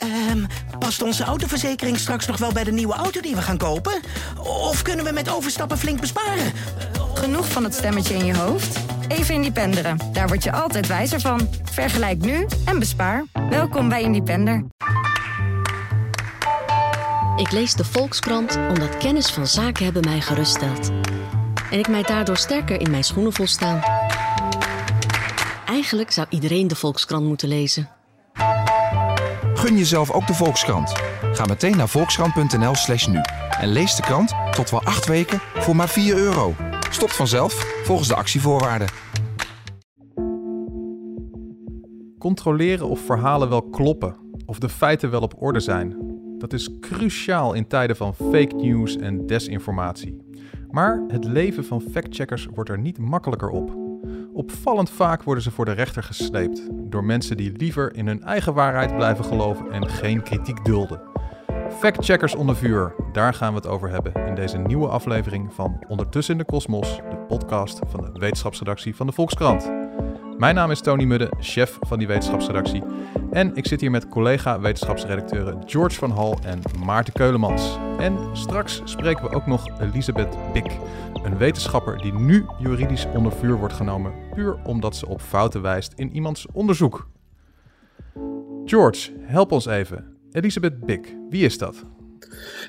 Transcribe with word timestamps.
Ehm, 0.00 0.44
past 0.78 1.02
onze 1.02 1.24
autoverzekering 1.24 1.98
straks 1.98 2.26
nog 2.26 2.36
wel 2.36 2.52
bij 2.52 2.64
de 2.64 2.72
nieuwe 2.72 2.94
auto 2.94 3.20
die 3.20 3.34
we 3.34 3.42
gaan 3.42 3.58
kopen? 3.58 4.00
Of 4.38 4.82
kunnen 4.82 5.04
we 5.04 5.12
met 5.12 5.30
overstappen 5.30 5.78
flink 5.78 6.00
besparen? 6.00 6.52
Genoeg 7.14 7.48
van 7.48 7.64
het 7.64 7.74
stemmetje 7.74 8.14
in 8.14 8.24
je 8.24 8.36
hoofd? 8.36 8.78
Even 9.08 9.34
Independeren. 9.34 9.98
Daar 10.12 10.28
word 10.28 10.42
je 10.42 10.52
altijd 10.52 10.86
wijzer 10.86 11.20
van. 11.20 11.48
Vergelijk 11.62 12.18
nu 12.18 12.46
en 12.64 12.78
bespaar. 12.78 13.24
Welkom 13.50 13.88
bij 13.88 14.02
Independer. 14.02 14.64
Ik 17.36 17.50
lees 17.50 17.74
de 17.74 17.84
Volkskrant 17.84 18.56
omdat 18.56 18.96
kennis 18.96 19.30
van 19.30 19.46
zaken 19.46 19.84
hebben 19.84 20.04
mij 20.04 20.20
geruststelt. 20.20 20.90
En 21.70 21.78
ik 21.78 21.88
mij 21.88 22.02
daardoor 22.02 22.36
sterker 22.36 22.80
in 22.80 22.90
mijn 22.90 23.04
schoenen 23.04 23.32
voel 23.32 23.46
staan. 23.46 23.82
Eigenlijk 25.66 26.10
zou 26.10 26.26
iedereen 26.30 26.68
de 26.68 26.76
Volkskrant 26.76 27.24
moeten 27.24 27.48
lezen. 27.48 27.99
Gun 29.60 29.76
jezelf 29.76 30.10
ook 30.10 30.26
de 30.26 30.34
Volkskrant. 30.34 30.92
Ga 31.32 31.44
meteen 31.44 31.76
naar 31.76 31.88
volkskrant.nl 31.88 32.74
slash 32.74 33.06
nu. 33.06 33.20
En 33.60 33.68
lees 33.68 33.94
de 33.94 34.02
krant 34.02 34.34
tot 34.50 34.70
wel 34.70 34.82
acht 34.82 35.06
weken 35.06 35.38
voor 35.38 35.76
maar 35.76 35.88
4 35.88 36.16
euro. 36.16 36.54
Stopt 36.90 37.16
vanzelf 37.16 37.52
volgens 37.84 38.08
de 38.08 38.14
actievoorwaarden. 38.14 38.88
Controleren 42.18 42.88
of 42.88 43.00
verhalen 43.00 43.48
wel 43.48 43.62
kloppen, 43.62 44.16
of 44.46 44.58
de 44.58 44.68
feiten 44.68 45.10
wel 45.10 45.20
op 45.20 45.42
orde 45.42 45.60
zijn. 45.60 45.96
Dat 46.38 46.52
is 46.52 46.78
cruciaal 46.80 47.52
in 47.52 47.66
tijden 47.66 47.96
van 47.96 48.14
fake 48.14 48.54
news 48.54 48.96
en 48.96 49.26
desinformatie. 49.26 50.16
Maar 50.70 51.04
het 51.08 51.24
leven 51.24 51.64
van 51.64 51.80
factcheckers 51.80 52.48
wordt 52.54 52.70
er 52.70 52.78
niet 52.78 52.98
makkelijker 52.98 53.48
op. 53.48 53.79
Opvallend 54.40 54.90
vaak 54.90 55.22
worden 55.22 55.42
ze 55.42 55.50
voor 55.50 55.64
de 55.64 55.72
rechter 55.72 56.02
gesleept 56.02 56.68
door 56.72 57.04
mensen 57.04 57.36
die 57.36 57.52
liever 57.52 57.94
in 57.94 58.06
hun 58.06 58.22
eigen 58.22 58.54
waarheid 58.54 58.96
blijven 58.96 59.24
geloven 59.24 59.70
en 59.70 59.88
geen 59.88 60.22
kritiek 60.22 60.64
dulden. 60.64 61.00
Factcheckers 61.78 62.34
onder 62.34 62.56
vuur, 62.56 62.94
daar 63.12 63.34
gaan 63.34 63.50
we 63.52 63.56
het 63.56 63.66
over 63.66 63.90
hebben 63.90 64.26
in 64.26 64.34
deze 64.34 64.58
nieuwe 64.58 64.88
aflevering 64.88 65.54
van 65.54 65.84
Ondertussen 65.88 66.34
in 66.34 66.40
de 66.40 66.46
Kosmos, 66.46 66.96
de 66.96 67.16
podcast 67.28 67.78
van 67.86 68.00
de 68.00 68.18
wetenschapsredactie 68.18 68.96
van 68.96 69.06
de 69.06 69.12
Volkskrant. 69.12 69.72
Mijn 70.40 70.54
naam 70.54 70.70
is 70.70 70.80
Tony 70.80 71.04
Mudde, 71.04 71.32
chef 71.38 71.78
van 71.80 71.98
die 71.98 72.06
wetenschapsredactie. 72.06 72.82
En 73.30 73.56
ik 73.56 73.66
zit 73.66 73.80
hier 73.80 73.90
met 73.90 74.08
collega 74.08 74.60
wetenschapsredacteuren 74.60 75.62
George 75.66 75.98
van 75.98 76.10
Hal 76.10 76.38
en 76.44 76.60
Maarten 76.84 77.12
Keulemans. 77.12 77.78
En 77.98 78.18
straks 78.32 78.80
spreken 78.84 79.24
we 79.24 79.34
ook 79.34 79.46
nog 79.46 79.80
Elisabeth 79.80 80.36
Bik, 80.52 80.76
een 81.22 81.36
wetenschapper 81.36 81.98
die 82.02 82.12
nu 82.12 82.46
juridisch 82.58 83.06
onder 83.14 83.32
vuur 83.32 83.56
wordt 83.56 83.74
genomen, 83.74 84.12
puur 84.34 84.56
omdat 84.64 84.96
ze 84.96 85.06
op 85.06 85.20
fouten 85.20 85.62
wijst 85.62 85.92
in 85.96 86.14
iemands 86.14 86.46
onderzoek. 86.52 87.08
George, 88.64 89.10
help 89.20 89.52
ons 89.52 89.66
even. 89.66 90.16
Elisabeth 90.32 90.80
Bik, 90.80 91.16
wie 91.30 91.44
is 91.44 91.58
dat? 91.58 91.84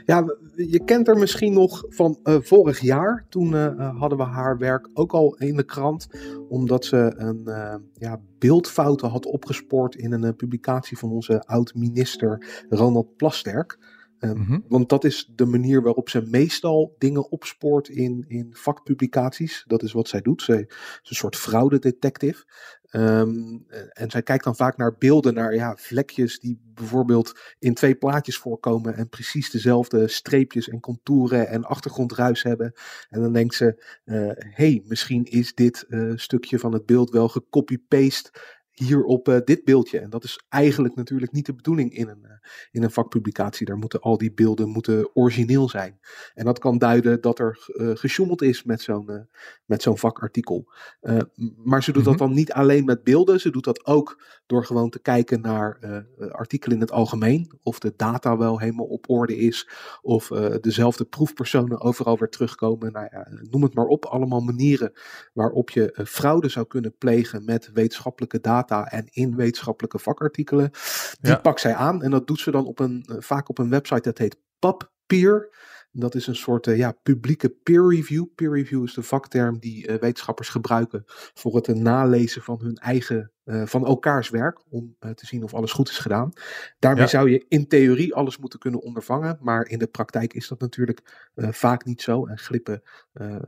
Ja, 0.06 0.38
je 0.56 0.84
kent 0.84 1.08
haar 1.08 1.18
misschien 1.18 1.54
nog 1.54 1.84
van 1.90 2.20
uh, 2.24 2.36
vorig 2.40 2.80
jaar. 2.80 3.26
Toen 3.30 3.54
uh, 3.54 4.00
hadden 4.00 4.18
we 4.18 4.24
haar 4.24 4.58
werk 4.58 4.90
ook 4.94 5.12
al 5.12 5.36
in 5.36 5.56
de 5.56 5.64
krant. 5.64 6.08
Omdat 6.50 6.86
ze 6.86 7.14
een 7.16 7.42
uh, 7.46 7.76
ja, 7.94 8.22
beeldfouten 8.40 9.10
had 9.10 9.26
opgespoord 9.26 9.96
in 9.96 10.12
een 10.12 10.36
publicatie 10.36 10.98
van 10.98 11.12
onze 11.12 11.44
oud-minister 11.46 12.66
Ronald 12.70 13.16
Plasterk. 13.16 13.80
Um, 14.24 14.38
mm 14.38 14.46
-hmm. 14.46 14.66
Want 14.68 14.90
dat 14.90 15.04
is 15.04 15.32
de 15.36 15.46
manier 15.46 15.82
waarop 15.82 16.10
ze 16.10 16.22
meestal 16.22 16.96
dingen 16.98 17.32
opspoort 17.32 17.90
in, 17.90 18.26
in 18.28 18.48
vakpublicaties. 18.52 19.64
Dat 19.68 19.84
is 19.84 19.92
wat 19.92 20.08
zij 20.08 20.22
doet. 20.22 20.42
Ze 20.42 20.54
is 21.04 21.10
een 21.10 21.16
soort 21.16 21.36
fraudedetective. 21.36 22.44
Um, 22.92 23.66
en 23.90 24.12
zij 24.12 24.24
kijkt 24.24 24.44
dan 24.44 24.56
vaak 24.56 24.78
naar 24.78 24.96
beelden, 24.98 25.34
naar 25.34 25.56
ja, 25.56 25.76
vlekjes 25.76 26.40
die 26.40 26.62
bijvoorbeeld 26.74 27.40
in 27.60 27.74
twee 27.74 27.96
plaatjes 27.96 28.38
voorkomen 28.38 28.96
en 28.96 29.10
precies 29.10 29.50
dezelfde 29.50 30.08
streepjes 30.08 30.70
en 30.70 30.80
contouren 30.80 31.48
en 31.48 31.64
achtergrondruis 31.64 32.44
hebben. 32.44 32.74
En 33.10 33.22
dan 33.22 33.34
denkt 33.34 33.56
ze, 33.56 33.84
hé, 34.04 34.26
uh, 34.26 34.32
hey, 34.38 34.82
misschien 34.86 35.24
is 35.24 35.54
dit 35.54 35.86
uh, 35.88 36.12
stukje 36.16 36.60
van 36.60 36.74
het 36.74 36.86
beeld 36.86 37.10
wel 37.10 37.28
gecopy-paste 37.28 38.32
hier 38.74 39.04
op 39.04 39.28
uh, 39.28 39.38
dit 39.46 39.64
beeldje. 39.64 40.00
En 40.00 40.10
dat 40.10 40.24
is 40.24 40.42
eigenlijk 40.50 40.96
natuurlijk 40.96 41.32
niet 41.32 41.46
de 41.46 41.54
bedoeling 41.54 41.94
in 41.94 42.08
een, 42.08 42.24
uh, 42.24 42.32
in 42.72 42.84
een 42.84 42.92
vakpublicatie. 42.92 43.66
Daar 43.66 43.78
moeten 43.78 44.00
al 44.02 44.18
die 44.18 44.34
beelden 44.34 44.70
moeten 44.70 45.16
origineel 45.16 45.70
zijn. 45.70 46.00
En 46.34 46.46
dat 46.46 46.60
kan 46.60 46.78
duiden 46.78 47.22
dat 47.22 47.40
er 47.40 47.68
uh, 47.68 47.92
gesjoemeld 47.96 48.42
is 48.42 48.64
met 48.64 48.82
zo'n 48.82 49.30
met 49.66 49.82
zo'n 49.82 49.98
vakartikel. 49.98 50.72
maar 51.64 51.84
ze 51.84 51.92
doet 51.92 52.02
mm 52.02 52.08
-hmm. 52.10 52.18
dat 52.18 52.28
dan 52.28 52.34
niet 52.34 52.54
alleen 52.54 52.86
met 52.86 53.04
beelden. 53.04 53.40
Ze 53.40 53.50
doet 53.50 53.64
dat 53.64 53.86
ook 53.86 54.24
door 54.46 54.66
gewoon 54.66 54.90
te 54.90 55.00
kijken 55.00 55.42
naar 55.42 55.80
artikelen 56.32 56.76
in 56.76 56.82
het 56.82 56.92
algemeen. 56.92 57.60
Of 57.64 57.80
de 57.80 57.94
data 57.96 58.38
wel 58.38 58.60
helemaal 58.60 58.86
op 58.86 59.10
orde 59.10 59.38
is. 59.38 59.70
Of 60.02 60.28
dezelfde 60.62 61.06
proefpersonen 61.06 61.82
overal 61.82 62.18
weer 62.18 62.30
terugkomen. 62.30 62.92
Nou 62.92 63.08
ja, 63.12 63.28
noem 63.50 63.64
het 63.64 63.74
maar 63.74 63.86
op. 63.86 64.06
Allemaal 64.06 64.42
manieren 64.42 64.92
waarop 65.34 65.70
je 65.70 66.00
fraude 66.06 66.50
zou 66.50 66.68
kunnen 66.68 66.96
plegen 66.98 67.46
met 67.46 67.70
wetenschappelijke 67.74 68.40
data 68.40 68.61
en 68.70 69.08
in 69.10 69.36
wetenschappelijke 69.36 70.00
vakartikelen. 70.00 70.72
Die 71.20 71.32
ja. 71.32 71.38
pakt 71.38 71.60
zij 71.60 71.76
aan 71.76 72.04
en 72.04 72.12
dat 72.12 72.28
doet 72.28 72.40
ze 72.40 72.52
dan 72.52 72.66
op 72.66 72.80
een, 72.80 73.06
uh, 73.12 73.16
vaak 73.20 73.50
op 73.50 73.58
een 73.58 73.70
website 73.70 74.02
dat 74.02 74.18
heet 74.18 74.38
PubPeer. 74.60 75.50
Dat 75.92 76.16
is 76.16 76.28
een 76.28 76.36
soort 76.36 76.68
uh, 76.68 76.78
ja, 76.78 76.92
publieke 77.04 77.50
peer 77.50 77.90
review. 77.90 78.26
Peer 78.36 78.52
review 78.52 78.84
is 78.84 78.94
de 78.94 79.04
vakterm 79.04 79.60
die 79.60 79.88
uh, 79.88 79.96
wetenschappers 79.96 80.50
gebruiken 80.50 81.04
voor 81.06 81.56
het 81.56 81.68
nalezen 81.68 82.42
van 82.42 82.60
hun 82.62 82.76
eigen, 82.76 83.32
van 83.46 83.86
elkaars 83.86 84.30
werk. 84.30 84.62
Om 84.70 84.96
te 85.00 85.26
zien 85.26 85.44
of 85.44 85.54
alles 85.54 85.72
goed 85.72 85.90
is 85.90 85.98
gedaan. 85.98 86.32
Daarmee 86.80 87.04
ja. 87.04 87.10
zou 87.10 87.30
je 87.30 87.46
in 87.48 87.68
theorie 87.68 88.16
alles 88.16 88.38
moeten 88.38 88.60
kunnen 88.60 88.82
ondervangen. 88.82 89.38
Maar 89.42 89.68
in 89.68 89.80
de 89.80 89.88
praktijk 89.88 90.34
is 90.34 90.48
dat 90.48 90.60
natuurlijk 90.60 91.30
vaak 91.36 91.86
niet 91.86 92.02
zo. 92.02 92.26
En 92.26 92.38
glippen 92.38 92.82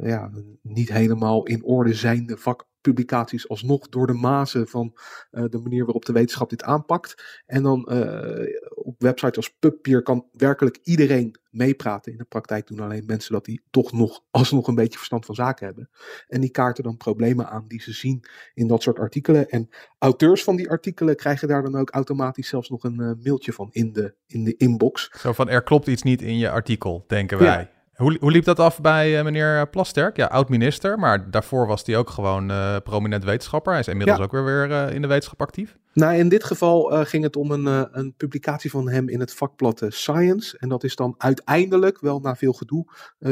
ja, 0.01 0.31
niet 0.61 0.91
helemaal 0.91 1.45
in 1.45 1.63
orde 1.63 1.93
zijnde 1.93 2.37
vak 2.37 2.65
publicaties 2.83 3.49
alsnog 3.49 3.89
door 3.89 4.07
de 4.07 4.13
mazen 4.13 4.67
van 4.67 4.93
uh, 5.31 5.43
de 5.49 5.59
manier 5.59 5.83
waarop 5.83 6.05
de 6.05 6.13
wetenschap 6.13 6.49
dit 6.49 6.63
aanpakt. 6.63 7.41
En 7.45 7.63
dan 7.63 7.89
uh, 7.91 8.47
op 8.83 8.95
websites 8.97 9.37
als 9.37 9.55
PubPeer 9.59 10.01
kan 10.01 10.25
werkelijk 10.31 10.79
iedereen 10.83 11.35
meepraten. 11.49 12.11
In 12.11 12.17
de 12.17 12.23
praktijk 12.23 12.67
doen 12.67 12.79
alleen 12.79 13.05
mensen 13.05 13.33
dat 13.33 13.45
die 13.45 13.61
toch 13.69 13.91
nog 13.91 14.23
alsnog 14.31 14.67
een 14.67 14.75
beetje 14.75 14.97
verstand 14.97 15.25
van 15.25 15.35
zaken 15.35 15.65
hebben. 15.65 15.89
En 16.27 16.41
die 16.41 16.49
kaarten 16.49 16.83
dan 16.83 16.97
problemen 16.97 17.49
aan 17.49 17.65
die 17.67 17.81
ze 17.81 17.93
zien 17.93 18.23
in 18.53 18.67
dat 18.67 18.81
soort 18.81 18.99
artikelen. 18.99 19.49
En 19.49 19.69
auteurs 19.97 20.43
van 20.43 20.55
die 20.55 20.69
artikelen 20.69 21.15
krijgen 21.15 21.47
daar 21.47 21.61
dan 21.61 21.75
ook 21.75 21.89
automatisch 21.89 22.47
zelfs 22.47 22.69
nog 22.69 22.83
een 22.83 23.01
uh, 23.01 23.11
mailtje 23.23 23.53
van 23.53 23.69
in 23.71 23.93
de, 23.93 24.15
in 24.27 24.43
de 24.43 24.57
inbox. 24.57 25.09
Zo 25.19 25.33
van 25.33 25.49
er 25.49 25.63
klopt 25.63 25.87
iets 25.87 26.03
niet 26.03 26.21
in 26.21 26.37
je 26.37 26.49
artikel, 26.49 27.03
denken 27.07 27.37
wij. 27.37 27.59
Ja. 27.59 27.81
Hoe, 27.93 28.17
hoe 28.19 28.31
liep 28.31 28.43
dat 28.43 28.59
af 28.59 28.81
bij 28.81 29.17
uh, 29.17 29.23
meneer 29.23 29.69
Plasterk? 29.69 30.17
Ja, 30.17 30.25
oud-minister, 30.25 30.99
maar 30.99 31.31
daarvoor 31.31 31.67
was 31.67 31.85
hij 31.85 31.97
ook 31.97 32.09
gewoon 32.09 32.51
uh, 32.51 32.75
prominent 32.83 33.23
wetenschapper. 33.23 33.71
Hij 33.71 33.81
is 33.81 33.87
inmiddels 33.87 34.17
ja. 34.17 34.23
ook 34.23 34.31
weer, 34.31 34.43
weer 34.43 34.69
uh, 34.69 34.93
in 34.93 35.01
de 35.01 35.07
wetenschap 35.07 35.41
actief. 35.41 35.77
Nou, 35.93 36.15
in 36.15 36.29
dit 36.29 36.43
geval 36.43 37.05
ging 37.05 37.23
het 37.23 37.35
om 37.35 37.51
een, 37.51 37.65
een, 37.99 38.13
publicatie 38.17 38.69
van 38.69 38.89
hem 38.89 39.09
in 39.09 39.19
het 39.19 39.33
vakblad 39.33 39.85
Science. 39.87 40.57
En 40.57 40.69
dat 40.69 40.83
is 40.83 40.95
dan 40.95 41.15
uiteindelijk, 41.17 41.99
wel 41.99 42.19
na 42.19 42.35
veel 42.35 42.53
gedoe, 42.53 42.85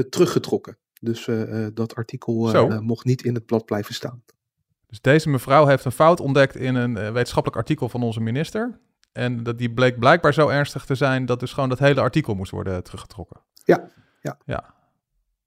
teruggetrokken. 0.09 0.77
Dus 0.99 1.29
dat 1.73 1.95
artikel 1.95 2.81
mocht 2.81 3.05
niet 3.05 3.23
in 3.23 3.33
het 3.33 3.45
blad 3.45 3.65
blijven 3.65 3.93
staan. 3.93 4.23
Dus 4.87 5.01
deze 5.01 5.29
mevrouw 5.29 5.65
heeft 5.65 5.85
een 5.85 5.91
fout 5.91 6.19
ontdekt 6.19 6.55
in 6.55 6.75
een 6.75 6.93
wetenschappelijk 6.93 7.55
artikel 7.57 7.89
van 7.89 8.03
onze 8.03 8.19
minister. 8.19 8.79
En 9.11 9.43
dat 9.43 9.57
die 9.57 9.73
bleek 9.73 9.99
blijkbaar 9.99 10.33
zo 10.33 10.47
ernstig 10.47 10.85
te 10.85 10.95
zijn 10.95 11.25
dat 11.25 11.39
dus 11.39 11.53
gewoon 11.53 11.69
dat 11.69 11.79
hele 11.79 12.01
artikel 12.01 12.35
moest 12.35 12.51
worden 12.51 12.83
teruggetrokken. 12.83 13.41
Ja, 13.63 13.89
ja. 14.21 14.37
ja. 14.45 14.73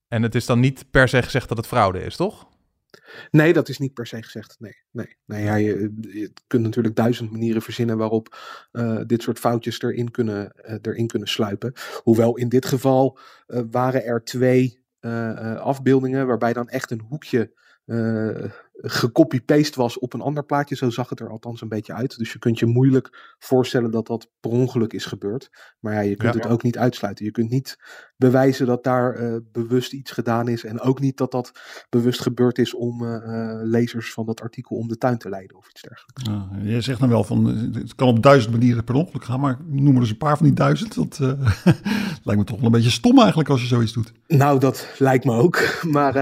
En 0.09 0.23
het 0.23 0.35
is 0.35 0.47
dan 0.47 0.61
niet 0.61 0.91
per 0.91 1.09
se 1.09 1.23
gezegd 1.23 1.49
dat 1.49 1.57
het 1.57 1.67
fraude 1.67 2.03
is, 2.03 2.17
toch? 2.17 2.53
Nee, 3.31 3.53
dat 3.53 3.69
is 3.69 3.79
niet 3.79 3.95
per 3.95 4.07
se 4.07 4.23
gezegd. 4.23 4.57
Nee, 4.59 4.77
nee. 4.91 5.17
nee 5.25 5.45
ja, 5.45 5.55
je, 5.55 5.95
je 6.01 6.33
kunt 6.47 6.63
natuurlijk 6.63 6.97
duizend 6.97 7.31
manieren 7.31 7.63
verzinnen 7.63 7.97
waarop 7.97 8.37
uh, 8.73 9.01
dit 9.07 9.23
soort 9.23 9.39
foutjes 9.39 9.83
erin 9.83 10.11
kunnen, 10.11 10.53
uh, 10.69 10.75
erin 10.83 11.07
kunnen 11.07 11.29
sluipen. 11.29 11.73
Hoewel 12.03 12.37
in 12.37 12.49
dit 12.49 12.67
geval 12.67 13.19
uh, 13.47 13.61
waren 13.71 14.05
er 14.05 14.25
twee 14.25 14.83
afbeeldingen 15.59 16.27
waarbij 16.27 16.53
dan 16.53 16.69
echt 16.69 16.91
een 16.91 17.05
hoekje 17.09 17.53
gecopy-paste 18.77 19.81
was 19.81 19.99
op 19.99 20.13
een 20.13 20.21
ander 20.21 20.45
plaatje. 20.45 20.77
Zo 20.77 20.91
zag 20.91 21.09
het 21.09 21.21
er 21.21 21.31
althans 21.31 21.61
een 21.61 21.69
beetje 21.69 21.95
uit. 21.95 22.19
Dus 22.19 22.33
je 22.33 22.39
kunt 22.39 22.59
je 22.59 22.67
moeilijk 22.67 23.35
voorstellen 23.39 23.91
dat 23.91 24.07
dat 24.07 24.31
per 24.41 24.51
ongeluk 24.51 24.93
is 24.93 25.05
gebeurd. 25.05 25.51
Maar 25.81 25.95
ja, 25.95 26.01
je 26.01 26.17
kunt 26.17 26.35
ja. 26.35 26.41
het 26.41 26.51
ook 26.51 26.63
niet 26.63 26.79
uitsluiten. 26.79 27.25
Je 27.25 27.31
kunt 27.31 27.51
niet 27.51 27.77
bewijzen 28.17 28.67
dat 28.67 28.85
daar 28.85 29.21
uh, 29.21 29.37
bewust 29.53 29.93
iets 29.93 30.11
gedaan 30.11 30.49
is. 30.49 30.65
En 30.65 30.81
ook 30.81 31.01
niet 31.01 31.17
dat 31.17 31.31
dat 31.31 31.53
bewust 31.91 32.21
gebeurd 32.21 32.59
is 32.59 32.75
om 32.75 33.03
uh, 33.03 33.19
lezers 33.63 34.13
van 34.13 34.27
dat 34.27 34.41
artikel 34.41 34.77
om 34.77 34.89
de 34.89 34.99
tuin 34.99 35.19
te 35.19 35.29
leiden 35.29 35.57
of 35.57 35.69
iets 35.69 35.83
dergelijks. 35.83 36.23
Ja, 36.23 36.71
je 36.71 36.81
zegt 36.81 37.01
dan 37.01 37.09
wel 37.09 37.25
van 37.25 37.47
het 37.47 37.95
kan 37.95 38.09
op 38.09 38.23
duizend 38.23 38.53
manieren 38.53 38.85
per 38.85 38.95
ongeluk 38.95 39.25
gaan. 39.25 39.41
Maar 39.41 39.59
noem 39.67 39.95
er 39.95 40.01
eens 40.01 40.11
een 40.11 40.17
paar 40.17 40.37
van 40.37 40.47
die 40.47 40.55
duizend. 40.55 40.95
Dat 40.95 41.19
uh, 41.23 41.29
lijkt 42.25 42.41
me 42.41 42.45
toch 42.45 42.57
wel 42.57 42.67
een 42.67 42.73
beetje 42.73 42.91
stom 42.91 43.19
eigenlijk 43.19 43.49
als 43.49 43.61
je 43.61 43.67
zoiets 43.67 43.93
doet. 43.93 44.13
Nou, 44.27 44.61
dat 44.61 44.95
lijkt 44.99 45.25
me 45.25 45.33
ook. 45.33 45.63
Maar 45.91 46.17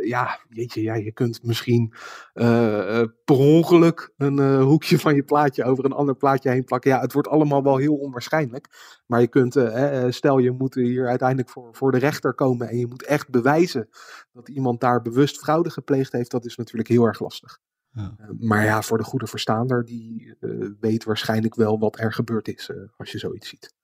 ja, 0.00 0.40
jeetje, 0.48 0.82
ja, 0.82 0.94
je 0.94 1.12
kunt 1.12 1.42
misschien 1.42 1.92
uh, 2.34 3.02
per 3.24 3.36
ongeluk 3.36 4.12
een 4.16 4.60
hoekje 4.60 4.98
van 4.98 5.14
je 5.14 5.22
plaatje 5.22 5.64
over 5.64 5.84
een 5.84 5.92
ander 5.92 6.16
plaatje 6.16 6.50
heen 6.50 6.64
plakken. 6.64 6.90
Ja, 6.90 7.00
het 7.00 7.12
wordt 7.12 7.28
allemaal 7.28 7.62
wel 7.62 7.76
heel 7.76 7.94
onwaarschijnlijk. 7.94 8.68
Maar 9.06 9.20
je 9.20 9.28
kunt, 9.28 9.56
stel 10.08 10.38
je 10.38 10.50
moet 10.50 10.74
hier 10.74 11.08
uiteindelijk 11.08 11.50
voor, 11.50 11.74
voor 11.74 11.92
de 11.92 11.98
rechter 11.98 12.34
komen 12.34 12.68
en 12.68 12.78
je 12.78 12.86
moet 12.86 13.04
echt 13.04 13.30
bewijzen 13.30 13.88
dat 14.32 14.48
iemand 14.48 14.80
daar 14.80 15.02
bewust 15.02 15.38
fraude 15.38 15.70
gepleegd 15.70 16.12
heeft. 16.12 16.30
Dat 16.30 16.44
is 16.44 16.56
natuurlijk 16.56 16.88
heel 16.88 17.04
erg 17.04 17.20
lastig. 17.20 17.58
Ja. 17.90 18.16
maar 18.38 18.64
ja, 18.64 18.82
voor 18.82 18.98
de 18.98 19.04
goede 19.04 19.26
verstaander, 19.26 19.84
die 19.84 20.36
weet 20.80 21.04
waarschijnlijk 21.04 21.54
wel 21.54 21.78
wat 21.78 22.00
er 22.00 22.12
gebeurd 22.12 22.48
is 22.48 22.70
als 22.96 23.12
je 23.12 23.18
zoiets 23.18 23.48
ziet. 23.48 23.75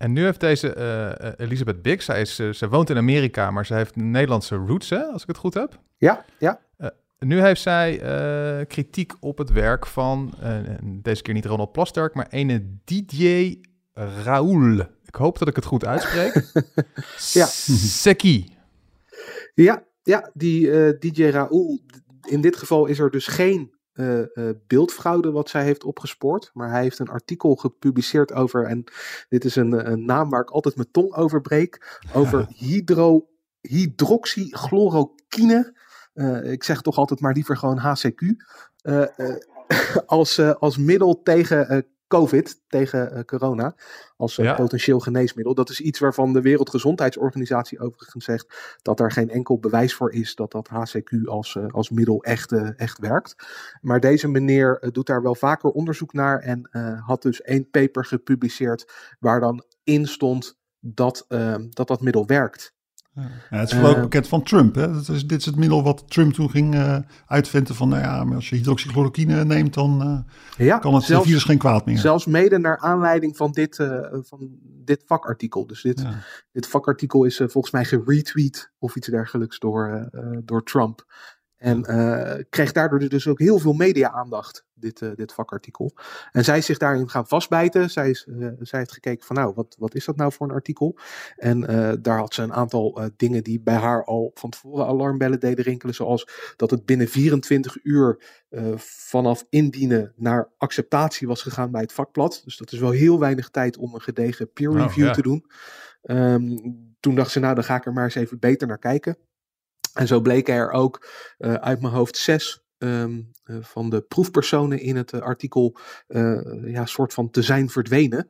En 0.00 0.12
nu 0.12 0.24
heeft 0.24 0.40
deze 0.40 0.74
uh, 0.76 1.46
Elisabeth 1.46 1.82
Bix, 1.82 2.04
zij, 2.04 2.20
is, 2.20 2.38
uh, 2.38 2.70
woont 2.70 2.90
in 2.90 2.96
Amerika, 2.96 3.50
maar 3.50 3.66
ze 3.66 3.74
heeft 3.74 3.96
Nederlandse 3.96 4.54
roots, 4.54 4.90
hè, 4.90 5.02
als 5.02 5.22
ik 5.22 5.28
het 5.28 5.36
goed 5.36 5.54
heb. 5.54 5.80
Ja, 5.96 6.24
ja. 6.38 6.60
nu 7.18 7.40
heeft 7.40 7.60
zij 7.60 7.96
kritiek 8.68 9.12
op 9.20 9.38
het 9.38 9.50
werk 9.50 9.86
van, 9.86 10.34
deze 10.82 11.22
keer 11.22 11.34
niet 11.34 11.44
Ronald 11.44 11.72
Plasterk, 11.72 12.14
maar 12.14 12.26
ene 12.30 12.66
DJ 12.84 13.58
Raoul. 14.24 14.80
Ik 15.04 15.14
hoop 15.14 15.38
dat 15.38 15.48
ik 15.48 15.56
het 15.56 15.64
goed 15.64 15.84
uitspreek. 15.84 16.44
ja. 17.32 17.46
Seki. 17.46 18.56
Ja, 19.54 19.84
ja, 20.02 20.30
die 20.34 20.70
DJ 20.98 21.24
Raoul. 21.24 21.80
In 22.28 22.40
dit 22.40 22.56
geval 22.56 22.86
is 22.86 22.98
er 22.98 23.10
dus 23.10 23.26
geen 23.26 23.74
uh, 24.00 24.24
beeldfraude 24.66 25.30
wat 25.30 25.48
zij 25.48 25.64
heeft 25.64 25.84
opgespoord. 25.84 26.50
Maar 26.54 26.70
hij 26.70 26.82
heeft 26.82 26.98
een 26.98 27.08
artikel 27.08 27.54
gepubliceerd 27.54 28.32
over, 28.32 28.64
en 28.64 28.84
dit 29.28 29.44
is 29.44 29.56
een, 29.56 29.90
een 29.90 30.04
naam 30.04 30.30
waar 30.30 30.40
ik 30.40 30.50
altijd 30.50 30.76
mijn 30.76 30.90
tong 30.90 31.14
over 31.14 31.40
breek, 31.40 32.00
over 32.14 32.46
hydro, 32.56 33.28
hydroxychloroquine. 33.60 35.78
Uh, 36.14 36.52
ik 36.52 36.64
zeg 36.64 36.82
toch 36.82 36.96
altijd 36.96 37.20
maar 37.20 37.34
liever 37.34 37.56
gewoon 37.56 37.78
HCQ. 37.78 38.22
als, 40.06 40.40
als 40.40 40.76
middel 40.76 41.22
tegen 41.22 41.86
COVID, 42.10 42.60
tegen 42.68 43.12
uh, 43.12 43.20
corona, 43.20 43.74
als 44.16 44.38
uh, 44.38 44.56
potentieel 44.56 45.00
geneesmiddel. 45.00 45.54
Dat 45.54 45.70
is 45.70 45.80
iets 45.80 45.98
waarvan 45.98 46.32
de 46.32 46.40
Wereldgezondheidsorganisatie 46.40 47.80
overigens 47.80 48.24
zegt 48.24 48.78
dat 48.82 49.00
er 49.00 49.12
geen 49.12 49.30
enkel 49.30 49.58
bewijs 49.58 49.94
voor 49.94 50.12
is 50.12 50.34
dat 50.34 50.52
dat 50.52 50.68
HCQ 50.68 51.24
als, 51.24 51.54
uh, 51.54 51.66
als 51.68 51.90
middel 51.90 52.22
echt, 52.22 52.52
echt 52.76 52.98
werkt. 52.98 53.34
Maar 53.80 54.00
deze 54.00 54.28
meneer 54.28 54.88
doet 54.92 55.06
daar 55.06 55.22
wel 55.22 55.34
vaker 55.34 55.70
onderzoek 55.70 56.12
naar 56.12 56.38
en 56.38 56.68
had 57.06 57.22
dus 57.22 57.42
één 57.42 57.70
paper 57.70 58.04
gepubliceerd 58.04 58.92
waar 59.18 59.40
dan 59.40 59.64
in 59.84 60.06
stond 60.06 60.58
dat 60.80 61.24
dat, 61.68 61.88
dat 61.88 62.00
middel 62.00 62.26
werkt. 62.26 62.74
Ja. 63.50 63.58
het 63.58 63.70
is 63.70 63.74
vooral 63.74 63.96
ook 63.96 64.02
bekend 64.02 64.28
van 64.28 64.42
Trump. 64.42 64.74
Hè? 64.74 64.92
Dat 64.92 65.08
is, 65.08 65.26
dit 65.26 65.38
is 65.38 65.46
het 65.46 65.56
middel 65.56 65.82
wat 65.82 66.04
Trump 66.10 66.32
toen 66.32 66.50
ging 66.50 66.74
uh, 66.74 66.96
uitventen 67.26 67.74
van, 67.74 67.88
nou 67.88 68.02
ja, 68.02 68.34
als 68.34 68.48
je 68.48 68.56
hydroxychloroquine 68.56 69.44
neemt, 69.44 69.74
dan 69.74 70.02
uh, 70.58 70.66
ja, 70.66 70.78
kan 70.78 70.94
het 70.94 71.04
zelfs, 71.04 71.26
virus 71.26 71.44
geen 71.44 71.58
kwaad 71.58 71.86
meer. 71.86 71.98
Zelfs 71.98 72.26
mede 72.26 72.58
naar 72.58 72.78
aanleiding 72.78 73.36
van 73.36 73.52
dit, 73.52 73.76
van 74.10 74.50
dit 74.62 75.02
vakartikel. 75.06 75.66
Dus 75.66 75.82
dit, 75.82 76.00
ja. 76.00 76.18
dit 76.52 76.66
vakartikel 76.66 77.24
is 77.24 77.36
volgens 77.36 77.70
mij 77.70 77.84
geretweet 77.84 78.72
of 78.78 78.96
iets 78.96 79.08
dergelijks 79.08 79.58
door, 79.58 80.08
door 80.44 80.62
Trump. 80.62 81.04
En 81.60 81.84
uh, 81.90 82.42
kreeg 82.50 82.72
daardoor 82.72 82.98
dus 82.98 83.28
ook 83.28 83.38
heel 83.38 83.58
veel 83.58 83.72
media-aandacht, 83.72 84.66
dit, 84.74 85.00
uh, 85.00 85.10
dit 85.14 85.32
vakartikel. 85.32 85.92
En 86.32 86.44
zij 86.44 86.58
is 86.58 86.66
zich 86.66 86.78
daarin 86.78 87.08
gaan 87.08 87.26
vastbijten. 87.26 87.90
Zij, 87.90 88.10
is, 88.10 88.26
uh, 88.28 88.48
zij 88.58 88.78
heeft 88.78 88.92
gekeken 88.92 89.26
van 89.26 89.36
nou, 89.36 89.52
wat, 89.54 89.76
wat 89.78 89.94
is 89.94 90.04
dat 90.04 90.16
nou 90.16 90.32
voor 90.32 90.48
een 90.48 90.54
artikel? 90.54 90.98
En 91.36 91.60
daar 92.02 92.18
had 92.18 92.34
ze 92.34 92.42
een 92.42 92.52
aantal 92.52 93.10
dingen 93.16 93.44
die 93.44 93.60
bij 93.60 93.74
haar 93.74 94.04
al 94.04 94.30
van 94.34 94.50
tevoren 94.50 94.86
alarmbellen 94.86 95.40
deden 95.40 95.64
rinkelen. 95.64 95.94
Zoals 95.94 96.54
dat 96.56 96.70
het 96.70 96.86
binnen 96.86 97.08
24 97.08 97.78
uur 97.82 98.22
vanaf 98.76 99.46
indienen 99.50 100.12
naar 100.16 100.50
acceptatie 100.58 101.26
was 101.26 101.42
gegaan 101.42 101.70
bij 101.70 101.80
het 101.80 101.92
vakblad. 101.92 102.42
Dus 102.44 102.56
dat 102.56 102.72
is 102.72 102.78
wel 102.78 102.90
heel 102.90 103.18
weinig 103.18 103.50
tijd 103.50 103.76
om 103.76 103.94
een 103.94 104.00
gedegen 104.00 104.52
peer 104.52 104.72
review 104.72 104.88
oh, 104.88 104.94
yeah. 104.94 105.14
te 105.14 105.22
doen. 105.22 105.44
Um, 106.02 106.88
toen 107.00 107.14
dacht 107.14 107.30
ze 107.30 107.40
nou, 107.40 107.54
dan 107.54 107.64
ga 107.64 107.76
ik 107.76 107.86
er 107.86 107.92
maar 107.92 108.04
eens 108.04 108.14
even 108.14 108.38
beter 108.38 108.66
naar 108.68 108.78
kijken. 108.78 109.16
En 109.94 110.06
zo 110.06 110.20
bleken 110.20 110.54
er 110.54 110.70
ook 110.70 111.08
uh, 111.38 111.54
uit 111.54 111.80
mijn 111.80 111.94
hoofd 111.94 112.16
zes 112.16 112.64
um, 112.78 113.30
uh, 113.44 113.56
van 113.60 113.90
de 113.90 114.00
proefpersonen 114.00 114.80
in 114.80 114.96
het 114.96 115.12
uh, 115.12 115.20
artikel 115.20 115.78
ja, 116.64 116.86
soort 116.86 117.14
van 117.14 117.30
te 117.30 117.42
zijn 117.42 117.68
verdwenen. 117.68 118.28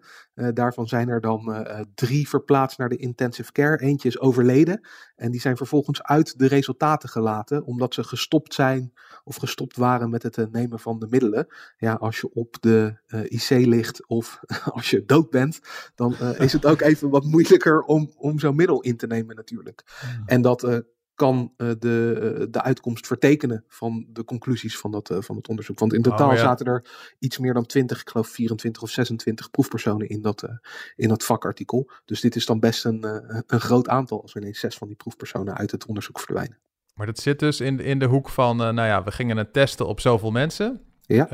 daarvan 0.55 0.89
zijn 0.89 1.09
er 1.09 1.21
dan 1.21 1.67
drie 1.95 2.29
verplaatst 2.29 2.79
naar 2.79 2.89
de 2.89 2.97
intensive 2.97 3.53
care. 3.53 3.77
Eentje 3.77 4.09
is 4.09 4.19
overleden 4.19 4.89
en 5.17 5.31
die 5.31 5.41
zijn 5.41 5.57
vervolgens 5.57 6.03
uit 6.03 6.39
de 6.39 6.47
resultaten 6.47 7.09
gelaten 7.09 7.65
omdat 7.65 7.95
ze 7.95 8.05
gestopt 8.05 8.55
zijn 8.55 8.93
of 9.25 9.37
gestopt 9.37 9.77
waren 9.77 10.11
met 10.11 10.23
het 10.23 10.53
nemen 10.53 10.81
van 10.81 10.99
de 10.99 11.07
middelen. 11.11 11.47
Ja, 11.77 11.93
als 11.95 12.21
je 12.21 12.33
op 12.33 12.57
de 12.61 13.01
IC 13.29 13.67
ligt 13.67 14.07
of 14.07 14.41
als 14.75 14.91
je 14.91 15.05
dood 15.05 15.31
bent, 15.31 15.61
dan 15.95 16.17
is 16.39 16.53
het 16.53 16.67
ook 16.67 16.81
even 16.81 17.11
wat 17.11 17.25
moeilijker 17.25 17.83
om, 17.83 18.13
om 18.17 18.39
zo'n 18.39 18.57
middel 18.57 18.81
in 18.81 18.97
te 18.97 19.07
nemen 19.07 19.37
natuurlijk. 19.37 19.83
Ja. 19.87 20.23
En 20.27 20.43
dat 20.43 20.85
kan 21.21 21.53
uh, 21.57 21.71
de, 21.79 22.37
uh, 22.41 22.47
de 22.51 22.63
uitkomst 22.63 23.07
vertekenen 23.07 23.65
van 23.69 24.07
de 24.09 24.25
conclusies 24.25 24.79
van 24.79 24.91
dat, 24.91 25.11
uh, 25.11 25.19
van 25.21 25.37
het 25.37 25.49
onderzoek. 25.49 25.79
Want 25.79 25.93
in 25.93 26.03
totaal 26.03 26.29
oh, 26.29 26.35
ja. 26.35 26.41
zaten 26.41 26.67
er 26.67 26.85
iets 27.19 27.39
meer 27.39 27.55
dan 27.55 27.67
20, 27.67 28.01
ik 28.01 28.09
geloof 28.09 28.29
24 28.29 28.83
of 28.83 28.91
26 28.91 29.51
proefpersonen 29.51 30.09
in 30.09 30.23
dat, 30.23 30.49
in 30.97 31.09
dat 31.09 31.25
vakartikel. 31.25 31.91
Dus 32.05 32.21
dit 32.21 32.37
is 32.37 32.47
dan 32.47 32.61
best 32.61 32.85
een, 32.85 33.05
een 33.47 33.61
groot 33.61 33.89
aantal 33.89 34.23
als 34.23 34.35
ineens 34.35 34.61
zes 34.61 34.77
van 34.77 34.87
die 34.87 34.97
proefpersonen 34.97 35.57
uit 35.57 35.71
het 35.71 35.87
onderzoek 35.87 36.21
verdwijnen. 36.21 36.59
Maar 36.95 37.07
dat 37.07 37.19
zit 37.19 37.39
dus 37.39 37.61
in, 37.61 37.81
in 37.81 37.99
de 37.99 38.07
hoek 38.07 38.29
van, 38.29 38.57
nou 38.57 38.83
ja, 38.83 39.03
we 39.03 39.11
gingen 39.11 39.37
het 39.37 39.53
testen 39.53 39.87
op 39.87 40.01
zoveel 40.01 40.31
mensen. 40.31 40.81
Ja. 41.01 41.27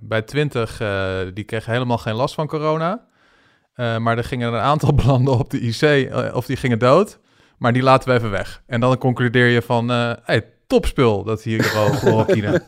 bij 0.00 0.22
20, 0.22 0.76
die 1.34 1.44
kregen 1.44 1.72
helemaal 1.72 1.98
geen 1.98 2.14
last 2.14 2.34
van 2.34 2.46
corona. 2.46 3.06
maar 3.74 4.16
er 4.16 4.24
gingen 4.24 4.52
een 4.52 4.60
aantal 4.60 4.94
belanden 5.02 5.38
op 5.38 5.50
de 5.50 5.60
IC, 5.60 6.14
of 6.34 6.46
die 6.46 6.56
gingen 6.56 6.78
dood. 6.78 7.18
Maar 7.60 7.72
die 7.72 7.82
laten 7.82 8.08
we 8.08 8.14
even 8.14 8.30
weg. 8.30 8.62
En 8.66 8.80
dan 8.80 8.98
concludeer 8.98 9.46
je 9.46 9.62
van, 9.62 9.90
uh, 9.90 10.12
hey, 10.22 10.46
topspul 10.66 11.24
dat 11.24 11.42
hier 11.42 11.62
chloroquine. 11.98 12.62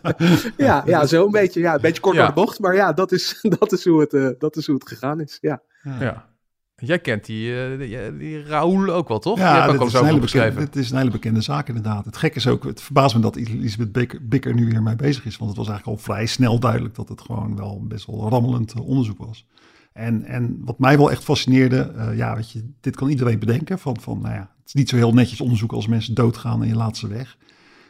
ja, 0.57 0.83
ja, 0.87 1.07
zo 1.07 1.25
een 1.25 1.31
beetje. 1.31 1.61
Ja, 1.61 1.75
een 1.75 1.81
beetje 1.81 2.01
kort 2.01 2.17
ja. 2.17 2.27
de 2.27 2.33
bocht. 2.33 2.61
Maar 2.61 2.75
ja, 2.75 2.93
dat 2.93 3.13
is, 3.13 3.39
dat 3.59 3.73
is, 3.73 3.85
hoe, 3.85 4.01
het, 4.01 4.13
uh, 4.13 4.29
dat 4.39 4.57
is 4.57 4.67
hoe 4.67 4.75
het 4.75 4.89
gegaan 4.89 5.21
is. 5.21 5.39
Ja. 5.41 5.63
ja. 5.83 6.31
Jij 6.77 6.99
kent 6.99 7.25
die, 7.25 7.51
uh, 7.51 7.79
die, 7.79 8.17
die 8.17 8.45
Raoul 8.45 8.89
ook 8.89 9.09
wel, 9.09 9.19
toch? 9.19 9.39
Ja, 9.39 9.67
dit, 9.67 9.81
ook 9.81 9.87
is 9.87 9.93
een 9.93 10.21
bekende, 10.21 10.55
dit 10.55 10.77
is 10.77 10.91
een 10.91 10.99
hele 10.99 11.11
bekende 11.11 11.41
zaak 11.41 11.69
inderdaad. 11.69 12.05
Het 12.05 12.17
gekke 12.17 12.37
is 12.37 12.47
ook, 12.47 12.65
het 12.65 12.81
verbaast 12.81 13.15
me 13.15 13.21
dat 13.21 13.37
Elisabeth 13.37 13.93
Bikker, 13.93 14.27
Bikker 14.29 14.55
nu 14.55 14.67
weer 14.67 14.83
mee 14.83 14.97
bezig 14.97 15.25
is. 15.25 15.37
Want 15.37 15.51
het 15.51 15.59
was 15.59 15.69
eigenlijk 15.69 15.99
al 15.99 16.05
vrij 16.05 16.27
snel 16.27 16.59
duidelijk 16.59 16.95
dat 16.95 17.09
het 17.09 17.21
gewoon 17.21 17.57
wel 17.57 17.85
best 17.89 18.07
wel 18.07 18.29
rammelend 18.29 18.81
onderzoek 18.81 19.19
was. 19.19 19.47
En, 19.93 20.25
en 20.25 20.61
wat 20.65 20.79
mij 20.79 20.97
wel 20.97 21.11
echt 21.11 21.25
fascineerde, 21.25 21.93
uh, 21.97 22.17
ja, 22.17 22.35
weet 22.35 22.51
je, 22.51 22.71
dit 22.81 22.97
kan 22.97 23.09
iedereen 23.09 23.39
bedenken. 23.39 23.79
Van, 23.79 24.01
van, 24.01 24.21
nou 24.21 24.35
ja, 24.35 24.51
het 24.63 24.67
is 24.67 24.75
niet 24.75 24.89
zo 24.89 24.97
heel 24.97 25.13
netjes 25.13 25.41
onderzoek 25.41 25.73
als 25.73 25.87
mensen 25.87 26.15
doodgaan 26.15 26.63
en 26.63 26.69
je 26.69 26.75
laat 26.75 26.97
ze 26.97 27.09
weg. 27.09 27.37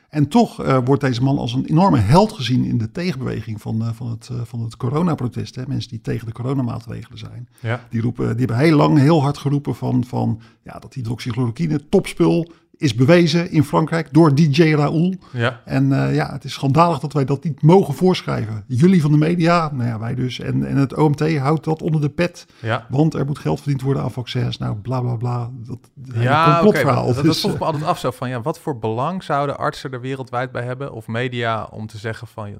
En 0.08 0.28
toch 0.28 0.64
uh, 0.64 0.78
wordt 0.84 1.02
deze 1.02 1.22
man 1.22 1.38
als 1.38 1.52
een 1.52 1.64
enorme 1.64 1.98
held 1.98 2.32
gezien 2.32 2.64
in 2.64 2.78
de 2.78 2.90
tegenbeweging 2.90 3.60
van, 3.60 3.82
uh, 3.82 3.92
van 3.92 4.10
het, 4.10 4.28
uh, 4.32 4.40
van 4.44 4.60
het 4.60 4.76
coronaprotest. 4.76 5.54
Hè? 5.54 5.62
Mensen 5.66 5.90
die 5.90 6.00
tegen 6.00 6.26
de 6.26 6.32
coronamaatregelen 6.32 7.18
zijn. 7.18 7.48
Ja. 7.60 7.86
Die, 7.90 8.00
roepen, 8.00 8.36
die 8.36 8.46
hebben 8.46 8.66
heel 8.66 8.76
lang 8.76 8.98
heel 8.98 9.22
hard 9.22 9.38
geroepen 9.38 9.74
van, 9.74 10.04
van 10.04 10.40
ja, 10.62 10.78
dat 10.78 10.94
hydroxychloroquine, 10.94 11.88
topspul, 11.88 12.52
is 12.82 12.94
bewezen 12.94 13.50
in 13.50 13.64
Frankrijk 13.64 14.08
door 14.12 14.34
DJ 14.34 14.72
Raoul. 14.74 15.14
Ja. 15.32 15.60
En 15.64 15.90
uh, 15.90 16.14
ja, 16.14 16.32
het 16.32 16.44
is 16.44 16.52
schandalig 16.52 16.98
dat 16.98 17.12
wij 17.12 17.24
dat 17.24 17.44
niet 17.44 17.62
mogen 17.62 17.94
voorschrijven. 17.94 18.64
Jullie 18.66 19.02
van 19.02 19.10
de 19.10 19.16
media, 19.16 19.70
nou 19.72 19.88
ja, 19.88 19.98
wij 19.98 20.14
dus. 20.14 20.40
En, 20.40 20.66
en 20.66 20.76
het 20.76 20.96
OMT 20.96 21.36
houdt 21.36 21.64
dat 21.64 21.82
onder 21.82 22.00
de 22.00 22.08
pet. 22.08 22.46
Ja. 22.60 22.86
Want 22.88 23.14
er 23.14 23.26
moet 23.26 23.38
geld 23.38 23.60
verdiend 23.60 23.82
worden 23.82 24.02
aan 24.02 24.10
vaccins. 24.10 24.58
Nou, 24.58 24.76
bla 24.76 25.00
bla 25.00 25.16
bla. 25.16 25.50
Dat, 25.52 25.78
ja, 26.12 26.52
complotverhaal. 26.52 27.02
Okay, 27.02 27.14
dat, 27.14 27.24
dat 27.24 27.38
vroeg 27.38 27.58
me 27.58 27.64
altijd 27.64 27.84
af 27.84 27.98
zo 27.98 28.10
van, 28.10 28.28
ja, 28.28 28.40
wat 28.40 28.58
voor 28.58 28.78
belang 28.78 29.22
zouden 29.22 29.58
artsen 29.58 29.92
er 29.92 30.00
wereldwijd 30.00 30.52
bij 30.52 30.64
hebben? 30.64 30.92
Of 30.92 31.06
media 31.06 31.64
om 31.70 31.86
te 31.86 31.98
zeggen 31.98 32.26
van, 32.26 32.56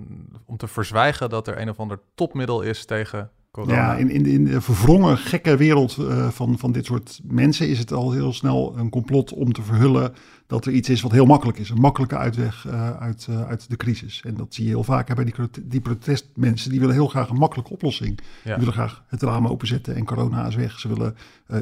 om 0.47 0.57
te 0.57 0.67
verzwijgen 0.67 1.31
dat 1.31 1.49
er 1.49 1.61
een 1.61 1.71
of 1.71 1.79
ander 1.79 2.00
topmiddel 2.14 2.62
is 2.62 2.85
tegen 2.85 3.31
Corona. 3.52 3.75
Ja, 3.75 3.97
in, 3.97 4.11
in, 4.11 4.26
in 4.26 4.44
de 4.44 4.61
verwrongen, 4.61 5.18
gekke 5.18 5.56
wereld 5.56 5.97
uh, 6.00 6.28
van, 6.28 6.59
van 6.59 6.73
dit 6.73 6.85
soort 6.85 7.21
mensen 7.25 7.68
is 7.68 7.78
het 7.78 7.92
al 7.92 8.12
heel 8.12 8.32
snel 8.32 8.75
een 8.76 8.90
complot 8.90 9.32
om 9.32 9.52
te 9.52 9.62
verhullen 9.62 10.12
dat 10.47 10.66
er 10.66 10.73
iets 10.73 10.88
is 10.88 11.00
wat 11.00 11.12
heel 11.12 11.26
makkelijk 11.26 11.59
is. 11.59 11.71
Een 11.71 11.80
makkelijke 11.80 12.16
uitweg 12.16 12.66
uh, 12.66 12.90
uit, 12.90 13.26
uh, 13.30 13.49
uit 13.49 13.71
de 13.71 13.76
crisis. 13.76 14.23
En 14.26 14.35
dat 14.35 14.54
zie 14.54 14.64
je 14.64 14.71
heel 14.71 14.85
vaak 14.85 15.14
bij 15.14 15.25
die, 15.25 15.35
die 15.62 15.80
protestmensen. 15.80 16.71
Die 16.71 16.80
willen 16.80 16.94
heel 16.94 17.06
graag 17.06 17.28
een 17.28 17.37
makkelijke 17.37 17.73
oplossing. 17.73 18.18
Ja. 18.18 18.25
Die 18.42 18.59
willen 18.59 18.73
graag 18.73 19.04
het 19.09 19.23
raam 19.23 19.47
openzetten 19.47 19.94
en 19.94 20.04
corona 20.04 20.47
is 20.47 20.54
weg. 20.54 20.78
Ze 20.78 20.88
willen 20.88 21.16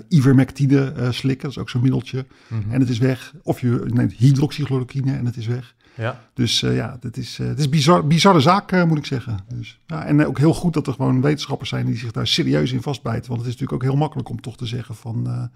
ivermectine 0.09 1.09
slikken, 1.11 1.43
dat 1.43 1.57
is 1.57 1.59
ook 1.59 1.71
zo'n 1.71 1.83
middeltje. 1.83 2.27
Mm 2.49 2.61
-hmm. 2.61 2.73
En 2.73 2.81
het 2.81 2.89
is 2.89 2.99
weg. 2.99 3.35
Of 3.43 3.61
je 3.61 3.85
neemt 3.87 4.13
hydroxychloroquine 4.13 5.13
en 5.13 5.27
het 5.27 5.37
is 5.37 5.47
weg. 5.47 5.75
Ja. 5.95 6.21
Dus 6.35 6.63
uh, 6.63 6.77
ja, 6.77 6.97
het 7.01 7.17
is, 7.17 7.39
uh, 7.39 7.49
het 7.49 7.59
is 7.59 7.69
bizar, 7.69 8.07
bizarre 8.07 8.41
zaak, 8.41 8.73
uh, 8.73 8.85
moet 8.85 8.99
ik 8.99 9.07
zeggen. 9.07 9.39
Dus, 9.49 9.81
ja, 9.87 10.05
en 10.05 10.27
ook 10.27 10.39
heel 10.39 10.55
goed 10.55 10.75
dat 10.75 10.87
er 10.87 10.93
gewoon 10.93 11.21
wetenschappers 11.21 11.69
zijn 11.69 11.87
die 11.87 11.97
zich 11.97 12.11
daar 12.11 12.27
serieus 12.27 12.73
in 12.73 12.83
vastbijten. 12.83 13.29
Want 13.29 13.41
het 13.41 13.49
is 13.49 13.55
natuurlijk 13.57 13.83
ook 13.83 13.91
heel 13.91 13.99
makkelijk 14.01 14.29
om 14.29 14.41
toch 14.41 14.57
te 14.57 14.67
zeggen 14.67 14.95
van, 14.95 15.51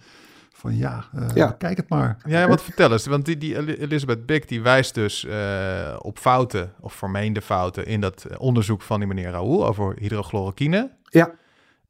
van 0.52 0.76
ja, 0.76 1.04
uh, 1.14 1.26
Ja. 1.34 1.50
kijk 1.50 1.76
het 1.76 1.88
maar. 1.88 2.16
Ja, 2.26 2.48
wat 2.48 2.62
vertel 2.62 2.92
eens. 2.92 3.06
Want 3.06 3.24
die, 3.24 3.38
die 3.38 3.56
Eli- 3.56 3.74
Elizabeth 3.74 4.26
Bick 4.26 4.48
die 4.48 4.62
wijst 4.62 4.94
dus 4.94 5.24
eh, 5.24 5.96
op 5.98 6.18
fouten, 6.18 6.72
of 6.80 6.92
vermeende 6.92 7.42
fouten, 7.42 7.86
in 7.86 8.00
dat 8.00 8.24
eh, 8.24 8.40
onderzoek 8.40 8.82
van 8.82 8.98
die 8.98 9.08
meneer 9.08 9.30
Raoul 9.30 9.66
over 9.66 9.94
hydrochloroquine. 9.98 10.90
Ja. 11.08 11.30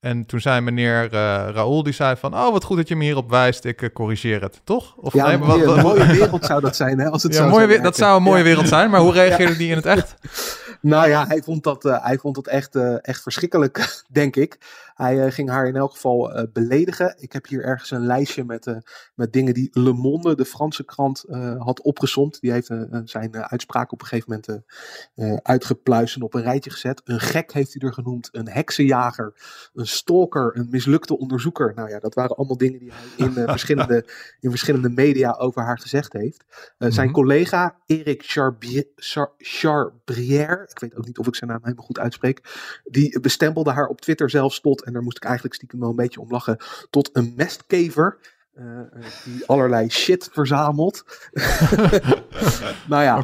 En 0.05 0.27
toen 0.27 0.41
zei 0.41 0.61
meneer 0.61 1.05
eh 1.13 1.49
Raoul, 1.53 1.83
die 1.83 1.93
zei 1.93 2.17
van, 2.17 2.35
oh 2.35 2.51
wat 2.53 2.65
goed 2.65 2.77
dat 2.77 2.89
je 2.89 2.97
me 2.97 3.05
hierop 3.05 3.31
wijst, 3.31 3.65
ik 3.65 3.83
eh, 3.83 3.89
corrigeer 3.93 4.43
het, 4.43 4.61
toch? 4.65 4.95
Of 4.97 5.13
Ja, 5.13 5.27
nee, 5.27 5.39
maar 5.39 5.49
wat- 5.49 5.61
een 5.61 5.67
wat- 5.67 5.83
mooie 5.83 6.07
wereld 6.19 6.45
zou 6.45 6.61
dat 6.61 6.77
zijn, 6.77 6.99
hè? 6.99 7.09
Als 7.11 7.23
het 7.23 7.33
ja, 7.35 7.39
zou 7.51 7.81
dat 7.83 7.97
zou 7.97 8.17
een 8.17 8.23
mooie 8.23 8.39
Ja. 8.39 8.45
wereld 8.45 8.69
zijn, 8.69 8.91
maar 8.91 9.01
hoe 9.01 9.13
reageerde 9.13 9.57
die 9.57 9.71
in 9.71 9.77
het 9.77 9.87
echt? 9.87 10.15
Nou 10.81 11.09
ja, 11.09 11.27
hij 11.27 11.43
vond 11.45 11.63
dat, 11.65 11.85
eh, 11.85 12.05
hij 12.05 12.19
vond 12.19 12.35
dat 12.35 12.47
echt, 12.47 12.75
echt 13.01 13.23
verschrikkelijk, 13.23 14.03
denk 14.09 14.37
ik. 14.37 14.59
Hij 14.95 15.25
eh, 15.25 15.33
ging 15.33 15.49
haar 15.49 15.67
in 15.67 15.77
elk 15.77 15.93
geval 15.93 16.33
eh, 16.33 16.45
beledigen. 16.53 17.15
Ik 17.19 17.33
heb 17.33 17.47
hier 17.47 17.65
ergens 17.65 17.91
een 17.91 18.07
lijstje 18.07 18.45
met, 18.45 18.67
eh, 18.67 18.77
met 19.15 19.33
dingen 19.33 19.55
die 19.55 19.69
Le 19.73 19.93
Monde, 19.93 20.37
de 20.37 20.45
Franse 20.45 20.85
krant, 20.85 21.25
had 21.59 21.83
opgezomd. 21.83 22.41
Die 22.41 22.53
heeft 22.53 22.71
zijn 23.05 23.37
uitspraak 23.37 23.93
op 23.93 24.01
een 24.01 24.07
gegeven 24.07 24.41
moment 24.45 24.63
uitgepluist 25.43 26.17
en 26.17 26.23
op 26.23 26.35
een 26.35 26.43
rijtje 26.43 26.71
gezet. 26.71 27.01
Een 27.05 27.21
gek 27.21 27.53
heeft 27.53 27.73
hij 27.73 27.89
er 27.89 27.95
genoemd, 27.95 28.29
een 28.33 28.49
heksenjager, 28.49 29.35
een 29.75 29.87
stalker, 29.87 30.57
een 30.57 30.69
mislukte 30.71 31.19
onderzoeker. 31.19 31.73
Nou 31.75 31.89
ja, 31.89 31.99
dat 31.99 32.15
waren 32.15 32.37
allemaal 32.37 32.57
dingen 32.57 32.79
die 32.79 32.93
hij 32.93 33.27
in, 33.27 33.33
verschillende, 33.33 34.05
in 34.41 34.51
verschillende 34.51 34.89
media 34.89 35.33
over 35.33 35.63
haar 35.63 35.79
gezegd 35.79 36.13
heeft. 36.13 36.45
Zijn 36.79 37.07
Mhm. 37.07 37.15
collega 37.15 37.77
Erik 37.87 38.23
Charbier, 38.23 38.87
Char, 38.97 39.33
Charbrière, 39.39 40.67
ik 40.71 40.79
weet 40.79 40.97
ook 40.97 41.07
niet 41.07 41.19
of 41.19 41.27
ik 41.27 41.35
zijn 41.35 41.51
naam 41.51 41.61
helemaal 41.63 41.85
goed 41.85 41.99
uitspreek, 41.99 42.41
die 42.85 43.21
bestempelde 43.21 43.71
haar 43.71 43.87
op 43.87 44.01
Twitter 44.01 44.31
zelfs 44.31 44.61
tot, 44.61 44.84
en 44.85 44.93
daar 44.93 45.03
moest 45.03 45.17
ik 45.17 45.25
eigenlijk 45.25 45.55
stiekem 45.55 45.81
wel 45.81 45.91
een 45.91 45.97
beetje 45.97 46.21
om 46.21 46.31
lachen, 46.31 46.57
tot 46.91 47.11
een 47.13 47.33
mestkever. 47.37 48.19
eh, 48.55 49.03
die 49.25 49.47
allerlei 49.47 49.91
shit 49.91 50.29
verzamelt. 50.33 51.05
nou 52.89 53.03
ja. 53.03 53.17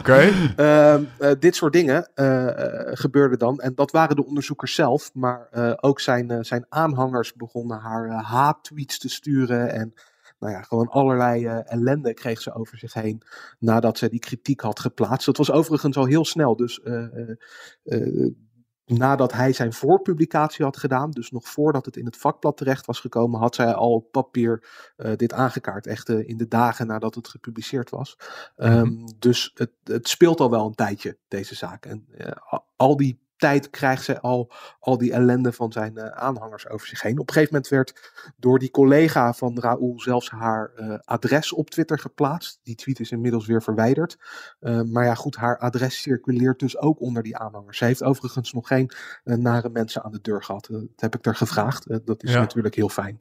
Ehm, 0.57 1.05
eh, 1.19 1.31
dit 1.39 1.57
soort 1.57 1.73
dingen 1.73 2.11
eh, 2.15 2.47
gebeurden 2.85 3.39
dan. 3.39 3.61
En 3.61 3.75
dat 3.75 3.91
waren 3.91 4.17
de 4.17 4.27
onderzoekers 4.27 4.75
zelf. 4.75 5.11
Maar 5.15 5.49
ook 5.81 6.01
zijn, 6.01 6.45
zijn 6.45 6.67
aanhangers 6.69 7.35
begonnen 7.35 7.79
haar 7.79 8.09
haattweets 8.11 8.99
te 8.99 9.09
sturen. 9.09 9.73
En 9.73 9.95
nou 10.39 10.53
ja, 10.53 10.63
gewoon 10.63 10.89
allerlei 10.89 11.47
ellende 11.47 12.15
kreeg 12.15 12.41
ze 12.41 12.55
over 12.55 12.79
zich 12.79 12.95
heen. 12.95 13.23
Nadat 13.59 13.99
ze 13.99 14.09
die 14.09 14.19
kritiek 14.19 14.61
had 14.61 14.81
geplaatst. 14.81 15.27
Dat 15.27 15.37
was 15.37 15.51
overigens 15.51 15.97
al 15.97 16.07
heel 16.07 16.25
snel. 16.25 16.57
Dus 16.57 16.81
nadat 18.91 19.33
hij 19.33 19.53
zijn 19.53 19.73
voorpublicatie 19.73 20.65
had 20.65 20.77
gedaan. 20.77 21.11
Dus 21.11 21.31
nog 21.31 21.49
voordat 21.49 21.85
het 21.85 21.97
in 21.97 22.05
het 22.05 22.17
vakblad 22.17 22.57
terecht 22.57 22.87
was 22.87 23.01
gekomen. 23.01 23.41
Had 23.41 23.55
zij 23.55 23.75
al 23.75 23.93
op 23.93 24.13
papier 24.13 24.69
eh, 24.97 25.13
dit 25.17 25.33
aangekaart. 25.33 25.87
Echt 25.87 26.09
eh, 26.09 26.29
in 26.29 26.37
de 26.37 26.49
dagen 26.49 26.87
nadat 26.87 27.15
het 27.15 27.29
gepubliceerd 27.29 27.91
was. 27.91 28.19
Ehm, 28.57 29.07
dus 29.19 29.51
het, 29.55 29.73
het 29.85 30.09
speelt 30.09 30.41
al 30.41 30.51
wel 30.51 30.67
een 30.67 30.75
tijdje, 30.75 31.19
deze 31.29 31.55
zaak. 31.55 31.87
En 31.87 32.07
eh, 32.17 32.59
al 32.77 32.97
die 32.97 33.29
tijd 33.41 33.71
krijgt 33.71 34.05
zij 34.05 34.21
al, 34.21 34.53
al 34.81 34.99
die 34.99 35.13
ellende 35.13 35.53
van 35.53 35.73
zijn 35.73 35.97
eh, 35.97 36.05
aanhangers 36.23 36.69
over 36.69 36.87
zich 36.87 37.03
heen. 37.03 37.19
Op 37.19 37.29
een 37.29 37.35
gegeven 37.35 37.55
moment 37.55 37.71
werd 37.73 38.13
door 38.37 38.59
die 38.59 38.71
collega 38.71 39.33
van 39.33 39.59
Raoul 39.61 40.01
zelfs 40.01 40.31
haar 40.31 40.71
eh, 40.75 40.99
adres 41.05 41.53
op 41.53 41.71
Twitter 41.71 41.99
geplaatst. 41.99 42.61
Die 42.63 42.75
tweet 42.75 43.01
is 43.01 43.11
inmiddels 43.11 43.47
weer 43.47 43.63
verwijderd. 43.63 44.19
Eh, 44.61 44.83
maar 44.83 45.05
ja, 45.05 45.15
goed, 45.15 45.37
haar 45.37 45.59
adres 45.59 46.01
circuleert 46.03 46.59
dus 46.59 46.79
ook 46.79 47.01
onder 47.01 47.23
die 47.23 47.37
aanhangers. 47.37 47.79
Ze 47.79 47.85
heeft 47.85 48.03
overigens 48.03 48.53
nog 48.53 48.67
geen 48.67 48.91
nare 49.25 49.69
mensen 49.71 50.03
aan 50.03 50.13
de 50.13 50.21
deur 50.23 50.43
gehad. 50.43 50.69
Eh, 50.69 50.75
dat 50.77 50.89
heb 50.97 51.15
ik 51.15 51.27
er 51.27 51.37
gevraagd. 51.37 52.07
Dat 52.07 52.23
is 52.23 52.33
Ja. 52.33 52.39
natuurlijk 52.41 52.75
heel 52.75 52.89
fijn. 52.89 53.17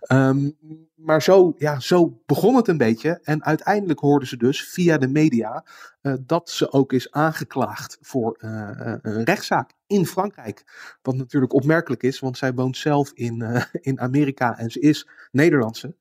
Ehm, 0.00 0.50
maar 0.94 1.22
zo, 1.22 1.54
ja, 1.56 1.80
zo 1.80 2.22
begon 2.26 2.56
het 2.56 2.68
een 2.68 2.76
beetje. 2.76 3.20
En 3.22 3.44
uiteindelijk 3.44 4.00
hoorden 4.00 4.28
ze 4.28 4.36
dus 4.36 4.68
via 4.68 4.98
de 4.98 5.08
media 5.08 5.64
eh, 6.00 6.14
dat 6.20 6.50
ze 6.50 6.72
ook 6.72 6.92
is 6.92 7.10
aangeklaagd 7.10 7.98
voor 8.00 8.36
eh, 8.40 8.70
eh, 8.70 8.98
een 9.02 9.24
rechtszaak 9.24 9.72
in 9.86 10.06
Frankrijk. 10.06 10.64
Wat 11.02 11.16
natuurlijk 11.16 11.52
opmerkelijk 11.52 12.02
is, 12.02 12.20
want 12.20 12.38
zij 12.38 12.54
woont 12.54 12.76
zelf 12.76 13.12
in, 13.12 13.64
in 13.80 14.00
Amerika 14.00 14.58
en 14.58 14.70
ze 14.70 14.80
is 14.80 15.08
Nederlandse. 15.30 15.96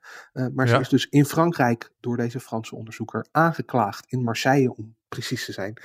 Maar 0.53 0.67
ze 0.67 0.79
is 0.79 0.89
dus 0.89 1.07
in 1.09 1.25
Frankrijk 1.25 1.91
door 1.99 2.17
deze 2.17 2.39
Franse 2.39 2.75
onderzoeker 2.75 3.25
aangeklaagd 3.31 4.05
in 4.11 4.23
Marseille, 4.23 4.75
om 4.75 4.95
precies 5.07 5.45
te 5.45 5.51
zijn. 5.51 5.81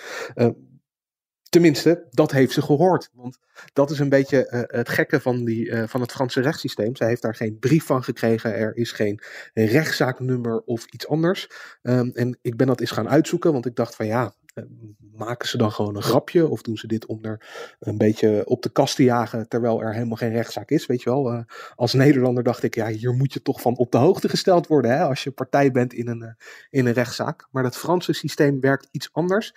Tenminste, 1.49 2.07
dat 2.11 2.31
heeft 2.31 2.53
ze 2.53 2.63
gehoord. 2.63 3.11
Want 3.13 3.39
dat 3.73 3.91
is 3.91 3.99
een 3.99 4.09
beetje 4.09 4.47
eh, 4.47 4.61
het 4.67 4.89
gekke 4.89 5.21
van, 5.21 5.45
die, 5.45 5.71
eh, 5.71 5.89
van 5.89 6.01
het 6.01 6.13
Franse 6.13 6.41
rechtssysteem. 6.41 6.97
Zij 6.97 7.09
heeft 7.09 7.23
daar 7.23 7.35
geen 7.35 7.59
brief 7.59 7.85
van 7.85 8.05
gekregen. 8.05 8.55
Er 8.55 8.77
is 8.77 8.93
geen 8.93 9.21
rechtszaaknummer 9.55 10.61
of 10.61 10.85
iets 10.85 11.09
anders. 11.09 11.51
Ehm, 11.83 12.11
en 12.13 12.39
ik 12.43 12.57
ben 12.57 12.67
dat 12.67 12.81
eens 12.81 12.91
gaan 12.91 13.09
uitzoeken, 13.09 13.53
want 13.53 13.67
ik 13.67 13.77
dacht 13.77 13.95
van 13.95 14.07
ja, 14.07 14.35
eh, 14.55 14.65
maken 15.13 15.49
ze 15.49 15.57
dan 15.57 15.73
gewoon 15.73 15.97
een 15.97 16.03
grapje? 16.03 16.49
Of 16.49 16.63
doen 16.63 16.77
ze 16.77 16.87
dit 16.87 17.07
om 17.07 17.19
er 17.25 17.47
een 17.81 17.99
beetje 17.99 18.43
op 18.47 18.63
de 18.63 18.71
kast 18.71 18.97
te 18.97 19.03
jagen, 19.03 19.49
terwijl 19.49 19.83
er 19.83 19.93
helemaal 19.93 20.17
geen 20.17 20.33
rechtszaak 20.33 20.71
is? 20.71 20.87
Weet 20.87 21.03
je 21.03 21.11
wel, 21.11 21.45
als 21.75 21.93
Nederlander 21.93 22.43
dacht 22.43 22.63
ik, 22.63 22.75
ja, 22.75 22.89
hier 22.89 23.13
moet 23.13 23.33
je 23.33 23.43
toch 23.43 23.61
van 23.61 23.77
op 23.77 23.93
de 23.93 23.99
hoogte 23.99 24.29
gesteld 24.29 24.67
worden, 24.67 24.91
hè, 24.91 25.03
als 25.03 25.25
je 25.25 25.31
partij 25.31 25.71
bent 25.71 25.93
in 25.93 26.09
een, 26.09 26.37
in 26.71 26.87
een 26.87 26.93
rechtszaak. 26.93 27.49
Maar 27.51 27.63
dat 27.63 27.77
Franse 27.77 28.13
systeem 28.13 28.61
werkt 28.61 28.89
iets 28.91 29.09
anders. 29.13 29.55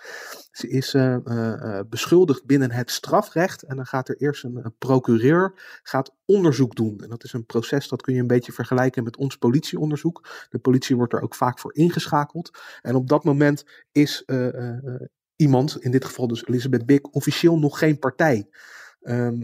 Ze 0.52 0.68
is 0.68 0.94
eh, 0.94 1.16
eh, 1.16 1.54
eh, 1.54 1.86
beschuldigd 1.90 2.46
binnen 2.46 2.72
het 2.72 2.92
strafrecht 2.92 3.64
en 3.64 3.76
dan 3.76 3.86
gaat 3.86 4.10
er 4.10 4.18
eerst 4.18 4.44
een, 4.44 4.66
een 4.66 4.76
procureur 4.78 5.54
gaat 5.84 6.16
onderzoek 6.26 6.76
doen. 6.76 7.00
En 7.00 7.10
dat 7.10 7.24
is 7.24 7.34
een 7.34 7.46
proces 7.46 7.88
dat 7.88 8.02
kun 8.02 8.14
je 8.14 8.20
een 8.20 8.28
beetje 8.28 8.52
vergelijken 8.52 9.04
met 9.04 9.18
ons 9.18 9.38
politieonderzoek. 9.38 10.48
De 10.50 10.60
politie 10.60 10.96
wordt 10.96 11.14
er 11.14 11.22
ook 11.22 11.36
vaak 11.36 11.60
voor 11.60 11.76
ingeschakeld. 11.76 12.60
En 12.82 12.96
op 12.96 13.08
dat 13.08 13.24
moment 13.24 13.66
is 13.92 14.26
iemand, 15.36 15.82
in 15.82 15.92
dit 15.92 16.06
geval 16.06 16.28
dus 16.28 16.46
Elizabeth 16.46 16.86
Bick, 16.86 17.16
officieel 17.16 17.60
nog 17.60 17.80
geen 17.80 18.00
partij. 18.00 18.50
Ehm, 19.02 19.42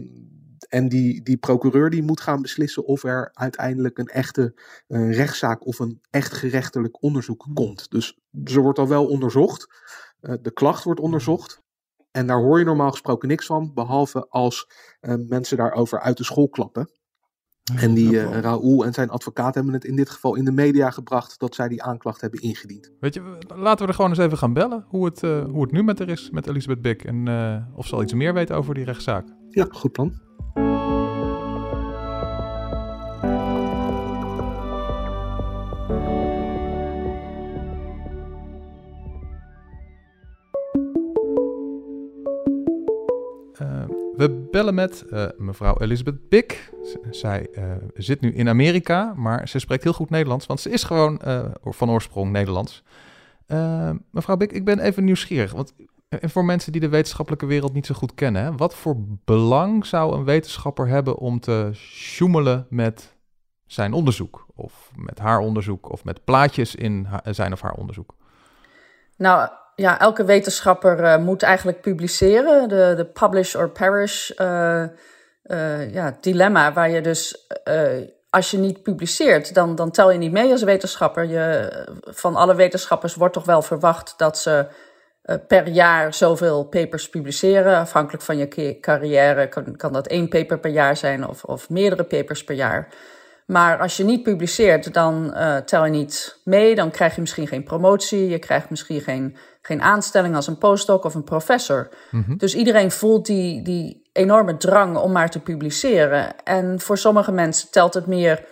en 0.68 0.88
die, 0.88 1.22
die 1.22 1.36
procureur 1.36 1.90
die 1.90 2.02
moet 2.02 2.20
gaan 2.20 2.42
beslissen 2.42 2.84
of 2.84 3.04
er 3.04 3.30
uiteindelijk 3.32 3.98
een 3.98 4.06
echte 4.06 4.54
rechtszaak 4.88 5.66
of 5.66 5.78
een 5.78 6.00
echt 6.10 6.32
gerechtelijk 6.32 7.02
onderzoek 7.02 7.46
komt. 7.54 7.90
Dus 7.90 8.18
ze 8.44 8.60
wordt 8.60 8.78
al 8.78 8.88
wel 8.88 9.06
onderzocht. 9.06 9.66
Eh, 10.20 10.34
de 10.42 10.52
klacht 10.52 10.84
wordt 10.84 11.00
onderzocht. 11.00 11.62
En 12.10 12.26
daar 12.26 12.38
hoor 12.38 12.58
je 12.58 12.64
normaal 12.64 12.90
gesproken 12.90 13.28
niks 13.28 13.46
van, 13.46 13.70
behalve 13.74 14.26
als 14.28 14.70
eh, 15.00 15.14
mensen 15.28 15.56
daarover 15.56 16.00
uit 16.00 16.16
de 16.16 16.24
school 16.24 16.48
klappen. 16.48 16.90
En 17.76 17.94
die 17.94 18.20
eh, 18.20 18.40
Raoul 18.40 18.84
en 18.84 18.92
zijn 18.92 19.10
advocaat 19.10 19.54
hebben 19.54 19.72
het 19.72 19.84
in 19.84 19.96
dit 19.96 20.10
geval 20.10 20.34
in 20.34 20.44
de 20.44 20.52
media 20.52 20.90
gebracht 20.90 21.38
dat 21.38 21.54
zij 21.54 21.68
die 21.68 21.82
aanklacht 21.82 22.20
hebben 22.20 22.40
ingediend. 22.40 22.90
Weet 23.00 23.14
je, 23.14 23.38
laten 23.54 23.84
we 23.84 23.90
er 23.90 23.94
gewoon 23.96 24.10
eens 24.10 24.18
even 24.18 24.38
gaan 24.38 24.52
bellen 24.52 24.84
hoe 24.88 25.04
het, 25.04 25.20
hoe 25.20 25.62
het 25.62 25.72
nu 25.72 25.82
met 25.82 25.98
haar 25.98 26.08
is, 26.08 26.30
met 26.30 26.46
Elizabeth 26.46 26.82
Bick. 26.82 27.04
En 27.04 27.28
of 27.74 27.86
ze 27.86 27.94
al 27.94 28.02
iets 28.02 28.12
meer 28.14 28.34
weet 28.34 28.52
over 28.52 28.74
die 28.74 28.84
rechtszaak. 28.84 29.26
Ja, 29.48 29.66
goed 29.70 29.92
plan. 29.92 30.97
Met 44.64 45.02
eh, 45.02 45.26
mevrouw 45.36 45.76
Elizabeth 45.78 46.28
Bick. 46.28 46.72
Z- 46.82 46.94
zij 47.10 47.48
eh, 47.52 47.64
zit 47.94 48.20
nu 48.20 48.32
in 48.34 48.48
Amerika, 48.48 49.12
maar 49.16 49.48
ze 49.48 49.58
spreekt 49.58 49.82
heel 49.82 49.92
goed 49.92 50.10
Nederlands, 50.10 50.46
want 50.46 50.60
ze 50.60 50.70
is 50.70 50.84
gewoon 50.84 51.18
eh, 51.20 51.44
van 51.62 51.90
oorsprong 51.90 52.32
Nederlands. 52.32 52.82
Mevrouw 54.10 54.36
Bick, 54.36 54.52
ik 54.52 54.64
ben 54.64 54.78
even 54.78 55.04
nieuwsgierig, 55.04 55.52
want 55.52 55.74
voor 56.08 56.44
mensen 56.44 56.72
die 56.72 56.80
de 56.80 56.88
wetenschappelijke 56.88 57.46
wereld 57.46 57.72
niet 57.72 57.86
zo 57.86 57.94
goed 57.94 58.14
kennen, 58.14 58.56
wat 58.56 58.74
voor 58.74 58.96
belang 59.24 59.86
zou 59.86 60.16
een 60.16 60.24
wetenschapper 60.24 60.88
hebben 60.88 61.16
om 61.16 61.40
te 61.40 61.70
sjoemelen 61.72 62.66
met 62.70 63.16
zijn 63.66 63.92
onderzoek, 63.92 64.46
of 64.54 64.90
met 64.96 65.18
haar 65.18 65.38
onderzoek, 65.38 65.92
of 65.92 66.04
met 66.04 66.24
plaatjes 66.24 66.74
in 66.74 67.08
zijn 67.24 67.52
of 67.52 67.60
haar 67.60 67.74
onderzoek? 67.74 68.14
Nou 69.16 69.48
ja, 69.78 70.00
elke 70.00 70.24
wetenschapper 70.24 71.04
eh, 71.04 71.18
moet 71.18 71.42
eigenlijk 71.42 71.80
publiceren. 71.80 72.68
De, 72.68 72.94
de 72.96 73.04
publish 73.04 73.54
or 73.54 73.70
perish 73.70 74.30
eh, 74.30 74.82
eh, 75.42 75.92
ja, 75.92 76.16
dilemma, 76.20 76.72
waar 76.72 76.90
je 76.90 77.00
dus 77.00 77.48
als 78.30 78.50
je 78.50 78.58
niet 78.58 78.82
publiceert, 78.82 79.54
dan, 79.54 79.74
dan 79.74 79.90
tel 79.90 80.10
je 80.10 80.18
niet 80.18 80.32
mee 80.32 80.50
als 80.50 80.62
wetenschapper. 80.62 81.24
Je, 81.24 81.70
van 82.02 82.36
alle 82.36 82.54
wetenschappers 82.54 83.14
wordt 83.14 83.34
toch 83.34 83.44
wel 83.44 83.62
verwacht 83.62 84.14
dat 84.16 84.38
ze 84.38 84.66
per 85.48 85.68
jaar 85.68 86.14
zoveel 86.14 86.64
papers 86.64 87.08
publiceren. 87.08 87.76
Afhankelijk 87.76 88.24
van 88.24 88.36
je 88.36 88.78
carrière 88.80 89.48
kan, 89.48 89.76
kan 89.76 89.92
dat 89.92 90.06
één 90.06 90.28
paper 90.28 90.58
per 90.58 90.70
jaar 90.70 90.96
zijn 90.96 91.28
of, 91.28 91.44
of 91.44 91.70
meerdere 91.70 92.04
papers 92.04 92.44
per 92.44 92.54
jaar. 92.54 92.88
Maar 93.48 93.78
als 93.78 93.96
je 93.96 94.04
niet 94.04 94.22
publiceert, 94.22 94.94
dan 94.94 95.34
eh, 95.34 95.56
tel 95.56 95.84
je 95.84 95.90
niet 95.90 96.40
mee. 96.44 96.74
Dan 96.74 96.90
krijg 96.90 97.14
je 97.14 97.20
misschien 97.20 97.46
geen 97.46 97.64
promotie. 97.64 98.28
Je 98.28 98.38
krijgt 98.38 98.70
misschien 98.70 99.00
geen, 99.00 99.36
geen 99.62 99.82
aanstelling 99.82 100.34
als 100.34 100.46
een 100.46 100.58
postdoc 100.58 101.04
of 101.04 101.14
een 101.14 101.24
professor. 101.24 101.88
Dus 102.36 102.54
iedereen 102.54 102.90
voelt 102.90 103.26
die, 103.26 103.62
die 103.62 104.08
enorme 104.12 104.56
drang 104.56 104.96
om 104.96 105.12
maar 105.12 105.30
te 105.30 105.40
publiceren. 105.40 106.42
En 106.44 106.80
voor 106.80 106.98
sommige 106.98 107.32
mensen 107.32 107.70
telt 107.70 107.94
het 107.94 108.06
meer 108.06 108.44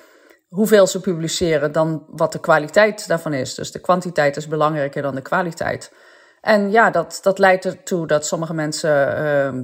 hoeveel 0.48 0.86
ze 0.86 1.00
publiceren 1.00 1.72
dan 1.72 2.04
wat 2.06 2.32
de 2.32 2.40
kwaliteit 2.40 3.08
daarvan 3.08 3.32
is. 3.32 3.54
Dus 3.54 3.72
de 3.72 3.80
kwantiteit 3.80 4.36
is 4.36 4.48
belangrijker 4.48 5.02
dan 5.02 5.14
de 5.14 5.22
kwaliteit. 5.22 5.92
En 6.40 6.70
ja, 6.70 6.90
dat, 6.90 7.18
dat 7.22 7.38
leidt 7.38 7.64
ertoe 7.64 8.06
dat 8.06 8.26
sommige 8.26 8.54
mensen 8.54 9.24
uh, 9.24 9.62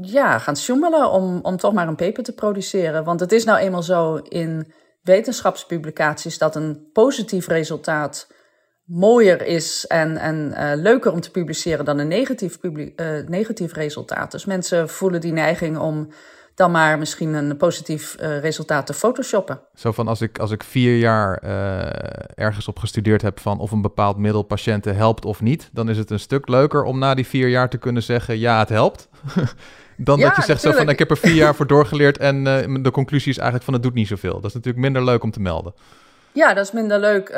ja, 0.00 0.38
gaan 0.38 0.56
sjoemelen 0.56 1.10
om, 1.10 1.38
om 1.42 1.56
toch 1.56 1.72
maar 1.72 1.88
een 1.88 1.96
paper 1.96 2.22
te 2.22 2.34
produceren. 2.34 3.04
Want 3.04 3.20
het 3.20 3.32
is 3.32 3.44
nou 3.44 3.58
eenmaal 3.58 3.82
zo 3.82 4.16
in 4.16 4.72
wetenschapspublicaties 5.02 6.38
dat 6.38 6.56
een 6.56 6.90
positief 6.92 7.46
resultaat 7.46 8.26
mooier 8.84 9.46
is 9.46 9.86
en, 9.86 10.16
en 10.16 10.54
uh, 10.56 10.72
leuker 10.74 11.12
om 11.12 11.20
te 11.20 11.30
publiceren 11.30 11.84
dan 11.84 11.98
een 11.98 12.08
negatief, 12.08 12.58
uh, 12.62 12.88
negatief 13.26 13.72
resultaat. 13.72 14.30
Dus 14.30 14.44
mensen 14.44 14.88
voelen 14.88 15.20
die 15.20 15.32
neiging 15.32 15.78
om 15.78 16.08
dan 16.56 16.70
maar 16.70 16.98
misschien 16.98 17.34
een 17.34 17.56
positief 17.56 18.16
uh, 18.20 18.40
resultaat 18.40 18.86
te 18.86 18.94
photoshoppen. 18.94 19.60
Zo 19.74 19.92
van 19.92 20.08
als 20.08 20.20
ik, 20.20 20.38
als 20.38 20.50
ik 20.50 20.62
vier 20.62 20.98
jaar 20.98 21.38
ergens 22.34 22.68
op 22.68 22.78
gestudeerd 22.78 23.22
heb 23.22 23.40
van 23.40 23.58
of 23.58 23.70
een 23.70 23.82
bepaald 23.82 24.16
middel 24.16 24.42
patiënten 24.42 24.96
helpt 24.96 25.24
of 25.24 25.40
niet, 25.40 25.68
dan 25.72 25.88
is 25.88 25.98
het 25.98 26.10
een 26.10 26.20
stuk 26.20 26.48
leuker 26.48 26.82
om 26.82 26.98
na 26.98 27.14
die 27.14 27.26
vier 27.26 27.48
jaar 27.48 27.68
te 27.68 27.78
kunnen 27.78 28.02
zeggen 28.02 28.38
ja, 28.38 28.58
het 28.58 28.68
helpt. 28.68 29.08
dan 29.96 30.20
dat 30.20 30.36
je 30.36 30.42
zegt 30.42 30.60
zo 30.60 30.72
van 30.72 30.88
ik 30.88 30.98
heb 30.98 31.10
er 31.10 31.16
vier 31.16 31.34
jaar 31.34 31.54
voor 31.54 31.66
doorgeleerd 31.66 32.18
en 32.18 32.44
de 32.82 32.90
conclusie 32.90 33.30
is 33.30 33.36
eigenlijk 33.36 33.64
van 33.64 33.74
het 33.74 33.82
doet 33.82 33.94
niet 33.94 34.08
zoveel. 34.08 34.34
Dat 34.34 34.44
is 34.44 34.54
natuurlijk 34.54 34.84
minder 34.84 35.04
leuk 35.04 35.22
om 35.22 35.30
te 35.30 35.40
melden. 35.40 35.74
Ja, 36.32 36.54
dat 36.54 36.64
is 36.64 36.72
minder 36.72 36.98
leuk. 36.98 37.28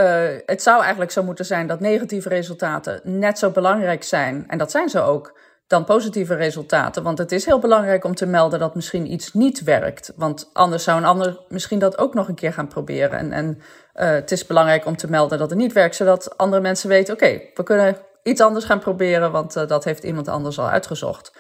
Het 0.46 0.62
zou 0.62 0.80
eigenlijk 0.80 1.10
zo 1.10 1.22
moeten 1.22 1.44
zijn 1.44 1.66
dat 1.66 1.80
negatieve 1.80 2.28
resultaten 2.28 3.00
net 3.04 3.38
zo 3.38 3.50
belangrijk 3.50 4.02
zijn, 4.02 4.44
en 4.48 4.58
dat 4.58 4.70
zijn 4.70 4.88
ze 4.88 5.00
ook, 5.00 5.38
dan 5.68 5.84
positieve 5.84 6.34
resultaten. 6.34 7.02
Want 7.02 7.18
het 7.18 7.32
is 7.32 7.44
heel 7.44 7.58
belangrijk 7.58 8.04
om 8.04 8.14
te 8.14 8.26
melden 8.26 8.58
dat 8.58 8.74
misschien 8.74 9.12
iets 9.12 9.32
niet 9.32 9.62
werkt. 9.62 10.12
Want 10.16 10.50
anders 10.52 10.84
zou 10.84 10.98
een 10.98 11.04
ander 11.04 11.40
misschien 11.48 11.78
dat 11.78 11.98
ook 11.98 12.14
nog 12.14 12.28
een 12.28 12.34
keer 12.34 12.52
gaan 12.52 12.68
proberen. 12.68 13.18
En, 13.18 13.32
en 13.32 13.58
uh, 13.94 14.10
het 14.10 14.30
is 14.30 14.46
belangrijk 14.46 14.86
om 14.86 14.96
te 14.96 15.10
melden 15.10 15.38
dat 15.38 15.50
het 15.50 15.58
niet 15.58 15.72
werkt, 15.72 15.96
zodat 15.96 16.38
andere 16.38 16.62
mensen 16.62 16.88
weten: 16.88 17.14
oké, 17.14 17.40
we 17.54 17.62
kunnen 17.62 17.96
iets 18.22 18.40
anders 18.40 18.64
gaan 18.64 18.78
proberen, 18.78 19.32
want 19.32 19.56
uh, 19.56 19.66
dat 19.66 19.84
heeft 19.84 20.04
iemand 20.04 20.28
anders 20.28 20.58
al 20.58 20.68
uitgezocht. 20.68 21.32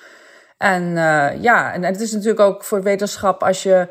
En 0.58 0.92
ja, 1.40 1.72
en, 1.72 1.82
het 1.82 2.00
is 2.00 2.12
natuurlijk 2.12 2.40
ook 2.40 2.64
voor 2.64 2.82
wetenschap 2.82 3.42
als 3.42 3.62
je 3.62 3.88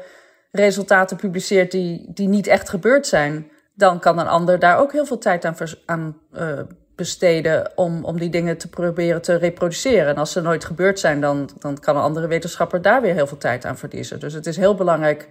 resultaten 0.51 1.17
publiceert 1.17 1.71
die, 1.71 2.11
die 2.13 2.27
niet 2.27 2.47
echt 2.47 2.69
gebeurd 2.69 3.07
zijn 3.07 3.51
dan 3.77 3.99
kan 3.99 4.19
een 4.19 4.27
ander 4.27 4.59
daar 4.59 4.77
ook 4.77 4.91
heel 4.91 5.05
veel 5.05 5.17
tijd 5.17 5.45
aan, 5.45 5.55
aan 5.85 6.17
uh, 6.33 6.59
besteden 6.97 7.71
om, 7.75 8.03
om 8.03 8.19
die 8.19 8.29
dingen 8.29 8.57
te 8.57 8.67
proberen 8.69 9.21
te 9.21 9.35
reproduceren. 9.35 10.07
En 10.07 10.15
als 10.15 10.31
ze 10.31 10.41
nooit 10.41 10.65
gebeurd 10.65 10.99
zijn, 10.99 11.21
dan, 11.21 11.49
dan 11.59 11.79
kan 11.79 11.95
een 11.95 12.01
andere 12.01 12.27
wetenschapper 12.27 12.81
daar 12.81 13.01
weer 13.01 13.13
heel 13.13 13.27
veel 13.27 13.37
tijd 13.37 13.65
aan 13.65 13.77
verliezen. 13.77 14.19
Dus 14.19 14.33
het 14.33 14.45
is 14.45 14.57
heel 14.57 14.75
belangrijk 14.75 15.29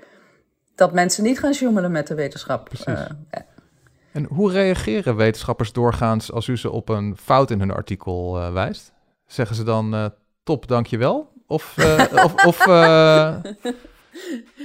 dat 0.74 0.92
mensen 0.92 1.24
niet 1.24 1.38
gaan 1.38 1.52
joemelen 1.52 1.90
met 1.90 2.06
de 2.06 2.14
wetenschap. 2.14 2.70
Uh, 2.86 3.00
en 4.12 4.24
hoe 4.24 4.52
reageren 4.52 5.16
wetenschappers 5.16 5.72
doorgaans 5.72 6.32
als 6.32 6.46
u 6.46 6.56
ze 6.56 6.70
op 6.70 6.88
een 6.88 7.16
fout 7.16 7.50
in 7.50 7.58
hun 7.58 7.70
artikel 7.70 8.38
uh, 8.38 8.52
wijst? 8.52 8.92
Zeggen 9.26 9.56
ze 9.56 9.62
dan 9.62 10.12
top, 10.42 10.68
dankjewel? 10.68 11.32
Of, 11.46 11.76
of, 12.12 12.44
of 12.44 12.66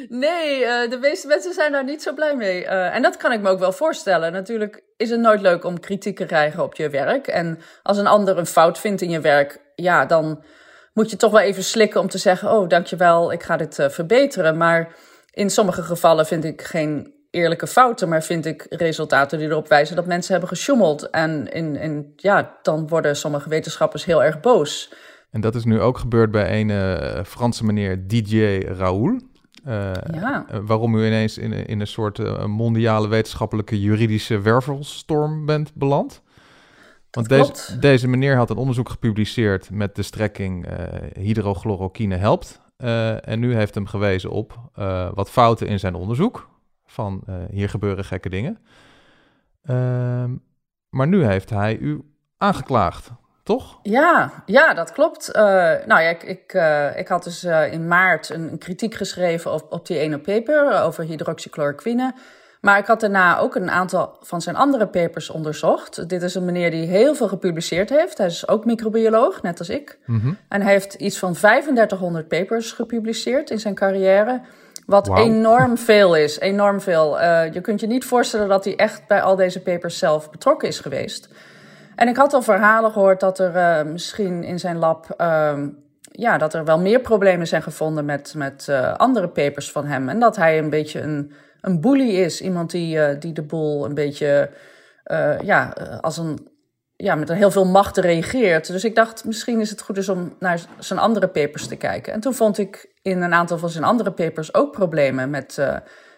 Nee, 0.10 0.62
uh, 0.62 0.90
de 0.90 0.98
meeste 1.02 1.28
mensen 1.28 1.54
zijn 1.54 1.72
daar 1.72 1.84
niet 1.84 2.02
zo 2.02 2.14
blij 2.14 2.36
mee. 2.36 2.64
Uh, 2.64 2.96
en 2.96 3.02
dat 3.02 3.18
kan 3.18 3.32
ik 3.32 3.42
me 3.42 3.50
ook 3.50 3.60
wel 3.60 3.72
voorstellen. 3.72 4.32
Natuurlijk 4.32 4.84
is 4.98 5.10
het 5.10 5.20
nooit 5.20 5.42
leuk 5.42 5.64
om 5.64 5.80
kritiek 5.80 6.18
te 6.18 6.26
krijgen 6.26 6.64
op 6.64 6.76
je 6.76 6.90
werk. 6.90 7.28
En 7.28 7.60
als 7.84 7.98
een 7.98 8.08
ander 8.08 8.38
een 8.38 8.46
fout 8.46 8.80
vindt 8.80 9.02
in 9.02 9.10
je 9.10 9.20
werk, 9.20 9.60
ja, 9.76 10.06
dan 10.06 10.44
moet 10.94 11.10
je 11.10 11.18
toch 11.18 11.32
wel 11.32 11.42
even 11.42 11.64
slikken 11.64 12.02
om 12.02 12.08
te 12.08 12.18
zeggen: 12.18 12.52
Oh, 12.52 12.70
dankjewel, 12.70 13.32
ik 13.32 13.44
ga 13.44 13.58
dit 13.58 13.80
uh, 13.80 13.90
verbeteren. 13.90 14.58
Maar 14.58 14.96
in 15.32 15.50
sommige 15.50 15.84
gevallen 15.84 16.26
vind 16.26 16.44
ik 16.44 16.62
geen 16.62 17.14
eerlijke 17.30 17.68
fouten, 17.68 18.10
maar 18.10 18.24
vind 18.24 18.46
ik 18.46 18.66
resultaten 18.70 19.40
die 19.40 19.48
erop 19.48 19.68
wijzen 19.68 19.96
dat 19.96 20.06
mensen 20.06 20.32
hebben 20.32 20.50
gesjoemeld. 20.50 21.10
En 21.10 21.52
in, 21.52 21.76
in, 21.76 22.14
ja, 22.16 22.58
dan 22.62 22.88
worden 22.88 23.16
sommige 23.16 23.50
wetenschappers 23.50 24.06
heel 24.06 24.24
erg 24.24 24.40
boos. 24.40 24.94
En 25.32 25.42
dat 25.42 25.56
is 25.56 25.64
nu 25.64 25.82
ook 25.82 25.98
gebeurd 25.98 26.32
bij 26.32 26.60
een 26.60 27.26
Franse 27.26 27.66
meneer 27.66 28.08
DJ 28.08 28.60
Raoul. 28.78 29.20
Ja. 29.64 30.46
Eh, 30.48 30.60
waarom 30.64 30.96
u 30.96 31.06
ineens 31.06 31.38
in, 31.38 31.52
in 31.52 31.80
een 31.80 31.88
soort 31.88 32.20
uh, 32.20 32.46
mondiale 32.46 33.08
wetenschappelijke 33.08 33.82
juridische 33.82 34.40
wervelstorm 34.40 35.46
bent 35.46 35.74
beland. 35.74 36.22
Want 37.12 37.30
deze, 37.30 37.80
deze 37.80 38.08
meneer 38.08 38.36
had 38.36 38.50
een 38.50 38.58
onderzoek 38.58 38.90
gepubliceerd 38.90 39.70
met 39.72 39.96
de 39.96 40.02
strekking 40.02 40.68
uh, 40.68 40.86
hydrochloroquine 41.14 42.16
helpt. 42.16 42.62
en 43.22 43.40
nu 43.40 43.56
heeft 43.56 43.76
hem 43.76 43.86
gewezen 43.86 44.30
op 44.30 44.60
wat 45.14 45.30
fouten 45.30 45.68
in 45.68 45.80
zijn 45.80 45.96
onderzoek. 45.96 46.50
Van 46.86 47.24
hier 47.50 47.70
gebeuren 47.70 48.06
gekke 48.06 48.30
dingen. 48.30 48.58
Ehm, 49.62 50.36
maar 50.90 51.08
nu 51.08 51.26
heeft 51.26 51.50
hij 51.50 51.78
u 51.78 52.02
aangeklaagd 52.38 53.12
toch? 53.44 53.80
Ja, 53.84 54.32
ja 54.46 54.74
dat 54.74 54.92
klopt. 54.92 55.30
Uh, 55.36 55.42
nou 55.86 56.02
ja, 56.02 56.10
ik, 56.10 56.24
ik, 56.24 56.54
uh, 56.54 56.98
ik 56.98 57.08
had 57.08 57.24
dus 57.24 57.44
uh, 57.44 57.74
in 57.74 57.88
maart 57.88 58.30
een, 58.30 58.52
een, 58.52 58.58
kritiek 58.58 58.96
geschreven 58.96 59.54
op, 59.54 59.68
op 59.70 59.88
die 59.88 59.98
ene 59.98 60.20
paper 60.20 60.82
over 60.82 61.04
hydroxychloroquine. 61.04 62.14
Maar 62.62 62.78
ik 62.78 62.86
had 62.86 63.00
daarna 63.00 63.40
ook 63.40 63.56
een 63.56 63.70
aantal 63.70 64.18
van 64.22 64.42
zijn 64.42 64.56
andere 64.56 64.88
papers 64.88 65.30
onderzocht. 65.30 66.10
Dit 66.10 66.22
is 66.22 66.36
een 66.36 66.46
meneer 66.46 66.72
die 66.72 66.86
heel 66.86 67.16
veel 67.16 67.28
gepubliceerd 67.28 67.90
heeft. 67.90 68.18
Hij 68.18 68.28
is 68.28 68.48
ook 68.48 68.66
microbioloog, 68.66 69.42
net 69.42 69.60
als 69.60 69.70
ik. 69.70 69.98
Mm 70.06 70.20
-hmm. 70.20 70.38
En 70.48 70.62
hij 70.62 70.72
heeft 70.72 70.94
iets 70.94 71.20
van 71.20 71.34
3500 71.34 72.28
papers 72.28 72.72
gepubliceerd 72.72 73.50
in 73.50 73.60
zijn 73.60 73.76
carrière. 73.76 74.42
Wat 74.86 75.08
wow. 75.08 75.18
enorm 75.18 75.78
veel 75.78 76.16
is, 76.16 76.40
enorm 76.40 76.82
veel. 76.82 77.22
je 77.52 77.60
kunt 77.62 77.80
je 77.80 77.88
niet 77.88 78.06
voorstellen 78.06 78.48
dat 78.48 78.64
hij 78.66 78.76
echt 78.76 79.08
bij 79.08 79.22
al 79.22 79.36
deze 79.36 79.62
papers 79.62 79.98
zelf 79.98 80.30
betrokken 80.30 80.68
is 80.68 80.80
geweest. 80.80 81.30
En 82.02 82.08
ik 82.08 82.18
had 82.18 82.34
al 82.34 82.42
verhalen 82.42 82.92
gehoord 82.92 83.20
dat 83.20 83.40
er 83.40 83.56
uh, 83.56 83.92
misschien 83.92 84.44
in 84.44 84.60
zijn 84.60 84.78
lab. 84.78 85.08
Uh, 85.18 85.64
ja, 86.02 86.38
dat 86.38 86.54
er 86.54 86.66
wel 86.66 86.80
meer 86.80 87.00
problemen 87.00 87.48
zijn 87.48 87.62
gevonden 87.62 88.06
met, 88.06 88.34
met 88.36 88.68
uh, 88.70 88.94
andere 88.94 89.28
papers 89.28 89.72
van 89.72 89.86
hem. 89.86 90.10
En 90.10 90.20
dat 90.20 90.36
hij 90.36 90.58
een 90.58 90.70
beetje 90.70 91.02
een, 91.02 91.34
een 91.62 91.82
bully 91.82 92.10
is. 92.10 92.42
Iemand 92.42 92.72
die, 92.72 93.02
eh, 93.02 93.20
die 93.20 93.34
de 93.34 93.42
boel 93.42 93.86
een 93.86 93.94
beetje. 93.94 94.50
ja, 95.42 95.70
als 96.02 96.18
een. 96.18 96.50
Ja, 96.96 97.16
met 97.16 97.30
heel 97.30 97.52
veel 97.52 97.66
macht 97.66 97.98
reageert. 97.98 98.68
Dus 98.68 98.84
ik 98.84 98.96
dacht, 98.96 99.26
misschien 99.26 99.60
is 99.60 99.70
het 99.70 99.82
goed 99.82 99.96
dus 99.96 100.10
om 100.10 100.36
naar 100.40 100.62
zijn 100.80 101.00
andere 101.00 101.28
papers 101.28 101.68
te 101.68 101.76
kijken. 101.76 102.14
En 102.14 102.20
toen 102.20 102.34
vond 102.34 102.58
ik 102.58 102.94
in 103.02 103.22
een 103.22 103.34
aantal 103.34 103.58
van 103.58 103.70
zijn 103.70 103.84
andere 103.84 104.12
papers 104.12 104.54
ook 104.54 104.72
problemen 104.72 105.30
met 105.30 105.58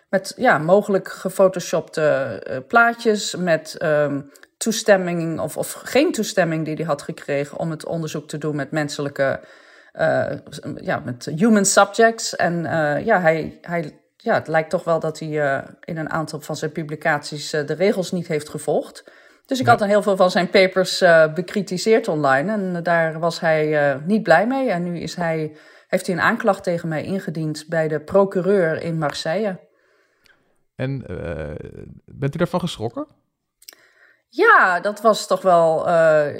met 0.09 0.33
ja, 0.35 0.57
mogelijk 0.57 1.11
gefotoshopte 1.11 2.63
plaatjes, 2.67 3.35
met 3.35 3.75
um, 3.83 4.31
toestemming 4.63 5.39
of, 5.39 5.57
of 5.57 5.71
geen 5.71 6.11
toestemming 6.11 6.65
die 6.65 6.75
hij 6.75 6.85
had 6.85 7.01
gekregen 7.01 7.57
om 7.57 7.71
het 7.71 7.85
onderzoek 7.85 8.27
te 8.27 8.37
doen 8.37 8.55
met 8.55 8.71
menselijke, 8.71 9.39
uh, 9.93 10.31
ja, 10.75 10.99
met 10.99 11.31
human 11.35 11.65
subjects. 11.65 12.35
En 12.35 12.53
uh, 12.53 13.05
ja, 13.05 13.21
hij, 13.21 13.57
hij, 13.61 13.99
ja, 14.17 14.33
het 14.33 14.47
lijkt 14.47 14.69
toch 14.69 14.83
wel 14.83 14.99
dat 14.99 15.19
hij 15.19 15.29
uh, 15.29 15.59
in 15.79 15.97
een 15.97 16.09
aantal 16.09 16.39
van 16.39 16.55
zijn 16.55 16.71
publicaties 16.71 17.49
de 17.49 17.73
regels 17.73 18.11
niet 18.11 18.27
heeft 18.27 18.49
gevolgd. 18.49 19.11
Dus 19.45 19.59
ik 19.59 19.67
had 19.67 19.79
dan 19.79 19.87
heel 19.87 20.01
veel 20.01 20.15
van 20.15 20.31
zijn 20.31 20.49
papers 20.49 21.03
bekritiseerd 21.33 22.07
online 22.07 22.51
en 22.51 22.83
daar 22.83 23.19
was 23.19 23.39
hij 23.39 23.97
niet 24.05 24.23
blij 24.23 24.47
mee. 24.47 24.69
En 24.69 24.83
nu 24.83 24.99
is 24.99 25.15
hij, 25.15 25.55
heeft 25.87 26.07
hij 26.07 26.15
een 26.15 26.21
aanklacht 26.21 26.63
tegen 26.63 26.89
mij 26.89 27.03
ingediend 27.03 27.65
bij 27.69 27.87
de 27.87 27.99
procureur 27.99 28.81
in 28.81 28.97
Marseille. 28.97 29.59
En 30.75 31.03
bent 32.05 32.35
u 32.35 32.37
daarvan 32.37 32.59
geschrokken? 32.59 33.07
Ja, 34.35 34.79
dat 34.79 35.01
was 35.01 35.27
toch 35.27 35.41
wel 35.41 35.87
uh, 35.87 36.39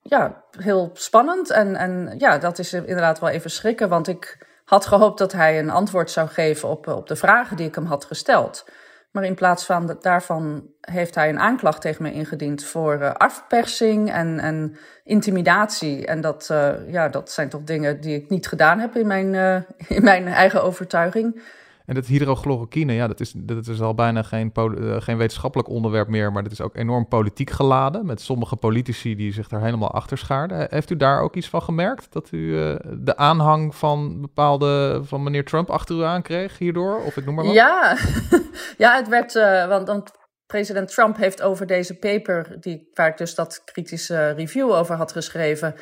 ja, 0.00 0.44
heel 0.58 0.90
spannend. 0.92 1.50
En, 1.50 1.76
en 1.76 2.14
ja, 2.18 2.38
dat 2.38 2.58
is 2.58 2.72
inderdaad 2.72 3.18
wel 3.18 3.28
even 3.28 3.50
schrikken. 3.50 3.88
Want 3.88 4.08
ik 4.08 4.46
had 4.64 4.86
gehoopt 4.86 5.18
dat 5.18 5.32
hij 5.32 5.58
een 5.58 5.70
antwoord 5.70 6.10
zou 6.10 6.28
geven 6.28 6.68
op, 6.68 6.86
op 6.86 7.06
de 7.06 7.16
vragen 7.16 7.56
die 7.56 7.66
ik 7.66 7.74
hem 7.74 7.84
had 7.84 8.04
gesteld. 8.04 8.68
Maar 9.10 9.24
in 9.24 9.34
plaats 9.34 9.64
van 9.64 9.96
daarvan 10.00 10.70
heeft 10.80 11.14
hij 11.14 11.28
een 11.28 11.38
aanklacht 11.38 11.80
tegen 11.80 12.02
me 12.02 12.12
ingediend 12.12 12.64
voor 12.64 13.00
uh, 13.00 13.12
afpersing 13.12 14.12
en, 14.12 14.38
en 14.38 14.76
intimidatie. 15.04 16.06
En 16.06 16.20
dat, 16.20 16.48
uh, 16.52 16.92
ja, 16.92 17.08
dat 17.08 17.30
zijn 17.30 17.48
toch 17.48 17.62
dingen 17.62 18.00
die 18.00 18.14
ik 18.14 18.28
niet 18.28 18.48
gedaan 18.48 18.78
heb 18.78 18.96
in 18.96 19.06
mijn, 19.06 19.34
in 19.96 20.04
mijn 20.04 20.26
eigen 20.26 20.62
overtuiging. 20.62 21.42
En 21.88 21.94
dat 21.94 22.06
hydrochloroquine, 22.06 22.92
ja, 22.92 23.06
dat 23.06 23.20
is, 23.20 23.32
dat 23.36 23.66
is 23.66 23.80
al 23.80 23.94
bijna 23.94 24.22
geen, 24.22 24.52
uh, 24.56 25.00
geen 25.00 25.16
wetenschappelijk 25.16 25.68
onderwerp 25.68 26.08
meer, 26.08 26.32
maar 26.32 26.42
dat 26.42 26.52
is 26.52 26.60
ook 26.60 26.76
enorm 26.76 27.08
politiek 27.08 27.50
geladen. 27.50 28.06
Met 28.06 28.20
sommige 28.20 28.56
politici 28.56 29.16
die 29.16 29.32
zich 29.32 29.48
daar 29.48 29.62
helemaal 29.62 29.90
achter 29.90 30.18
schaarden. 30.18 30.66
Heeft 30.70 30.90
u 30.90 30.96
daar 30.96 31.20
ook 31.20 31.34
iets 31.34 31.48
van 31.48 31.62
gemerkt? 31.62 32.12
Dat 32.12 32.28
u 32.32 32.38
uh, 32.38 32.76
de 32.98 33.16
aanhang 33.16 33.74
van 33.74 34.20
bepaalde, 34.20 35.00
van 35.04 35.22
meneer 35.22 35.44
Trump 35.44 35.70
achter 35.70 35.96
u 35.96 36.02
aankreeg 36.02 36.58
hierdoor? 36.58 37.00
Of 37.04 37.16
ik 37.16 37.24
noem 37.24 37.34
maar 37.34 37.44
wat. 37.44 37.54
Ja, 37.54 37.96
ja 38.84 38.96
het 38.96 39.08
werd, 39.08 39.32
want, 39.68 39.86
want 39.86 40.10
president 40.46 40.88
Trump 40.94 41.16
heeft 41.16 41.42
over 41.42 41.66
deze 41.66 41.94
paper, 41.94 42.56
die, 42.60 42.90
waar 42.94 43.08
ik 43.08 43.16
dus 43.16 43.34
dat 43.34 43.62
kritische 43.64 44.30
review 44.30 44.70
over 44.70 44.96
had 44.96 45.12
geschreven 45.12 45.74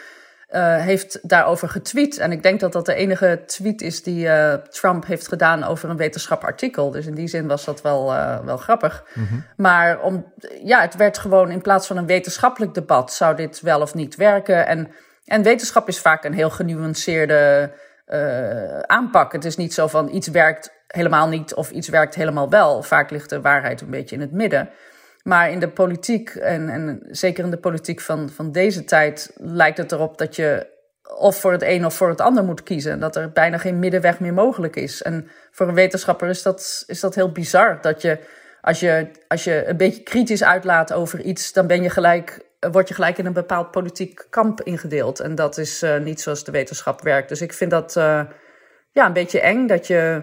uh, 0.50 0.76
heeft 0.76 1.28
daarover 1.28 1.68
getweet. 1.68 2.18
En 2.18 2.32
ik 2.32 2.42
denk 2.42 2.60
dat 2.60 2.72
dat 2.72 2.86
de 2.86 2.94
enige 2.94 3.42
tweet 3.46 3.82
is 3.82 4.02
die 4.02 4.26
uh, 4.26 4.52
Trump 4.52 5.06
heeft 5.06 5.28
gedaan 5.28 5.64
over 5.64 5.90
een 5.90 5.96
wetenschapartikel. 5.96 6.90
Dus 6.90 7.06
in 7.06 7.14
die 7.14 7.28
zin 7.28 7.46
was 7.46 7.64
dat 7.64 7.82
wel, 7.82 8.12
uh, 8.12 8.38
wel 8.44 8.56
grappig. 8.56 9.04
Mm 9.14 9.26
-hmm. 9.26 9.44
Maar 9.56 10.00
om, 10.00 10.32
ja, 10.64 10.80
het 10.80 10.96
werd 10.96 11.18
gewoon 11.18 11.50
in 11.50 11.60
plaats 11.60 11.86
van 11.86 11.96
een 11.96 12.06
wetenschappelijk 12.06 12.74
debat, 12.74 13.12
zou 13.12 13.36
dit 13.36 13.60
wel 13.60 13.80
of 13.80 13.94
niet 13.94 14.16
werken. 14.16 14.66
En, 14.66 14.90
en 15.24 15.42
wetenschap 15.42 15.88
is 15.88 16.00
vaak 16.00 16.24
een 16.24 16.34
heel 16.34 16.50
genuanceerde 16.50 17.72
aanpak. 18.86 19.32
Het 19.32 19.44
is 19.44 19.56
niet 19.56 19.74
zo 19.74 19.86
van 19.86 20.14
iets 20.14 20.28
werkt 20.28 20.72
helemaal 20.86 21.28
niet 21.28 21.54
of 21.54 21.70
iets 21.70 21.88
werkt 21.88 22.14
helemaal 22.14 22.50
wel. 22.50 22.82
Vaak 22.82 23.10
ligt 23.10 23.30
de 23.30 23.40
waarheid 23.40 23.80
een 23.80 23.90
beetje 23.90 24.14
in 24.14 24.20
het 24.20 24.32
midden. 24.32 24.70
Maar 25.26 25.50
in 25.50 25.58
de 25.58 25.68
politiek, 25.68 26.28
en, 26.34 26.68
en 26.68 27.00
zeker 27.10 27.44
in 27.44 27.50
de 27.50 27.56
politiek 27.56 28.00
van, 28.00 28.30
van 28.30 28.52
deze 28.52 28.84
tijd, 28.84 29.32
lijkt 29.36 29.78
het 29.78 29.92
erop 29.92 30.18
dat 30.18 30.36
je 30.36 30.74
of 31.16 31.40
voor 31.40 31.52
het 31.52 31.62
een 31.62 31.86
of 31.86 31.94
voor 31.94 32.08
het 32.08 32.20
ander 32.20 32.44
moet 32.44 32.62
kiezen. 32.62 33.00
Dat 33.00 33.16
er 33.16 33.32
bijna 33.32 33.58
geen 33.58 33.78
middenweg 33.78 34.20
meer 34.20 34.34
mogelijk 34.34 34.76
is. 34.76 35.02
En 35.02 35.28
voor 35.50 35.68
een 35.68 35.74
wetenschapper 35.74 36.28
is 36.28 36.42
dat, 36.42 36.84
is 36.86 37.00
dat 37.00 37.14
heel 37.14 37.32
bizar. 37.32 37.78
Dat 37.80 38.02
je 38.02 38.18
als, 38.60 38.80
je, 38.80 39.10
als 39.28 39.44
je 39.44 39.66
een 39.66 39.76
beetje 39.76 40.02
kritisch 40.02 40.44
uitlaat 40.44 40.92
over 40.92 41.20
iets, 41.20 41.52
dan 41.52 41.66
ben 41.66 41.82
je 41.82 41.90
gelijk, 41.90 42.40
word 42.70 42.88
je 42.88 42.94
gelijk 42.94 43.18
in 43.18 43.26
een 43.26 43.32
bepaald 43.32 43.70
politiek 43.70 44.26
kamp 44.30 44.62
ingedeeld. 44.62 45.20
En 45.20 45.34
dat 45.34 45.58
is 45.58 45.82
uh, 45.82 45.98
niet 45.98 46.20
zoals 46.20 46.44
de 46.44 46.52
wetenschap 46.52 47.02
werkt. 47.02 47.28
Dus 47.28 47.40
ik 47.40 47.52
vind 47.52 47.70
dat 47.70 47.96
uh, 47.96 48.20
ja, 48.90 49.06
een 49.06 49.12
beetje 49.12 49.40
eng 49.40 49.66
dat 49.66 49.86
je 49.86 50.22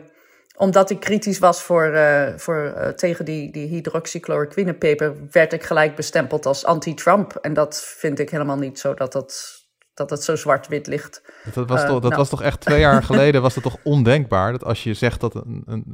omdat 0.56 0.90
ik 0.90 1.00
kritisch 1.00 1.40
was 1.40 1.62
voor, 1.62 1.88
uh, 1.94 2.28
voor, 2.36 2.74
uh, 2.78 2.88
tegen 2.88 3.26
die, 3.26 3.52
die 3.52 3.68
hydroxychloroquine-paper, 3.68 5.14
werd 5.32 5.54
ik 5.54 5.64
gelijk 5.64 5.96
bestempeld 5.96 6.46
als 6.46 6.66
anti-Trump. 6.66 7.36
En 7.36 7.54
dat 7.54 7.84
vind 7.98 8.20
ik 8.20 8.30
helemaal 8.30 8.58
niet 8.58 8.80
zo 8.80 8.94
dat 8.94 9.12
dat, 9.12 9.64
dat 9.94 10.10
het 10.10 10.24
zo 10.24 10.36
zwart-wit 10.36 10.88
ligt. 10.88 11.22
Dat, 11.54 11.70
was, 11.70 11.82
uh, 11.82 11.88
toch, 11.88 12.00
dat 12.00 12.10
nou. 12.10 12.16
was 12.16 12.30
toch 12.30 12.42
echt 12.42 12.60
twee 12.60 12.80
jaar 12.80 13.04
geleden, 13.14 13.42
was 13.42 13.56
het 13.56 13.64
toch 13.64 13.78
ondenkbaar 13.84 14.52
dat 14.52 14.64
als 14.64 14.84
je 14.84 14.94
zegt 14.94 15.22
dat 15.22 15.36
een, 15.36 15.64
een, 15.66 15.86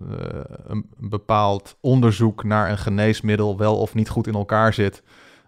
een 0.68 0.90
bepaald 0.98 1.78
onderzoek 1.82 2.44
naar 2.44 2.70
een 2.70 2.78
geneesmiddel 2.78 3.58
wel 3.58 3.78
of 3.78 3.94
niet 3.94 4.10
goed 4.10 4.28
in 4.28 4.34
elkaar 4.34 4.74
zit, 4.74 5.04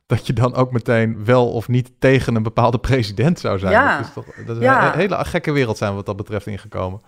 dat 0.05 0.27
je 0.27 0.33
dan 0.33 0.55
ook 0.55 0.71
meteen 0.71 1.25
wel 1.25 1.51
of 1.51 1.67
niet 1.67 1.91
tegen 1.99 2.35
een 2.35 2.43
bepaalde 2.43 2.79
president 2.79 3.39
zou 3.39 3.59
zijn. 3.59 3.71
Ja. 3.71 3.97
Dat 3.97 4.05
is 4.05 4.13
toch 4.13 4.25
dat 4.45 4.57
is 4.57 4.63
ja. 4.63 4.93
een 4.93 4.99
hele 4.99 5.25
gekke 5.25 5.51
wereld 5.51 5.77
zijn 5.77 5.95
wat 5.95 6.05
dat 6.05 6.15
betreft 6.15 6.47
ingekomen. 6.47 7.01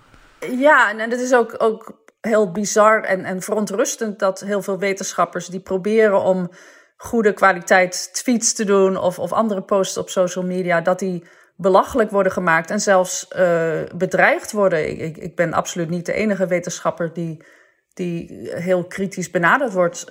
Ja, 0.52 0.90
en 0.90 1.10
het 1.10 1.20
is 1.20 1.34
ook, 1.34 1.56
ook 1.58 2.04
heel 2.22 2.52
bizar 2.52 3.04
en, 3.04 3.26
en 3.26 3.42
verontrustend 3.42 4.20
dat 4.20 4.40
heel 4.40 4.62
veel 4.62 4.80
wetenschappers 4.80 5.48
die 5.48 5.60
proberen 5.60 6.22
om 6.22 6.50
goede 6.98 7.34
kwaliteit 7.34 8.14
tweets 8.14 8.54
te 8.54 8.66
doen 8.66 8.98
of, 8.98 9.20
of 9.20 9.32
andere 9.32 9.62
posts 9.62 9.98
op 9.98 10.10
social 10.10 10.46
media, 10.46 10.82
dat 10.82 11.00
die 11.00 11.24
belachelijk 11.56 12.12
worden 12.12 12.32
gemaakt 12.32 12.70
en 12.70 12.80
zelfs 12.80 13.28
uh, 13.38 13.82
bedreigd 13.96 14.52
worden. 14.52 14.90
Ik, 14.90 15.00
ik, 15.00 15.18
ik, 15.18 15.36
ben 15.36 15.54
absoluut 15.54 15.90
niet 15.90 16.06
de 16.06 16.14
enige 16.14 16.48
wetenschapper 16.48 17.14
die, 17.14 17.44
die 17.94 18.50
heel 18.54 18.84
kritisch 18.84 19.32
benaderd 19.32 19.74
wordt. 19.74 20.06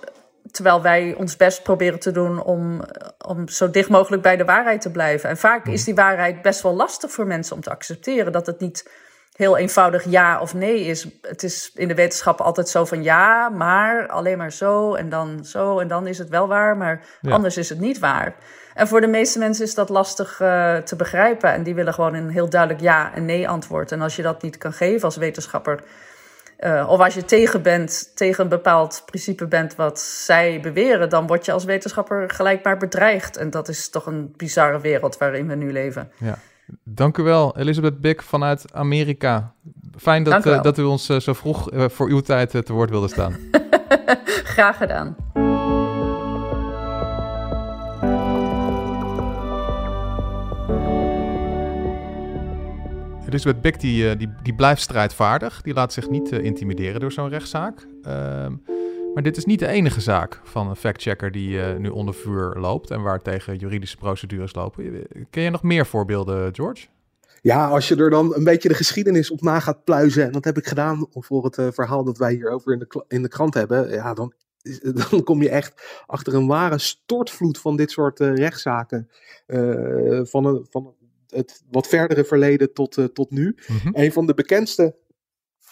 Terwijl 0.50 0.82
wij 0.82 1.14
ons 1.14 1.36
best 1.36 1.62
proberen 1.62 1.98
te 1.98 2.10
doen 2.10 2.42
om, 2.42 2.82
om 3.26 3.48
zo 3.48 3.70
dicht 3.70 3.88
mogelijk 3.88 4.22
bij 4.22 4.36
de 4.36 4.44
waarheid 4.44 4.80
te 4.80 4.90
blijven. 4.90 5.28
En 5.28 5.36
vaak 5.36 5.66
is 5.66 5.84
die 5.84 5.94
waarheid 5.94 6.42
best 6.42 6.62
wel 6.62 6.74
lastig 6.74 7.10
voor 7.10 7.26
mensen 7.26 7.56
om 7.56 7.62
te 7.62 7.70
accepteren. 7.70 8.32
Dat 8.32 8.46
het 8.46 8.60
niet 8.60 8.90
heel 9.32 9.56
eenvoudig 9.56 10.04
ja 10.04 10.40
of 10.40 10.54
nee 10.54 10.80
is. 10.84 11.06
Het 11.22 11.42
is 11.42 11.70
in 11.74 11.88
de 11.88 11.94
wetenschap 11.94 12.40
altijd 12.40 12.68
zo 12.68 12.84
van 12.84 13.02
ja, 13.02 13.48
maar 13.48 14.08
alleen 14.08 14.38
maar 14.38 14.52
zo 14.52 14.94
en 14.94 15.08
dan 15.08 15.44
zo 15.44 15.78
en 15.78 15.88
dan 15.88 16.06
is 16.06 16.18
het 16.18 16.28
wel 16.28 16.48
waar, 16.48 16.76
maar 16.76 17.00
ja. 17.20 17.32
anders 17.32 17.56
is 17.56 17.68
het 17.68 17.80
niet 17.80 17.98
waar. 17.98 18.34
En 18.74 18.88
voor 18.88 19.00
de 19.00 19.06
meeste 19.06 19.38
mensen 19.38 19.64
is 19.64 19.74
dat 19.74 19.88
lastig 19.88 20.40
uh, 20.40 20.76
te 20.76 20.96
begrijpen 20.96 21.52
en 21.52 21.62
die 21.62 21.74
willen 21.74 21.94
gewoon 21.94 22.14
een 22.14 22.30
heel 22.30 22.48
duidelijk 22.48 22.80
ja 22.80 23.14
en 23.14 23.24
nee 23.24 23.48
antwoord. 23.48 23.92
En 23.92 24.00
als 24.00 24.16
je 24.16 24.22
dat 24.22 24.42
niet 24.42 24.58
kan 24.58 24.72
geven 24.72 25.04
als 25.04 25.16
wetenschapper, 25.16 25.80
uh, 26.60 26.86
of 26.88 27.00
als 27.00 27.14
je 27.14 27.24
tegen 27.24 27.62
bent, 27.62 28.16
tegen 28.16 28.44
een 28.44 28.50
bepaald 28.50 29.02
principe 29.06 29.46
bent 29.46 29.74
wat 29.74 30.00
zij 30.00 30.60
beweren, 30.60 31.08
dan 31.08 31.26
word 31.26 31.44
je 31.44 31.52
als 31.52 31.64
wetenschapper 31.64 32.30
gelijk 32.30 32.64
maar 32.64 32.76
bedreigd. 32.76 33.36
En 33.36 33.50
dat 33.50 33.68
is 33.68 33.90
toch 33.90 34.06
een 34.06 34.34
bizarre 34.36 34.80
wereld 34.80 35.18
waarin 35.18 35.48
we 35.48 35.54
nu 35.54 35.72
leven. 35.72 36.12
Ja. 36.16 36.38
Dank 36.84 37.18
u 37.18 37.22
wel, 37.22 37.58
Elizabeth 37.58 38.00
Bik 38.00 38.22
vanuit 38.22 38.72
Amerika. 38.72 39.54
Fijn 39.96 40.22
dat, 40.22 40.46
uh, 40.46 40.62
dat 40.62 40.78
u 40.78 40.82
ons 40.82 41.10
uh, 41.10 41.18
zo 41.18 41.32
vroeg 41.32 41.72
uh, 41.72 41.88
voor 41.88 42.08
uw 42.08 42.20
tijd 42.20 42.50
te 42.50 42.72
woord 42.72 42.90
wilde 42.90 43.08
staan. 43.08 43.36
Graag 44.54 44.76
gedaan. 44.76 45.16
Elizabeth 53.28 53.60
Bik 53.60 53.80
die, 53.80 54.16
die, 54.16 54.28
die 54.42 54.54
blijft 54.54 54.82
strijdvaardig. 54.82 55.62
Die 55.62 55.74
laat 55.74 55.92
zich 55.92 56.08
niet 56.08 56.32
intimideren 56.32 57.00
door 57.00 57.12
zo'n 57.12 57.28
rechtszaak. 57.28 57.86
Ehm, 58.02 58.52
maar 59.14 59.22
dit 59.22 59.36
is 59.36 59.44
niet 59.44 59.58
de 59.58 59.66
enige 59.66 60.00
zaak 60.00 60.40
van 60.44 60.68
een 60.68 60.76
factchecker 60.76 61.32
die 61.32 61.56
uh, 61.56 61.76
nu 61.76 61.88
onder 61.88 62.14
vuur 62.14 62.54
loopt 62.58 62.90
en 62.90 63.02
waar 63.02 63.22
tegen 63.22 63.56
juridische 63.56 63.96
procedures 63.96 64.54
lopen. 64.54 65.06
Ken 65.30 65.42
je 65.42 65.50
nog 65.50 65.62
meer 65.62 65.86
voorbeelden, 65.86 66.54
George? 66.54 66.86
Ja, 67.42 67.68
als 67.68 67.88
je 67.88 67.96
er 67.96 68.10
dan 68.10 68.34
een 68.34 68.44
beetje 68.44 68.68
de 68.68 68.74
geschiedenis 68.74 69.30
op 69.30 69.40
na 69.40 69.60
gaat 69.60 69.84
pluizen, 69.84 70.24
en 70.24 70.32
dat 70.32 70.44
heb 70.44 70.56
ik 70.56 70.66
gedaan 70.66 71.06
voor 71.10 71.44
het 71.44 71.58
uh, 71.58 71.66
verhaal 71.70 72.04
dat 72.04 72.18
wij 72.18 72.32
hierover 72.32 72.72
in 72.72 72.78
de, 72.78 73.04
in 73.08 73.22
de 73.22 73.28
krant 73.28 73.54
hebben, 73.54 73.90
ja, 73.90 74.14
dan, 74.14 74.32
dan 75.10 75.22
kom 75.22 75.42
je 75.42 75.48
echt 75.48 76.02
achter 76.06 76.34
een 76.34 76.46
ware 76.46 76.78
stortvloed 76.78 77.58
van 77.58 77.76
dit 77.76 77.90
soort 77.90 78.20
uh, 78.20 78.34
rechtszaken. 78.34 79.08
van, 80.22 80.44
een, 80.44 80.66
van 80.70 80.94
het 81.28 81.62
wat 81.70 81.86
verdere 81.86 82.24
verleden 82.24 82.72
tot, 82.72 82.98
tot 83.12 83.30
nu. 83.30 83.56
Mm-hmm. 83.66 83.90
Een 83.94 84.12
van 84.12 84.26
de 84.26 84.34
bekendste 84.34 84.96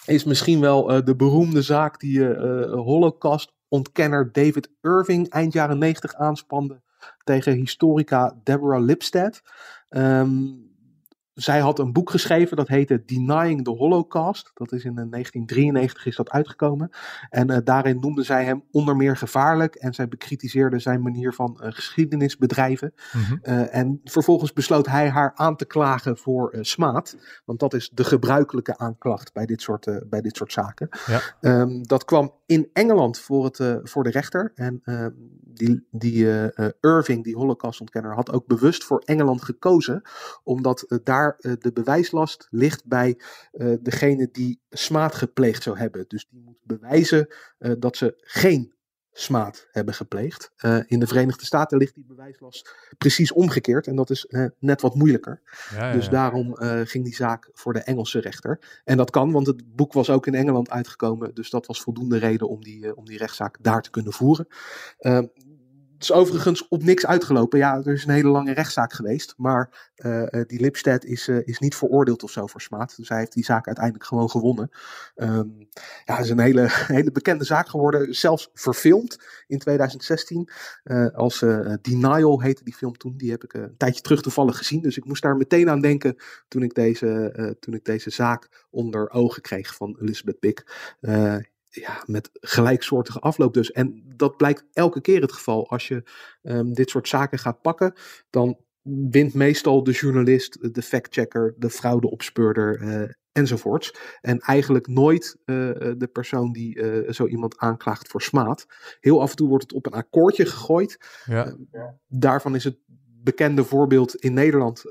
is 0.05 0.23
misschien 0.23 0.59
wel 0.59 0.91
uh, 0.91 1.05
de 1.05 1.15
beroemde 1.15 1.61
zaak 1.61 1.99
die 1.99 2.19
uh, 2.19 2.71
Holocaust-ontkenner 2.73 4.31
David 4.31 4.71
Irving 4.81 5.29
eind 5.29 5.53
jaren 5.53 5.77
90 5.77 6.13
aanspande 6.13 6.81
tegen 7.23 7.53
historica 7.53 8.39
Deborah 8.43 8.83
Lipstadt. 8.83 9.41
Um, 9.89 10.70
zij 11.33 11.59
had 11.59 11.79
een 11.79 11.93
boek 11.93 12.09
geschreven 12.09 12.57
dat 12.57 12.67
heette 12.67 13.03
Denying 13.05 13.63
the 13.63 13.71
Holocaust. 13.71 14.51
Dat 14.53 14.71
is 14.71 14.83
in 14.83 14.95
1993 14.95 16.05
is 16.05 16.15
dat 16.15 16.29
uitgekomen. 16.29 16.89
En 17.29 17.51
uh, 17.51 17.57
daarin 17.63 17.99
noemde 17.99 18.23
zij 18.23 18.45
hem 18.45 18.63
onder 18.71 18.95
meer 18.95 19.17
gevaarlijk. 19.17 19.75
En 19.75 19.93
zij 19.93 20.07
bekritiseerde 20.07 20.79
zijn 20.79 21.01
manier 21.01 21.33
van 21.33 21.59
uh, 21.61 21.71
geschiedenis 21.71 22.37
bedrijven. 22.37 22.93
Uh, 23.43 23.75
en 23.75 24.01
vervolgens 24.03 24.53
besloot 24.53 24.87
hij 24.87 25.09
haar 25.09 25.31
aan 25.35 25.55
te 25.55 25.65
klagen 25.65 26.17
voor 26.17 26.57
smaad. 26.61 27.17
Want 27.45 27.59
dat 27.59 27.73
is 27.73 27.89
de 27.93 28.03
gebruikelijke 28.03 28.77
aanklacht 28.77 29.33
bij 29.33 29.45
dit 29.45 29.61
soort, 29.61 30.09
bij 30.09 30.21
dit 30.21 30.35
soort 30.37 30.51
zaken. 30.51 30.89
Ja. 31.05 31.21
Um, 31.41 31.83
dat 31.83 32.05
kwam 32.05 32.33
in 32.45 32.69
Engeland 32.73 33.19
voor, 33.19 33.45
het, 33.45 33.79
voor 33.83 34.03
de 34.03 34.09
rechter. 34.09 34.51
En 34.55 34.81
ehm, 34.83 35.11
die, 35.41 35.87
die 35.91 36.25
Irving, 36.81 37.23
die 37.23 37.35
Holocaust-ontkenner, 37.35 38.13
had 38.13 38.31
ook 38.31 38.47
bewust 38.47 38.83
voor 38.83 38.99
Engeland 38.99 39.43
gekozen. 39.43 40.01
Omdat 40.43 40.99
daar 41.03 41.20
uh, 41.29 41.53
de 41.59 41.71
bewijslast 41.73 42.47
ligt 42.49 42.85
bij 42.85 43.19
uh, 43.53 43.73
degene 43.81 44.29
die 44.31 44.61
smaad 44.69 45.15
gepleegd 45.15 45.63
zou 45.63 45.77
hebben. 45.77 46.05
Dus 46.07 46.27
die 46.29 46.41
moet 46.45 46.59
bewijzen 46.63 47.27
uh, 47.59 47.71
dat 47.79 47.97
ze 47.97 48.13
geen 48.17 48.73
smaad 49.13 49.67
hebben 49.71 49.93
gepleegd. 49.93 50.51
in 50.85 50.99
de 50.99 51.07
Verenigde 51.07 51.45
Staten 51.45 51.77
ligt 51.77 51.95
die 51.95 52.05
bewijslast 52.07 52.75
precies 52.97 53.31
omgekeerd 53.31 53.87
en 53.87 53.95
dat 53.95 54.09
is 54.09 54.33
net 54.59 54.81
wat 54.81 54.95
moeilijker. 54.95 55.41
Ja, 55.71 55.87
ja, 55.87 55.93
dus 55.93 56.09
daarom 56.09 56.55
ging 56.85 57.03
die 57.03 57.15
zaak 57.15 57.49
voor 57.53 57.73
de 57.73 57.79
Engelse 57.79 58.19
rechter. 58.19 58.81
En 58.83 58.97
dat 58.97 59.09
kan, 59.09 59.31
want 59.31 59.47
het 59.47 59.75
boek 59.75 59.93
was 59.93 60.09
ook 60.09 60.27
in 60.27 60.35
Engeland 60.35 60.69
uitgekomen, 60.69 61.35
dus 61.35 61.49
dat 61.49 61.65
was 61.65 61.81
voldoende 61.81 62.17
reden 62.17 62.49
om 62.49 62.63
die, 62.63 62.95
om 62.95 63.05
die 63.05 63.17
rechtszaak 63.17 63.57
daar 63.61 63.81
te 63.81 63.89
kunnen 63.89 64.13
voeren. 64.13 64.47
Is 66.01 66.11
overigens 66.11 66.67
op 66.67 66.83
niks 66.83 67.05
uitgelopen. 67.05 67.59
Ja, 67.59 67.75
er 67.75 67.93
is 67.93 68.05
een 68.05 68.13
hele 68.13 68.29
lange 68.29 68.53
rechtszaak 68.53 68.93
geweest. 68.93 69.33
Maar 69.37 69.91
uh, 69.95 70.27
die 70.47 70.59
Lipstadt 70.59 71.05
is, 71.05 71.27
uh, 71.27 71.47
is 71.47 71.59
niet 71.59 71.75
veroordeeld 71.75 72.23
of 72.23 72.31
zo 72.31 72.47
voor 72.47 72.61
smaad. 72.61 72.95
Dus 72.97 73.09
hij 73.09 73.17
heeft 73.17 73.33
die 73.33 73.43
zaak 73.43 73.65
uiteindelijk 73.65 74.05
gewoon 74.05 74.29
gewonnen. 74.29 74.69
Um, 75.15 75.67
ja, 76.05 76.15
het 76.15 76.25
is 76.25 76.29
een 76.29 76.39
hele, 76.39 76.67
hele 76.97 77.11
bekende 77.11 77.43
zaak 77.43 77.69
geworden. 77.69 78.15
Zelfs 78.15 78.49
verfilmd 78.53 79.17
in 79.47 79.59
2016. 79.59 80.49
Uh, 80.83 81.07
als 81.07 81.45
Denial 81.81 82.41
heette 82.41 82.63
die 82.63 82.75
film 82.75 82.97
toen. 82.97 83.17
Die 83.17 83.31
heb 83.31 83.43
ik 83.43 83.53
een 83.53 83.77
tijdje 83.77 84.01
terug 84.01 84.21
toevallig 84.21 84.57
gezien. 84.57 84.81
Dus 84.81 84.97
ik 84.97 85.05
moest 85.05 85.21
daar 85.21 85.37
meteen 85.37 85.69
aan 85.69 85.81
denken 85.81 86.15
toen 86.47 86.63
ik 86.63 86.73
deze, 86.73 87.55
toen 87.59 87.73
ik 87.73 87.85
deze 87.85 88.09
zaak 88.09 88.67
onder 88.69 89.09
ogen 89.09 89.41
kreeg 89.41 89.75
van 89.75 89.97
Elizabeth 90.01 90.39
Bick 90.39 90.65
ja, 91.71 92.03
met 92.05 92.29
gelijksoortige 92.33 93.19
afloop 93.19 93.53
dus. 93.53 93.71
En 93.71 94.03
dat 94.15 94.37
blijkt 94.37 94.65
elke 94.73 95.01
keer 95.01 95.21
het 95.21 95.31
geval. 95.31 95.69
Als 95.69 95.87
je 95.87 96.03
um, 96.41 96.73
dit 96.73 96.89
soort 96.89 97.07
zaken 97.07 97.39
gaat 97.39 97.61
pakken, 97.61 97.93
dan 98.29 98.57
wint 99.09 99.33
meestal 99.33 99.83
de 99.83 99.91
journalist, 99.91 100.73
de 100.73 100.81
factchecker, 100.81 101.55
de 101.57 101.69
fraudeopspeurder 101.69 102.81
uh, 102.81 103.09
enzovoorts. 103.31 103.95
En 104.21 104.39
eigenlijk 104.39 104.87
nooit 104.87 105.37
uh, 105.45 105.55
de 105.97 106.09
persoon 106.11 106.51
die 106.51 106.75
uh, 106.75 107.11
zo 107.11 107.27
iemand 107.27 107.57
aanklaagt 107.57 108.07
voor 108.07 108.21
smaad. 108.21 108.65
Heel 108.99 109.21
af 109.21 109.29
en 109.29 109.35
toe 109.35 109.47
wordt 109.47 109.63
het 109.63 109.73
op 109.73 109.85
een 109.85 109.93
akkoordje 109.93 110.45
gegooid. 110.45 110.97
Ja. 111.25 111.55
daarvan 112.07 112.55
is 112.55 112.63
het 112.63 112.77
bekende 113.23 113.63
voorbeeld 113.63 114.15
in 114.15 114.33
Nederland, 114.33 114.83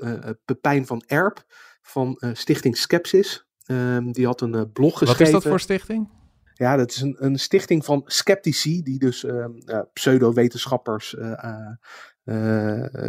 Pepijn 0.45 0.85
van 0.85 1.03
Erp 1.05 1.43
van 1.81 2.21
Stichting 2.33 2.77
Skepsis. 2.77 3.45
Ehm, 3.65 4.11
die 4.11 4.25
had 4.25 4.41
een 4.41 4.71
blog 4.71 4.97
geschreven. 4.97 5.25
Wat 5.25 5.27
is 5.27 5.43
dat 5.43 5.51
voor 5.51 5.59
stichting? 5.59 6.09
Ja, 6.61 6.75
dat 6.75 6.91
is 6.91 7.01
een, 7.01 7.15
een 7.19 7.39
stichting 7.39 7.85
van 7.85 8.01
sceptici, 8.05 8.81
die 8.83 8.99
dus 8.99 9.23
ehm, 9.23 9.51
pseudo-wetenschappers 9.93 11.15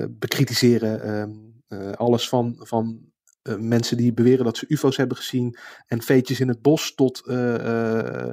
bekritiseren. 0.08 1.02
Ehm, 1.02 1.92
alles 1.94 2.28
van, 2.28 2.56
van 2.58 3.12
mensen 3.58 3.96
die 3.96 4.12
beweren 4.12 4.44
dat 4.44 4.56
ze 4.56 4.64
UFO's 4.68 4.96
hebben 4.96 5.16
gezien 5.16 5.56
en 5.86 6.02
veetjes 6.02 6.40
in 6.40 6.48
het 6.48 6.62
bos 6.62 6.94
tot 6.94 7.22
uh, 7.26 8.28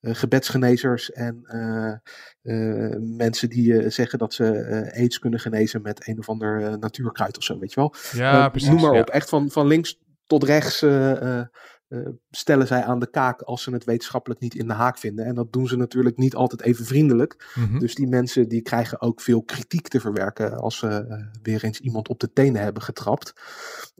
gebedsgenezers 0.00 1.12
en 1.12 1.40
uh, 2.42 2.94
mensen 3.16 3.48
die 3.48 3.90
zeggen 3.90 4.18
dat 4.18 4.34
ze 4.34 4.90
aids 4.94 5.18
kunnen 5.18 5.40
genezen 5.40 5.82
met 5.82 6.08
een 6.08 6.18
of 6.18 6.28
ander 6.28 6.78
natuurkruid 6.78 7.36
of 7.36 7.42
zo, 7.42 7.58
weet 7.58 7.72
je 7.72 7.80
wel. 7.80 7.94
Ja, 8.12 8.48
precies. 8.48 8.68
Noem 8.68 8.80
maar 8.80 8.94
ja. 8.94 9.00
op. 9.00 9.08
Echt 9.08 9.28
van, 9.28 9.50
van 9.50 9.66
links 9.66 9.98
tot 10.26 10.44
rechts 10.44 10.84
stellen 12.30 12.66
zij 12.66 12.84
aan 12.84 12.98
de 12.98 13.10
kaak 13.10 13.42
als 13.42 13.62
ze 13.62 13.70
het 13.70 13.84
wetenschappelijk 13.84 14.40
niet 14.40 14.54
in 14.54 14.66
de 14.66 14.72
haak 14.74 14.98
vinden. 14.98 15.24
En 15.24 15.34
dat 15.34 15.52
doen 15.52 15.66
ze 15.66 15.76
natuurlijk 15.76 16.16
niet 16.16 16.34
altijd 16.34 16.62
even 16.62 16.84
vriendelijk. 16.84 17.52
Mhm. 17.54 17.78
Dus 17.78 17.94
die 17.94 18.06
mensen 18.06 18.48
die 18.48 18.62
krijgen 18.62 19.00
ook 19.00 19.20
veel 19.20 19.42
kritiek 19.42 19.88
te 19.88 20.00
verwerken 20.00 20.58
als 20.58 20.78
ze 20.78 21.06
uh, 21.08 21.26
weer 21.42 21.64
eens 21.64 21.80
iemand 21.80 22.08
op 22.08 22.20
de 22.20 22.32
tenen 22.32 22.62
hebben 22.62 22.82
getrapt. 22.82 23.32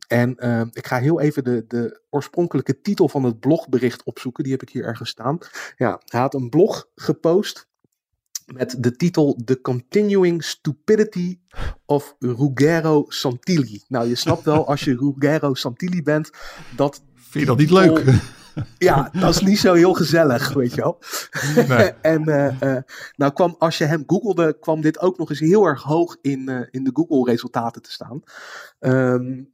En 0.08 0.36
uh, 0.38 0.62
ik 0.72 0.86
ga 0.86 0.98
heel 0.98 1.20
even 1.20 1.44
de, 1.44 1.64
de 1.68 2.00
oorspronkelijke 2.10 2.80
titel 2.80 3.08
van 3.08 3.24
het 3.24 3.40
blogbericht 3.40 4.04
opzoeken. 4.04 4.42
Die 4.42 4.52
heb 4.52 4.62
ik 4.62 4.70
hier 4.70 4.84
ergens 4.84 5.10
staan. 5.10 5.38
Ja, 5.76 6.00
hij 6.04 6.20
had 6.20 6.34
een 6.34 6.48
blog 6.48 6.88
gepost 6.94 7.68
met 8.52 8.82
de 8.82 8.96
titel 8.96 9.40
The 9.44 9.60
Continuing 9.60 10.44
Stupidity 10.44 11.38
of 11.86 12.16
Ruggero 12.18 13.04
Santilli. 13.08 13.84
Nou, 13.88 14.08
je 14.08 14.14
snapt 14.14 14.44
wel 14.44 14.66
als 14.66 14.80
je 14.80 14.96
Ruggero 14.96 15.54
Santilli 15.54 16.02
bent, 16.02 16.30
dat... 16.76 17.06
Vind 17.28 17.44
je 17.44 17.50
dat 17.50 17.58
niet 17.58 17.70
leuk? 17.70 18.04
Ja, 18.78 19.10
dat 19.12 19.34
is 19.34 19.40
niet 19.40 19.58
zo 19.58 19.74
heel 19.74 19.92
gezellig, 19.92 20.52
weet 20.52 20.74
je 20.74 20.80
wel. 20.80 20.98
Nee. 21.68 21.92
en 22.14 22.28
uh, 22.28 22.60
uh, 22.62 22.76
nou 23.16 23.32
kwam, 23.32 23.56
als 23.58 23.78
je 23.78 23.84
hem 23.84 24.02
googelde, 24.06 24.56
kwam 24.60 24.80
dit 24.80 25.00
ook 25.00 25.18
nog 25.18 25.30
eens 25.30 25.40
heel 25.40 25.64
erg 25.64 25.82
hoog 25.82 26.16
in, 26.20 26.50
uh, 26.50 26.60
in 26.70 26.84
de 26.84 26.90
Google-resultaten 26.92 27.82
te 27.82 27.92
staan. 27.92 28.22
Um, 28.80 29.50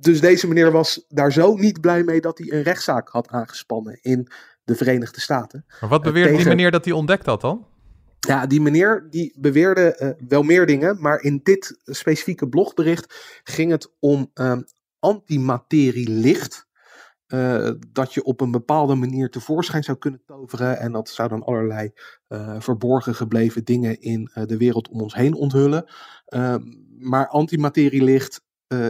dus 0.00 0.20
deze 0.20 0.48
meneer 0.48 0.72
was 0.72 1.04
daar 1.08 1.32
zo 1.32 1.54
niet 1.54 1.80
blij 1.80 2.02
mee 2.02 2.20
dat 2.20 2.38
hij 2.38 2.52
een 2.52 2.62
rechtszaak 2.62 3.08
had 3.08 3.28
aangespannen 3.28 3.98
in 4.02 4.28
de 4.64 4.74
Verenigde 4.74 5.20
Staten. 5.20 5.64
Maar 5.80 5.90
wat 5.90 6.02
beweerde 6.02 6.28
tegen... 6.28 6.44
die 6.44 6.54
meneer 6.54 6.70
dat 6.70 6.84
hij 6.84 6.94
ontdekt 6.94 7.26
had 7.26 7.40
dan? 7.40 7.66
Ja, 8.20 8.46
die 8.46 8.60
meneer 8.60 9.06
die 9.10 9.34
beweerde 9.38 9.96
uh, 10.00 10.28
wel 10.28 10.42
meer 10.42 10.66
dingen, 10.66 11.00
maar 11.00 11.20
in 11.20 11.40
dit 11.42 11.80
specifieke 11.84 12.48
blogbericht 12.48 13.40
ging 13.44 13.70
het 13.70 13.92
om 13.98 14.30
um, 14.34 14.64
antimaterielicht. 15.00 16.68
Uh, 17.28 17.70
dat 17.88 18.14
je 18.14 18.24
op 18.24 18.40
een 18.40 18.50
bepaalde 18.50 18.94
manier 18.94 19.30
tevoorschijn 19.30 19.82
zou 19.82 19.98
kunnen 19.98 20.22
toveren. 20.26 20.78
En 20.78 20.92
dat 20.92 21.08
zou 21.08 21.28
dan 21.28 21.44
allerlei 21.44 21.92
uh, 22.28 22.60
verborgen 22.60 23.14
gebleven 23.14 23.64
dingen 23.64 24.00
in 24.00 24.30
uh, 24.34 24.44
de 24.46 24.56
wereld 24.56 24.88
om 24.88 25.00
ons 25.00 25.14
heen 25.14 25.34
onthullen. 25.34 25.84
Ehm, 26.26 26.62
maar 26.98 27.28
antimaterielicht 27.28 28.48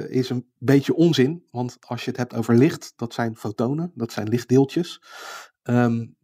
is 0.09 0.31
een 0.31 0.46
beetje 0.59 0.94
onzin. 0.94 1.46
Want 1.51 1.77
als 1.81 2.05
je 2.05 2.11
het 2.11 2.18
hebt 2.18 2.35
over 2.35 2.55
licht, 2.55 2.92
dat 2.96 3.14
zijn 3.14 3.37
fotonen, 3.37 3.92
dat 3.94 4.12
zijn 4.12 4.29
lichtdeeltjes. 4.29 5.03
Um, 5.62 6.16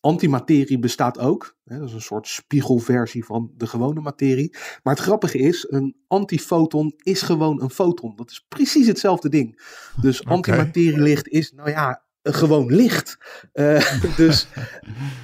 antimaterie 0.00 0.78
bestaat 0.78 1.18
ook. 1.18 1.56
Hè, 1.64 1.78
dat 1.78 1.88
is 1.88 1.94
een 1.94 2.00
soort 2.00 2.28
spiegelversie 2.28 3.24
van 3.24 3.52
de 3.56 3.66
gewone 3.66 4.00
materie. 4.00 4.56
Maar 4.82 4.94
het 4.94 5.02
grappige 5.02 5.38
is, 5.38 5.66
een 5.68 5.96
antifoton 6.06 6.94
is 6.96 7.22
gewoon 7.22 7.62
een 7.62 7.70
foton. 7.70 8.16
Dat 8.16 8.30
is 8.30 8.44
precies 8.48 8.86
hetzelfde 8.86 9.28
ding. 9.28 9.62
Dus 10.00 10.20
okay. 10.20 10.34
antimaterielicht 10.34 11.28
is, 11.28 11.52
nou 11.52 11.70
ja, 11.70 12.02
gewoon 12.22 12.74
licht. 12.74 13.18
Uh, 13.54 14.00
dus 14.16 14.48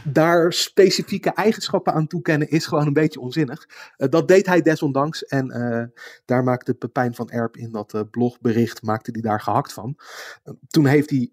daar 0.04 0.52
specifieke 0.52 1.30
eigenschappen 1.30 1.92
aan 1.92 2.06
toekennen 2.06 2.50
is 2.50 2.66
gewoon 2.66 2.86
een 2.86 2.92
beetje 2.92 3.20
onzinnig. 3.20 3.66
Uh, 3.98 4.08
dat 4.08 4.28
deed 4.28 4.46
hij 4.46 4.62
desondanks 4.62 5.24
en 5.24 5.56
uh, 5.56 6.04
daar 6.24 6.44
maakte 6.44 6.74
Pepijn 6.74 7.14
van 7.14 7.30
Erp 7.30 7.56
in 7.56 7.72
dat 7.72 8.10
blogbericht, 8.10 8.82
maakte 8.82 9.10
hij 9.10 9.20
daar 9.20 9.40
gehakt 9.40 9.72
van. 9.72 9.96
toen 10.68 10.86
heeft 10.86 11.10
hij, 11.10 11.30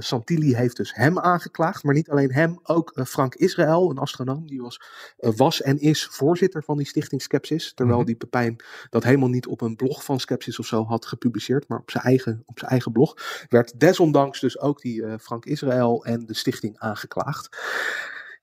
Santilli 0.00 0.54
heeft 0.54 0.76
dus 0.76 0.94
hem 0.94 1.18
aangeklaagd, 1.18 1.82
maar 1.82 1.94
niet 1.94 2.10
alleen 2.10 2.32
hem, 2.32 2.58
ook 2.62 3.00
Frank 3.06 3.34
Israël, 3.34 3.90
een 3.90 3.98
astronoom, 3.98 4.46
die 4.46 4.62
was, 4.62 4.80
was 5.16 5.62
en 5.62 5.78
is 5.78 6.08
voorzitter 6.10 6.62
van 6.62 6.76
die 6.76 6.86
stichting 6.86 7.22
Skepsis, 7.22 7.72
terwijl 7.74 7.98
mm 7.98 8.04
-hmm. 8.04 8.18
die 8.18 8.28
Pepijn 8.28 8.56
dat 8.90 9.04
helemaal 9.04 9.28
niet 9.28 9.46
op 9.46 9.60
een 9.60 9.76
blog 9.76 10.04
van 10.04 10.20
Skepsis 10.20 10.58
of 10.58 10.66
zo 10.66 10.84
had 10.84 11.06
gepubliceerd, 11.06 11.68
maar 11.68 11.78
op 11.78 11.90
zijn 11.90 12.04
eigen, 12.04 12.42
op 12.46 12.58
zijn 12.58 12.70
eigen 12.70 12.92
blog, 12.92 13.16
werd 13.48 13.80
desondanks 13.80 14.40
dus 14.40 14.58
ook 14.58 14.80
die 14.80 14.99
uh, 15.00 15.14
Frank 15.20 15.44
Israël 15.44 16.04
en 16.04 16.26
de 16.26 16.34
stichting 16.34 16.78
aangeklaagd. 16.78 17.56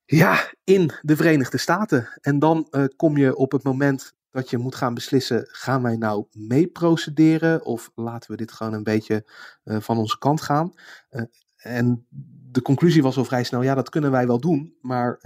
Ja, 0.05 0.51
in 0.63 0.91
de 1.01 1.15
Verenigde 1.15 1.57
Staten. 1.57 2.09
En 2.21 2.39
dan 2.39 2.67
uh, 2.71 2.83
kom 2.95 3.17
je 3.17 3.35
op 3.35 3.51
het 3.51 3.63
moment 3.63 4.13
dat 4.31 4.49
je 4.49 4.57
moet 4.57 4.75
gaan 4.75 4.93
beslissen: 4.93 5.47
gaan 5.47 5.81
wij 5.81 5.95
nou 5.95 6.25
mee 6.31 6.67
procederen 6.67 7.65
of 7.65 7.91
laten 7.95 8.31
we 8.31 8.37
dit 8.37 8.51
gewoon 8.51 8.73
een 8.73 8.83
beetje 8.83 9.25
uh, 9.63 9.77
van 9.79 9.97
onze 9.97 10.17
kant 10.17 10.41
gaan? 10.41 10.73
en 11.57 12.07
de 12.51 12.61
conclusie 12.61 13.01
was 13.01 13.17
al 13.17 13.25
vrij 13.25 13.43
snel: 13.43 13.61
ja, 13.61 13.75
dat 13.75 13.89
kunnen 13.89 14.11
wij 14.11 14.27
wel 14.27 14.39
doen. 14.39 14.75
Maar 14.81 15.19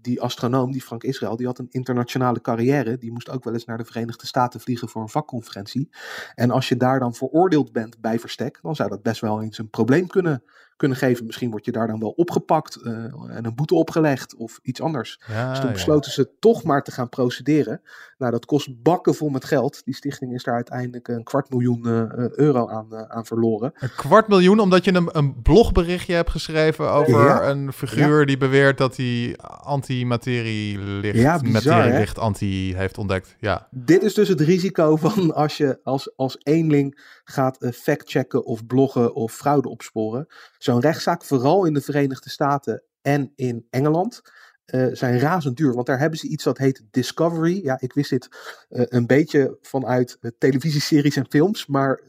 die 0.00 0.20
astronoom, 0.20 0.72
die 0.72 0.82
Frank 0.82 1.02
Israël, 1.02 1.36
die 1.36 1.46
had 1.46 1.58
een 1.58 1.70
internationale 1.70 2.40
carrière. 2.40 2.98
Die 2.98 3.12
moest 3.12 3.30
ook 3.30 3.44
wel 3.44 3.52
eens 3.52 3.64
naar 3.64 3.78
de 3.78 3.84
Verenigde 3.84 4.26
Staten 4.26 4.60
vliegen 4.60 4.88
voor 4.88 5.02
een 5.02 5.08
vakconferentie. 5.08 5.88
En 6.34 6.50
als 6.50 6.68
je 6.68 6.76
daar 6.76 6.98
dan 6.98 7.14
veroordeeld 7.14 7.72
bent 7.72 8.00
bij 8.00 8.18
verstek, 8.18 8.58
dan 8.62 8.76
zou 8.76 8.88
dat 8.88 9.02
best 9.02 9.20
wel 9.20 9.42
eens 9.42 9.58
een 9.58 9.70
probleem 9.70 10.06
kunnen, 10.06 10.42
kunnen 10.78 10.96
geven. 10.96 11.26
Misschien 11.26 11.50
word 11.50 11.64
je 11.64 11.72
daar 11.72 11.86
dan 11.86 12.00
wel 12.00 12.10
opgepakt 12.16 12.78
uh, 12.82 12.92
en 13.28 13.44
een 13.44 13.54
boete 13.54 13.74
opgelegd 13.74 14.36
of 14.36 14.58
iets 14.62 14.80
anders. 14.80 15.20
Ja, 15.26 15.50
dus 15.50 15.60
toen 15.60 15.72
besloten 15.72 16.10
ja. 16.10 16.22
ze 16.22 16.30
toch 16.38 16.62
maar 16.62 16.82
te 16.82 16.90
gaan 16.90 17.08
procederen. 17.08 17.80
Nou, 18.18 18.32
dat 18.32 18.44
kost 18.44 18.82
bakken 18.82 19.14
vol 19.14 19.28
met 19.28 19.44
geld. 19.44 19.84
Die 19.84 19.94
stichting 19.94 20.34
is 20.34 20.42
daar 20.42 20.54
uiteindelijk 20.54 21.08
een 21.08 21.22
kwart 21.22 21.50
miljoen 21.50 21.82
uh, 21.86 22.30
euro 22.30 22.68
aan, 22.68 23.10
aan 23.10 23.26
verloren. 23.26 23.72
Een 23.74 23.94
kwart 23.96 24.28
miljoen 24.28 24.58
omdat 24.58 24.84
je 24.84 24.94
een, 24.94 25.08
een 25.12 25.42
blogberichtje 25.42 26.14
hebt 26.14 26.30
geschreven 26.30 26.90
over 26.90 27.24
ja. 27.24 27.48
een 27.48 27.72
figuur 27.72 28.26
die 28.26 28.36
beweert 28.36 28.78
dat 28.78 28.96
hij 28.96 29.36
antimaterielicht, 29.62 31.16
ja, 31.18 31.40
materielicht 31.42 32.18
anti 32.18 32.76
heeft 32.76 32.98
ontdekt. 32.98 33.36
Ja. 33.38 33.68
Dit 33.70 34.02
is 34.02 34.14
dus 34.14 34.28
het 34.28 34.40
risico 34.40 34.96
van 34.96 35.34
als 35.34 35.56
je 35.56 35.78
als, 35.82 36.16
als 36.16 36.36
eenling 36.42 37.20
gaat 37.24 37.58
factchecken 37.74 38.44
of 38.44 38.66
bloggen 38.66 39.14
of 39.14 39.32
fraude 39.32 39.68
opsporen. 39.68 40.26
Zo'n 40.58 40.80
rechtszaak, 40.80 41.24
vooral 41.24 41.64
in 41.64 41.72
de 41.72 41.80
Verenigde 41.80 42.30
Staten 42.30 42.82
en 43.00 43.32
in 43.34 43.66
Engeland, 43.70 44.20
uh, 44.66 44.86
zijn 44.92 45.18
razend 45.18 45.56
duur. 45.56 45.74
Want 45.74 45.86
daar 45.86 45.98
hebben 45.98 46.18
ze 46.18 46.28
iets 46.28 46.44
dat 46.44 46.58
heet 46.58 46.84
Discovery. 46.90 47.64
Ja, 47.64 47.80
ik 47.80 47.92
wist 47.92 48.10
dit 48.10 48.28
uh, 48.68 48.82
een 48.88 49.06
beetje 49.06 49.58
vanuit 49.62 50.18
uh, 50.20 50.30
televisieseries 50.38 51.16
en 51.16 51.26
films, 51.28 51.66
maar 51.66 52.00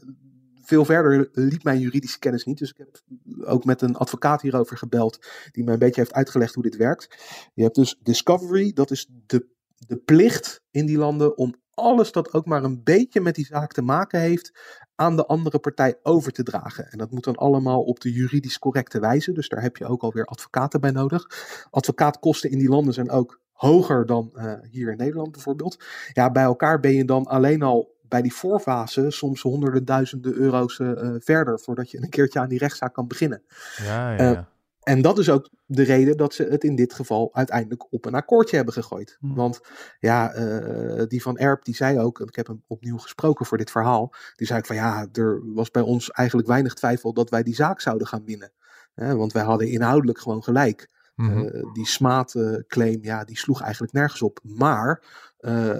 veel 0.62 0.84
verder 0.84 1.28
liep 1.32 1.62
mijn 1.62 1.80
juridische 1.80 2.18
kennis 2.18 2.44
niet. 2.44 2.58
Dus 2.58 2.70
ik 2.70 2.76
heb 2.76 3.00
ook 3.44 3.64
met 3.64 3.82
een 3.82 3.96
advocaat 3.96 4.42
hierover 4.42 4.76
gebeld, 4.76 5.26
die 5.50 5.64
me 5.64 5.72
een 5.72 5.78
beetje 5.78 6.00
heeft 6.00 6.12
uitgelegd 6.12 6.54
hoe 6.54 6.62
dit 6.62 6.76
werkt. 6.76 7.16
Je 7.54 7.62
hebt 7.62 7.74
dus 7.74 7.98
Discovery, 8.02 8.72
dat 8.72 8.90
is 8.90 9.08
de, 9.26 9.46
de 9.86 9.96
plicht 9.96 10.62
in 10.70 10.86
die 10.86 10.98
landen 10.98 11.36
om 11.36 11.54
alles 11.80 12.12
dat 12.12 12.32
ook 12.32 12.46
maar 12.46 12.64
een 12.64 12.82
beetje 12.84 13.20
met 13.20 13.34
die 13.34 13.46
zaak 13.46 13.72
te 13.72 13.82
maken 13.82 14.20
heeft, 14.20 14.52
aan 14.94 15.16
de 15.16 15.26
andere 15.26 15.58
partij 15.58 15.98
over 16.02 16.32
te 16.32 16.42
dragen. 16.42 16.90
En 16.90 16.98
dat 16.98 17.10
moet 17.10 17.24
dan 17.24 17.36
allemaal 17.36 17.82
op 17.82 18.00
de 18.00 18.12
juridisch 18.12 18.58
correcte 18.58 19.00
wijze. 19.00 19.32
Dus 19.32 19.48
daar 19.48 19.62
heb 19.62 19.76
je 19.76 19.86
ook 19.86 20.02
alweer 20.02 20.24
advocaten 20.24 20.80
bij 20.80 20.90
nodig. 20.90 21.26
Advocaatkosten 21.70 22.50
in 22.50 22.58
die 22.58 22.68
landen 22.68 22.94
zijn 22.94 23.10
ook 23.10 23.40
hoger 23.52 24.06
dan 24.06 24.30
uh, 24.34 24.52
hier 24.70 24.90
in 24.90 24.96
Nederland 24.96 25.32
bijvoorbeeld. 25.32 25.84
Ja, 26.12 26.30
bij 26.30 26.42
elkaar 26.42 26.80
ben 26.80 26.94
je 26.94 27.04
dan 27.04 27.24
alleen 27.24 27.62
al 27.62 27.98
bij 28.08 28.22
die 28.22 28.34
voorfase 28.34 29.10
soms 29.10 29.42
honderden 29.42 29.84
duizenden 29.84 30.34
euro's 30.34 30.78
uh, 30.78 31.14
verder 31.18 31.60
voordat 31.60 31.90
je 31.90 32.02
een 32.02 32.08
keertje 32.08 32.40
aan 32.40 32.48
die 32.48 32.58
rechtszaak 32.58 32.94
kan 32.94 33.08
beginnen. 33.08 33.42
Ja, 33.76 34.12
ja. 34.12 34.32
Uh, 34.32 34.40
en 34.80 35.02
dat 35.02 35.18
is 35.18 35.30
ook 35.30 35.50
de 35.66 35.82
reden 35.82 36.16
dat 36.16 36.34
ze 36.34 36.42
het 36.42 36.64
in 36.64 36.76
dit 36.76 36.94
geval 36.94 37.34
uiteindelijk 37.34 37.92
op 37.92 38.04
een 38.04 38.14
akkoordje 38.14 38.56
hebben 38.56 38.74
gegooid. 38.74 39.16
Hmm. 39.20 39.34
Want 39.34 39.60
ja, 39.98 40.36
uh, 40.36 41.02
die 41.06 41.22
van 41.22 41.38
Erp 41.38 41.64
die 41.64 41.74
zei 41.74 41.98
ook, 41.98 42.20
en 42.20 42.26
ik 42.26 42.36
heb 42.36 42.46
hem 42.46 42.62
opnieuw 42.66 42.98
gesproken 42.98 43.46
voor 43.46 43.58
dit 43.58 43.70
verhaal, 43.70 44.14
die 44.36 44.46
zei 44.46 44.58
ook 44.58 44.66
van 44.66 44.76
ja, 44.76 45.06
er 45.12 45.54
was 45.54 45.70
bij 45.70 45.82
ons 45.82 46.10
eigenlijk 46.10 46.48
weinig 46.48 46.74
twijfel 46.74 47.12
dat 47.12 47.30
wij 47.30 47.42
die 47.42 47.54
zaak 47.54 47.80
zouden 47.80 48.06
gaan 48.06 48.24
winnen. 48.24 48.52
Uh, 48.94 49.12
want 49.12 49.32
wij 49.32 49.42
hadden 49.42 49.68
inhoudelijk 49.68 50.18
gewoon 50.18 50.42
gelijk. 50.42 50.88
Mm-hmm. 51.14 51.44
Uh, 51.44 51.72
die 51.72 51.86
smaadclaim, 51.86 52.98
ja, 53.02 53.24
die 53.24 53.38
sloeg 53.38 53.62
eigenlijk 53.62 53.92
nergens 53.92 54.22
op. 54.22 54.40
Maar 54.42 55.02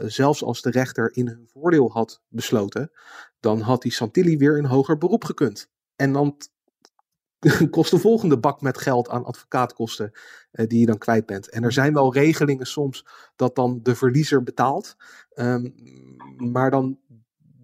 zelfs 0.07 0.45
als 0.45 0.63
de 0.63 0.71
rechter 0.71 1.17
in 1.17 1.27
hun 1.27 1.49
voordeel 1.53 1.91
had 1.91 2.23
besloten, 2.29 2.91
dan 3.41 3.61
had 3.61 3.83
die 3.83 3.93
Santilli 3.93 4.37
weer 4.37 4.59
een 4.59 4.67
hoger 4.67 4.99
beroep 4.99 5.25
gekund. 5.25 5.69
En 5.97 6.13
dan 6.13 6.37
kost 7.71 7.91
de 7.91 7.99
volgende 7.99 8.39
bak 8.39 8.61
met 8.61 8.79
geld 8.79 9.09
aan 9.09 9.25
advocaatkosten 9.25 10.11
uh, 10.53 10.67
die 10.67 10.81
je 10.81 10.87
dan 10.87 10.99
kwijt 10.99 11.27
bent. 11.27 11.49
En 11.51 11.65
er 11.65 11.73
zijn 11.73 11.95
wel 11.95 12.15
regelingen 12.15 12.67
soms 12.67 13.07
dat 13.37 13.55
dan 13.55 13.81
de 13.83 13.95
verliezer 13.95 14.43
betaalt. 14.43 14.97
Um, 15.35 15.75
maar 16.37 16.71
dan 16.71 16.99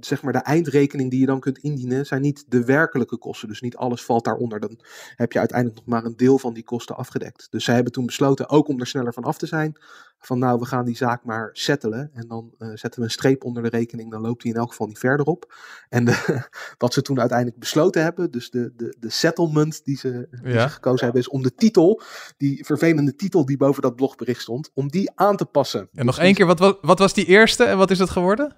zeg 0.00 0.22
maar 0.22 0.32
de 0.32 0.38
eindrekening 0.38 1.10
die 1.10 1.20
je 1.20 1.26
dan 1.26 1.40
kunt 1.40 1.58
indienen, 1.58 2.06
zijn 2.06 2.22
niet 2.22 2.44
de 2.48 2.64
werkelijke 2.64 3.18
kosten. 3.18 3.48
Dus 3.48 3.60
niet 3.60 3.76
alles 3.76 4.04
valt 4.04 4.24
daaronder. 4.24 4.60
Dan 4.60 4.80
heb 5.14 5.32
je 5.32 5.38
uiteindelijk 5.38 5.78
nog 5.78 5.88
maar 5.88 6.04
een 6.04 6.16
deel 6.16 6.38
van 6.38 6.54
die 6.54 6.64
kosten 6.64 6.96
afgedekt. 6.96 7.46
Dus 7.50 7.64
zij 7.64 7.74
hebben 7.74 7.92
toen 7.92 8.06
besloten, 8.06 8.48
ook 8.48 8.68
om 8.68 8.80
er 8.80 8.86
sneller 8.86 9.12
van 9.12 9.24
af 9.24 9.38
te 9.38 9.46
zijn, 9.46 9.76
van 10.18 10.38
nou, 10.38 10.58
we 10.58 10.64
gaan 10.64 10.84
die 10.84 10.96
zaak 10.96 11.24
maar 11.24 11.50
settelen. 11.52 12.10
En 12.14 12.28
dan 12.28 12.54
uh, 12.58 12.68
zetten 12.68 13.00
we 13.00 13.06
een 13.06 13.10
streep 13.10 13.44
onder 13.44 13.62
de 13.62 13.68
rekening, 13.68 14.10
dan 14.10 14.20
loopt 14.20 14.42
die 14.42 14.52
in 14.52 14.58
elk 14.58 14.70
geval 14.70 14.86
niet 14.86 14.98
verder 14.98 15.26
op. 15.26 15.54
En 15.88 16.04
de, 16.04 16.46
wat 16.78 16.92
ze 16.92 17.02
toen 17.02 17.20
uiteindelijk 17.20 17.58
besloten 17.58 18.02
hebben, 18.02 18.30
dus 18.30 18.50
de, 18.50 18.72
de, 18.76 18.96
de 18.98 19.10
settlement 19.10 19.84
die, 19.84 19.96
ze, 19.96 20.28
die 20.42 20.52
ja. 20.52 20.68
ze 20.68 20.74
gekozen 20.74 21.04
hebben, 21.04 21.22
is 21.22 21.28
om 21.28 21.42
de 21.42 21.54
titel, 21.54 22.02
die 22.36 22.64
vervelende 22.64 23.14
titel 23.14 23.46
die 23.46 23.56
boven 23.56 23.82
dat 23.82 23.96
blogbericht 23.96 24.40
stond, 24.40 24.70
om 24.74 24.88
die 24.88 25.10
aan 25.14 25.36
te 25.36 25.44
passen. 25.44 25.88
En 25.92 26.06
nog 26.06 26.14
dus 26.14 26.24
één 26.24 26.34
keer, 26.34 26.46
wat, 26.46 26.58
wat, 26.58 26.78
wat 26.80 26.98
was 26.98 27.14
die 27.14 27.26
eerste 27.26 27.64
en 27.64 27.78
wat 27.78 27.90
is 27.90 27.98
het 27.98 28.10
geworden? 28.10 28.54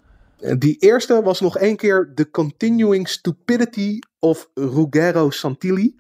Die 0.59 0.77
eerste 0.79 1.23
was 1.23 1.41
nog 1.41 1.59
één 1.59 1.77
keer 1.77 2.13
The 2.15 2.31
Continuing 2.31 3.09
Stupidity 3.09 3.99
of 4.19 4.49
Ruggero 4.55 5.31
Santilli. 5.31 5.97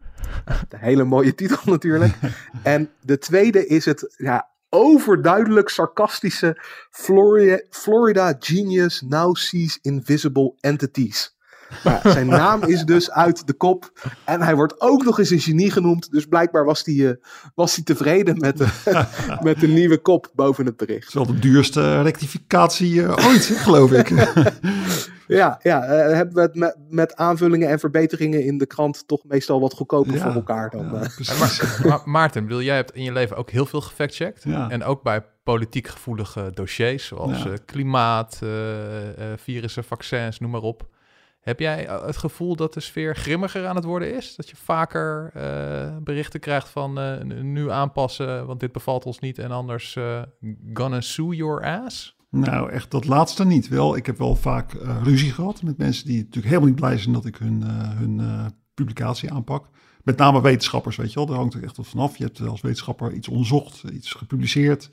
Een 0.68 0.78
hele 0.78 1.04
mooie 1.04 1.34
titel 1.34 1.58
natuurlijk. 1.70 2.14
En 2.62 2.90
de 3.00 3.18
tweede 3.18 3.66
is 3.66 3.84
het 3.84 4.14
ja, 4.16 4.50
overduidelijk 4.68 5.68
sarcastische 5.68 6.56
Florida, 6.90 7.60
Florida 7.70 8.36
Genius 8.38 9.00
Now 9.00 9.36
Sees 9.36 9.78
Invisible 9.82 10.54
Entities. 10.60 11.36
Maar 11.84 12.00
zijn 12.04 12.26
naam 12.26 12.62
is 12.62 12.84
dus 12.84 13.10
uit 13.10 13.46
de 13.46 13.52
kop. 13.52 13.92
En 14.24 14.42
hij 14.42 14.54
wordt 14.54 14.80
ook 14.80 15.04
nog 15.04 15.18
eens 15.18 15.30
een 15.30 15.40
genie 15.40 15.70
genoemd. 15.70 16.10
Dus 16.10 16.26
blijkbaar 16.26 16.64
was 16.64 16.84
hij, 16.84 16.94
uh, 16.94 17.10
was 17.54 17.74
hij 17.74 17.84
tevreden 17.84 18.38
met 18.38 18.58
de, 18.58 18.68
met 19.42 19.60
de 19.60 19.68
nieuwe 19.68 19.98
kop 19.98 20.30
boven 20.34 20.66
het 20.66 20.76
bericht. 20.76 21.12
Dat 21.12 21.22
is 21.22 21.28
wel 21.28 21.36
de 21.36 21.48
duurste 21.48 22.02
rectificatie 22.02 22.92
uh, 22.92 23.26
ooit, 23.26 23.44
geloof 23.44 23.92
ik. 23.92 24.08
ja, 25.26 25.60
ja 25.62 25.84
uh, 25.84 26.14
hebben 26.14 26.34
we 26.34 26.40
het 26.40 26.54
met, 26.54 26.76
met, 26.88 27.16
aanvullingen 27.16 27.68
en 27.68 27.78
verbeteringen 27.78 28.44
in 28.44 28.58
de 28.58 28.66
krant 28.66 29.06
toch 29.06 29.24
meestal 29.24 29.60
wat 29.60 29.74
goedkoper 29.74 30.14
ja, 30.14 30.22
voor 30.22 30.32
elkaar 30.32 30.70
dan. 30.70 30.84
Ja, 30.84 30.90
maar, 31.38 31.80
maar, 31.86 32.00
Maarten, 32.04 32.42
bedoel, 32.42 32.62
jij 32.62 32.76
hebt 32.76 32.94
in 32.94 33.02
je 33.02 33.12
leven 33.12 33.36
ook 33.36 33.50
heel 33.50 33.66
veel 33.66 33.80
gefactcheckt. 33.80 34.44
Ja. 34.44 34.70
En 34.70 34.84
ook 34.84 35.02
bij 35.02 35.24
politiek 35.42 35.88
gevoelige 35.88 36.50
dossiers, 36.54 37.06
zoals 37.06 37.44
klimaat, 37.64 38.38
virussen, 39.36 39.84
vaccins, 39.84 40.38
noem 40.38 40.50
maar 40.50 40.60
op. 40.60 40.86
Heb 41.48 41.60
jij 41.60 41.86
eh, 41.86 42.06
het 42.06 42.16
gevoel 42.16 42.56
dat 42.56 42.74
de 42.74 42.80
sfeer 42.80 43.16
grimmiger 43.16 43.66
aan 43.66 43.76
het 43.76 43.84
worden 43.84 44.16
is? 44.16 44.36
Dat 44.36 44.48
je 44.50 44.56
vaker 44.56 45.32
uh, 45.36 45.96
berichten 46.02 46.40
krijgt 46.40 46.68
van 46.68 46.98
uh, 46.98 47.22
nu 47.42 47.70
aanpassen, 47.70 48.46
want 48.46 48.60
dit 48.60 48.72
bevalt 48.72 49.04
ons 49.04 49.18
niet 49.18 49.38
en 49.38 49.50
anders 49.50 49.94
uh, 49.94 50.22
gonna 50.74 51.00
sue 51.00 51.36
your 51.36 51.64
ass? 51.64 52.16
Nou, 52.30 52.70
echt 52.70 52.90
dat 52.90 53.06
laatste 53.06 53.44
niet. 53.44 53.68
Wel, 53.68 53.96
ik 53.96 54.06
heb 54.06 54.18
wel 54.18 54.34
vaak 54.34 54.72
ruzie 55.02 55.32
gehad 55.32 55.62
met 55.62 55.78
mensen 55.78 56.06
die 56.06 56.16
natuurlijk 56.16 56.46
helemaal 56.46 56.68
niet 56.68 56.80
blij 56.80 56.98
zijn 56.98 57.14
dat 57.14 57.24
ik 57.24 57.36
hun, 57.36 57.62
hun 57.96 58.20
publicatie 58.74 59.32
aanpak. 59.32 59.68
Met 60.02 60.16
name 60.16 60.42
wetenschappers, 60.42 60.96
weet 60.96 61.08
je 61.08 61.14
wel. 61.14 61.26
Daar 61.26 61.36
hangt 61.36 61.54
er 61.54 61.62
echt 61.62 61.76
wat 61.76 61.86
vanaf. 61.86 62.16
Je 62.16 62.24
hebt 62.24 62.40
als 62.40 62.60
wetenschapper 62.60 63.12
iets 63.12 63.28
onderzocht, 63.28 63.82
iets 63.92 64.12
gepubliceerd. 64.12 64.90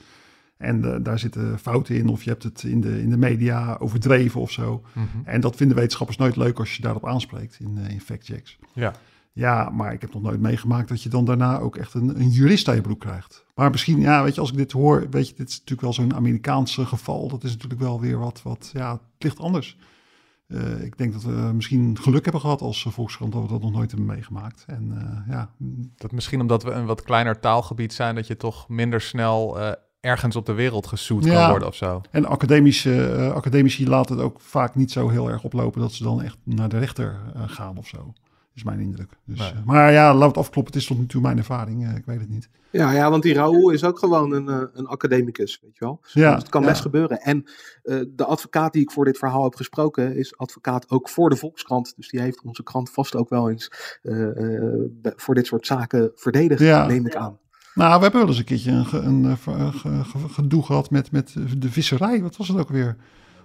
En 0.57 0.85
uh, 0.85 0.95
daar 1.01 1.19
zitten 1.19 1.59
fouten 1.59 1.95
in, 1.95 2.07
of 2.07 2.23
je 2.23 2.29
hebt 2.29 2.43
het 2.43 2.63
in 2.63 2.81
de, 2.81 3.01
in 3.01 3.09
de 3.09 3.17
media 3.17 3.75
overdreven 3.79 4.41
of 4.41 4.51
zo. 4.51 4.83
Mm 4.93 5.07
-hmm. 5.11 5.21
En 5.25 5.41
dat 5.41 5.55
vinden 5.55 5.77
wetenschappers 5.77 6.17
nooit 6.17 6.35
leuk 6.35 6.59
als 6.59 6.75
je 6.75 6.81
daarop 6.81 7.05
aanspreekt 7.05 7.57
in, 7.59 7.77
uh, 7.77 7.89
in 7.89 8.01
factchecks. 8.01 8.57
Ja. 8.73 8.93
Ja, 9.31 9.69
maar 9.69 9.93
ik 9.93 10.01
heb 10.01 10.13
nog 10.13 10.21
nooit 10.21 10.39
meegemaakt 10.39 10.89
dat 10.89 11.03
je 11.03 11.09
dan 11.09 11.25
daarna 11.25 11.59
ook 11.59 11.75
echt 11.75 11.93
een, 11.93 12.19
een 12.19 12.29
jurist 12.29 12.67
aan 12.67 12.75
je 12.75 12.81
broek 12.81 12.99
krijgt. 12.99 13.45
Maar 13.55 13.71
misschien, 13.71 13.99
ja, 13.99 14.23
weet 14.23 14.35
je, 14.35 14.41
als 14.41 14.51
ik 14.51 14.57
dit 14.57 14.71
hoor, 14.71 15.07
weet 15.09 15.27
je, 15.27 15.33
dit 15.35 15.49
is 15.49 15.53
natuurlijk 15.53 15.81
wel 15.81 15.93
zo'n 15.93 16.15
Amerikaanse 16.15 16.85
geval. 16.85 17.27
Dat 17.27 17.43
is 17.43 17.51
natuurlijk 17.51 17.81
wel 17.81 17.99
weer 17.99 18.17
wat, 18.17 18.41
wat 18.41 18.69
ja, 18.73 18.91
het 18.91 19.23
ligt 19.23 19.39
anders. 19.39 19.77
Uh, 20.47 20.83
ik 20.83 20.97
denk 20.97 21.13
dat 21.13 21.23
we 21.23 21.51
misschien 21.53 21.97
geluk 22.01 22.23
hebben 22.23 22.41
gehad 22.41 22.61
als 22.61 22.87
Volkskrant 22.89 23.33
dat 23.33 23.41
we 23.41 23.47
dat 23.47 23.61
nog 23.61 23.71
nooit 23.71 23.91
hebben 23.91 24.07
meegemaakt. 24.07 24.63
En 24.67 24.91
uh, 24.93 25.33
ja. 25.35 25.49
Dat 25.95 26.11
misschien 26.11 26.41
omdat 26.41 26.63
we 26.63 26.71
een 26.71 26.85
wat 26.85 27.01
kleiner 27.01 27.39
taalgebied 27.39 27.93
zijn, 27.93 28.15
dat 28.15 28.27
je 28.27 28.37
toch 28.37 28.69
minder 28.69 29.01
snel 29.01 29.59
uh, 29.59 29.71
ergens 30.05 30.35
op 30.35 30.45
de 30.45 30.53
wereld 30.53 30.87
gesoet 30.87 31.23
ja. 31.23 31.33
kan 31.33 31.49
worden 31.49 31.67
of 31.67 31.75
zo. 31.75 32.01
En 32.11 32.25
academische, 32.25 33.13
uh, 33.17 33.31
academici 33.31 33.87
laten 33.87 34.15
het 34.15 34.25
ook 34.25 34.39
vaak 34.39 34.75
niet 34.75 34.91
zo 34.91 35.09
heel 35.09 35.29
erg 35.29 35.43
oplopen 35.43 35.81
dat 35.81 35.91
ze 35.91 36.03
dan 36.03 36.21
echt 36.21 36.37
naar 36.43 36.69
de 36.69 36.79
rechter 36.79 37.19
uh, 37.35 37.41
gaan 37.45 37.77
of 37.77 37.87
zo. 37.87 38.13
Is 38.53 38.63
mijn 38.63 38.79
indruk. 38.79 39.09
Dus, 39.25 39.39
nee. 39.39 39.51
uh, 39.51 39.57
maar 39.65 39.91
ja, 39.91 40.13
laat 40.13 40.27
het 40.27 40.37
afkloppen. 40.37 40.73
Het 40.73 40.81
is 40.81 40.87
tot 40.87 40.97
nu 40.97 41.05
toe 41.05 41.21
mijn 41.21 41.37
ervaring. 41.37 41.95
ik 41.97 42.05
weet 42.05 42.19
het 42.19 42.29
niet. 42.29 42.49
Ja, 42.71 42.91
ja 42.91 43.09
want 43.09 43.23
die 43.23 43.33
Raoul 43.33 43.69
is 43.69 43.83
ook 43.83 43.99
gewoon 43.99 44.33
een, 44.33 44.47
een 44.73 44.87
academicus, 44.87 45.59
weet 45.61 45.77
je 45.77 45.85
wel. 45.85 45.99
Dus 46.01 46.13
ja, 46.13 46.35
het 46.35 46.49
kan 46.49 46.61
ja. 46.61 46.67
best 46.67 46.81
gebeuren. 46.81 47.21
En 47.21 47.43
de 48.07 48.25
advocaat 48.25 48.73
die 48.73 48.81
ik 48.81 48.91
voor 48.91 49.05
dit 49.05 49.17
verhaal 49.17 49.43
heb 49.43 49.55
gesproken, 49.55 50.15
is 50.15 50.37
advocaat 50.37 50.89
ook 50.89 51.09
voor 51.09 51.29
de 51.29 51.35
Volkskrant. 51.35 51.93
Dus 51.95 52.09
die 52.09 52.21
heeft 52.21 52.41
onze 52.43 52.63
krant 52.63 52.89
vast 52.89 53.15
ook 53.15 53.29
wel 53.29 53.49
eens 53.49 53.71
voor 55.01 55.35
dit 55.35 55.45
soort 55.45 55.65
zaken 55.65 56.11
verdedigd, 56.15 56.61
ja. 56.61 56.85
neem 56.85 57.05
ik 57.05 57.15
aan. 57.15 57.39
Nou, 57.75 57.95
we 57.95 58.01
hebben 58.01 58.19
wel 58.19 58.29
eens 58.29 58.37
een 58.37 58.43
keertje 58.43 58.71
een, 58.71 59.05
een, 59.05 59.37
een, 59.45 60.05
gedoe 60.29 60.63
gehad 60.63 60.91
met, 60.91 61.11
met 61.11 61.35
de 61.57 61.69
visserij. 61.69 62.21
Wat 62.21 62.37
was 62.37 62.47
het 62.47 62.57
ook 62.57 62.69
weer? 62.69 62.95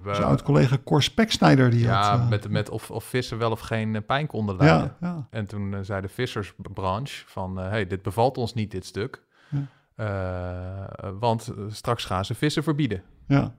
Zijn 0.04 0.22
oud-collega 0.22 0.78
Cor 0.84 1.02
Speksnijder. 1.02 1.70
Die 1.70 1.80
ja, 1.80 2.10
had, 2.10 2.20
uh... 2.20 2.28
met, 2.28 2.48
met 2.48 2.70
of, 2.70 2.90
of 2.90 3.04
vissen 3.04 3.38
wel 3.38 3.50
of 3.50 3.60
geen 3.60 4.04
pijn 4.06 4.26
konden 4.26 4.56
lijden. 4.56 4.96
Ja, 5.00 5.08
ja. 5.08 5.26
En 5.30 5.46
toen 5.46 5.72
uh, 5.72 5.78
zei 5.82 6.00
de 6.00 6.08
vissersbranche 6.08 7.24
van... 7.26 7.60
Uh, 7.60 7.68
hey, 7.68 7.86
dit 7.86 8.02
bevalt 8.02 8.36
ons 8.36 8.54
niet, 8.54 8.70
dit 8.70 8.84
stuk. 8.84 9.22
Ja. 9.48 11.12
want 11.18 11.52
straks 11.68 12.04
gaan 12.04 12.24
ze 12.24 12.34
vissen 12.34 12.62
verbieden. 12.62 13.02
Ja. 13.26 13.54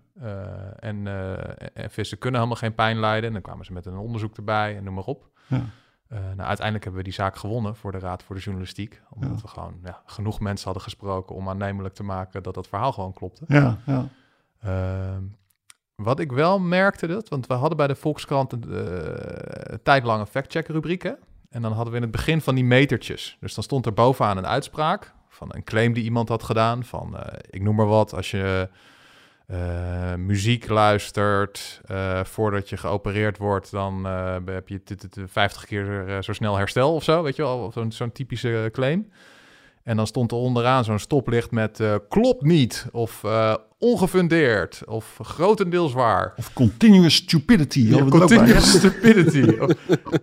En, 0.79 1.07
en, 1.73 1.89
vissen 1.89 2.17
kunnen 2.17 2.39
helemaal 2.39 2.61
geen 2.61 2.75
pijn 2.75 2.99
lijden. 2.99 3.27
En 3.27 3.33
dan 3.33 3.41
kwamen 3.41 3.65
ze 3.65 3.73
met 3.73 3.85
een 3.85 3.97
onderzoek 3.97 4.37
erbij 4.37 4.77
en 4.77 4.83
noem 4.83 4.93
maar 4.93 5.03
op. 5.03 5.29
Ja. 5.47 5.65
Uh, 6.13 6.19
nou, 6.19 6.47
uiteindelijk 6.47 6.83
hebben 6.83 7.03
we 7.03 7.09
die 7.09 7.13
zaak 7.13 7.35
gewonnen 7.35 7.75
voor 7.75 7.91
de 7.91 7.99
Raad 7.99 8.23
voor 8.23 8.35
de 8.35 8.41
Journalistiek. 8.41 9.01
Omdat 9.09 9.29
ja. 9.29 9.41
we 9.41 9.47
gewoon 9.47 9.79
ja, 9.83 10.01
genoeg 10.05 10.39
mensen 10.39 10.65
hadden 10.65 10.83
gesproken 10.83 11.35
om 11.35 11.49
aannemelijk 11.49 11.93
te 11.93 12.03
maken 12.03 12.43
dat 12.43 12.53
dat 12.53 12.67
verhaal 12.67 12.91
gewoon 12.91 13.13
klopte. 13.13 13.45
Ja, 13.47 13.77
ja. 13.85 14.07
Uh, 14.65 15.17
wat 15.95 16.19
ik 16.19 16.31
wel 16.31 16.59
merkte, 16.59 17.07
dat, 17.07 17.29
want 17.29 17.47
we 17.47 17.53
hadden 17.53 17.77
bij 17.77 17.87
de 17.87 17.95
Volkskrant 17.95 18.51
een 18.51 18.63
uh, 18.67 19.75
tijdlange 19.83 20.27
fact-check 20.27 20.67
rubrieken. 20.67 21.17
En 21.49 21.61
dan 21.61 21.71
hadden 21.71 21.91
we 21.91 21.95
in 21.95 22.03
het 22.03 22.11
begin 22.11 22.41
van 22.41 22.55
die 22.55 22.63
metertjes. 22.63 23.37
Dus 23.39 23.53
dan 23.53 23.63
stond 23.63 23.85
er 23.85 23.93
bovenaan 23.93 24.37
een 24.37 24.47
uitspraak 24.47 25.13
van 25.29 25.47
een 25.51 25.63
claim 25.63 25.93
die 25.93 26.03
iemand 26.03 26.29
had 26.29 26.43
gedaan. 26.43 26.83
Van, 26.83 27.13
uh, 27.13 27.21
ik 27.49 27.61
noem 27.61 27.75
maar 27.75 27.85
wat, 27.85 28.13
als 28.13 28.31
je 28.31 28.69
uh, 29.51 30.15
muziek 30.15 30.69
luistert 30.69 31.81
uh, 31.91 32.23
voordat 32.23 32.69
je 32.69 32.77
geopereerd 32.77 33.37
wordt, 33.37 33.71
dan 33.71 34.05
uh, 34.05 34.35
heb 34.45 34.67
je 34.67 34.81
50 35.25 35.65
keer 35.65 36.17
zo 36.23 36.33
snel 36.33 36.57
herstel 36.57 36.93
of 36.93 37.03
zo, 37.03 37.23
weet 37.23 37.35
je 37.35 37.41
wel, 37.41 37.71
zo'n 37.73 37.91
zo'n 37.91 38.11
typische 38.11 38.69
claim. 38.71 39.11
En 39.83 39.95
dan 39.95 40.07
stond 40.07 40.31
er 40.31 40.37
onderaan 40.37 40.83
zo'n 40.83 40.99
stoplicht 40.99 41.51
met 41.51 41.83
klopt 42.09 42.41
niet, 42.41 42.87
of 42.91 43.23
ongefundeerd, 43.79 44.81
of 44.85 45.19
grotendeels 45.21 45.93
waar. 45.93 46.33
Of 46.37 46.53
continuous 46.53 47.15
stupidity. 47.15 47.79
Ja, 47.79 48.05
continuous 48.05 48.71
stupidity. 48.77 49.57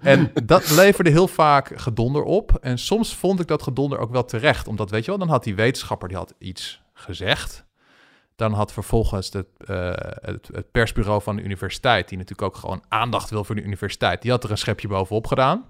en 0.00 0.30
dat 0.44 0.70
leverde 0.70 1.10
heel 1.10 1.28
vaak 1.28 1.72
gedonder 1.74 2.22
op. 2.22 2.58
En 2.60 2.78
soms 2.78 3.14
vond 3.14 3.40
ik 3.40 3.46
dat 3.46 3.62
gedonder 3.62 3.98
ook 3.98 4.10
wel 4.10 4.24
terecht, 4.24 4.68
omdat, 4.68 4.90
weet 4.90 5.04
je 5.04 5.10
wel, 5.10 5.18
dan 5.18 5.28
had 5.28 5.44
die 5.44 5.54
wetenschapper, 5.54 6.08
die 6.08 6.16
had 6.16 6.34
iets 6.38 6.82
gezegd. 6.92 7.66
Dan 8.38 8.52
had 8.52 8.72
vervolgens 8.72 9.32
het, 9.32 9.46
uh, 9.70 9.90
het, 10.20 10.48
het, 10.52 10.70
persbureau 10.70 11.22
van 11.22 11.36
de 11.36 11.42
universiteit, 11.42 12.08
die 12.08 12.18
natuurlijk 12.18 12.48
ook 12.48 12.56
gewoon 12.56 12.82
aandacht 12.88 13.30
wil 13.30 13.44
voor 13.44 13.54
de 13.54 13.62
universiteit, 13.62 14.22
die 14.22 14.30
had 14.30 14.44
er 14.44 14.50
een 14.50 14.58
schepje 14.58 14.88
bovenop 14.88 15.26
gedaan. 15.26 15.64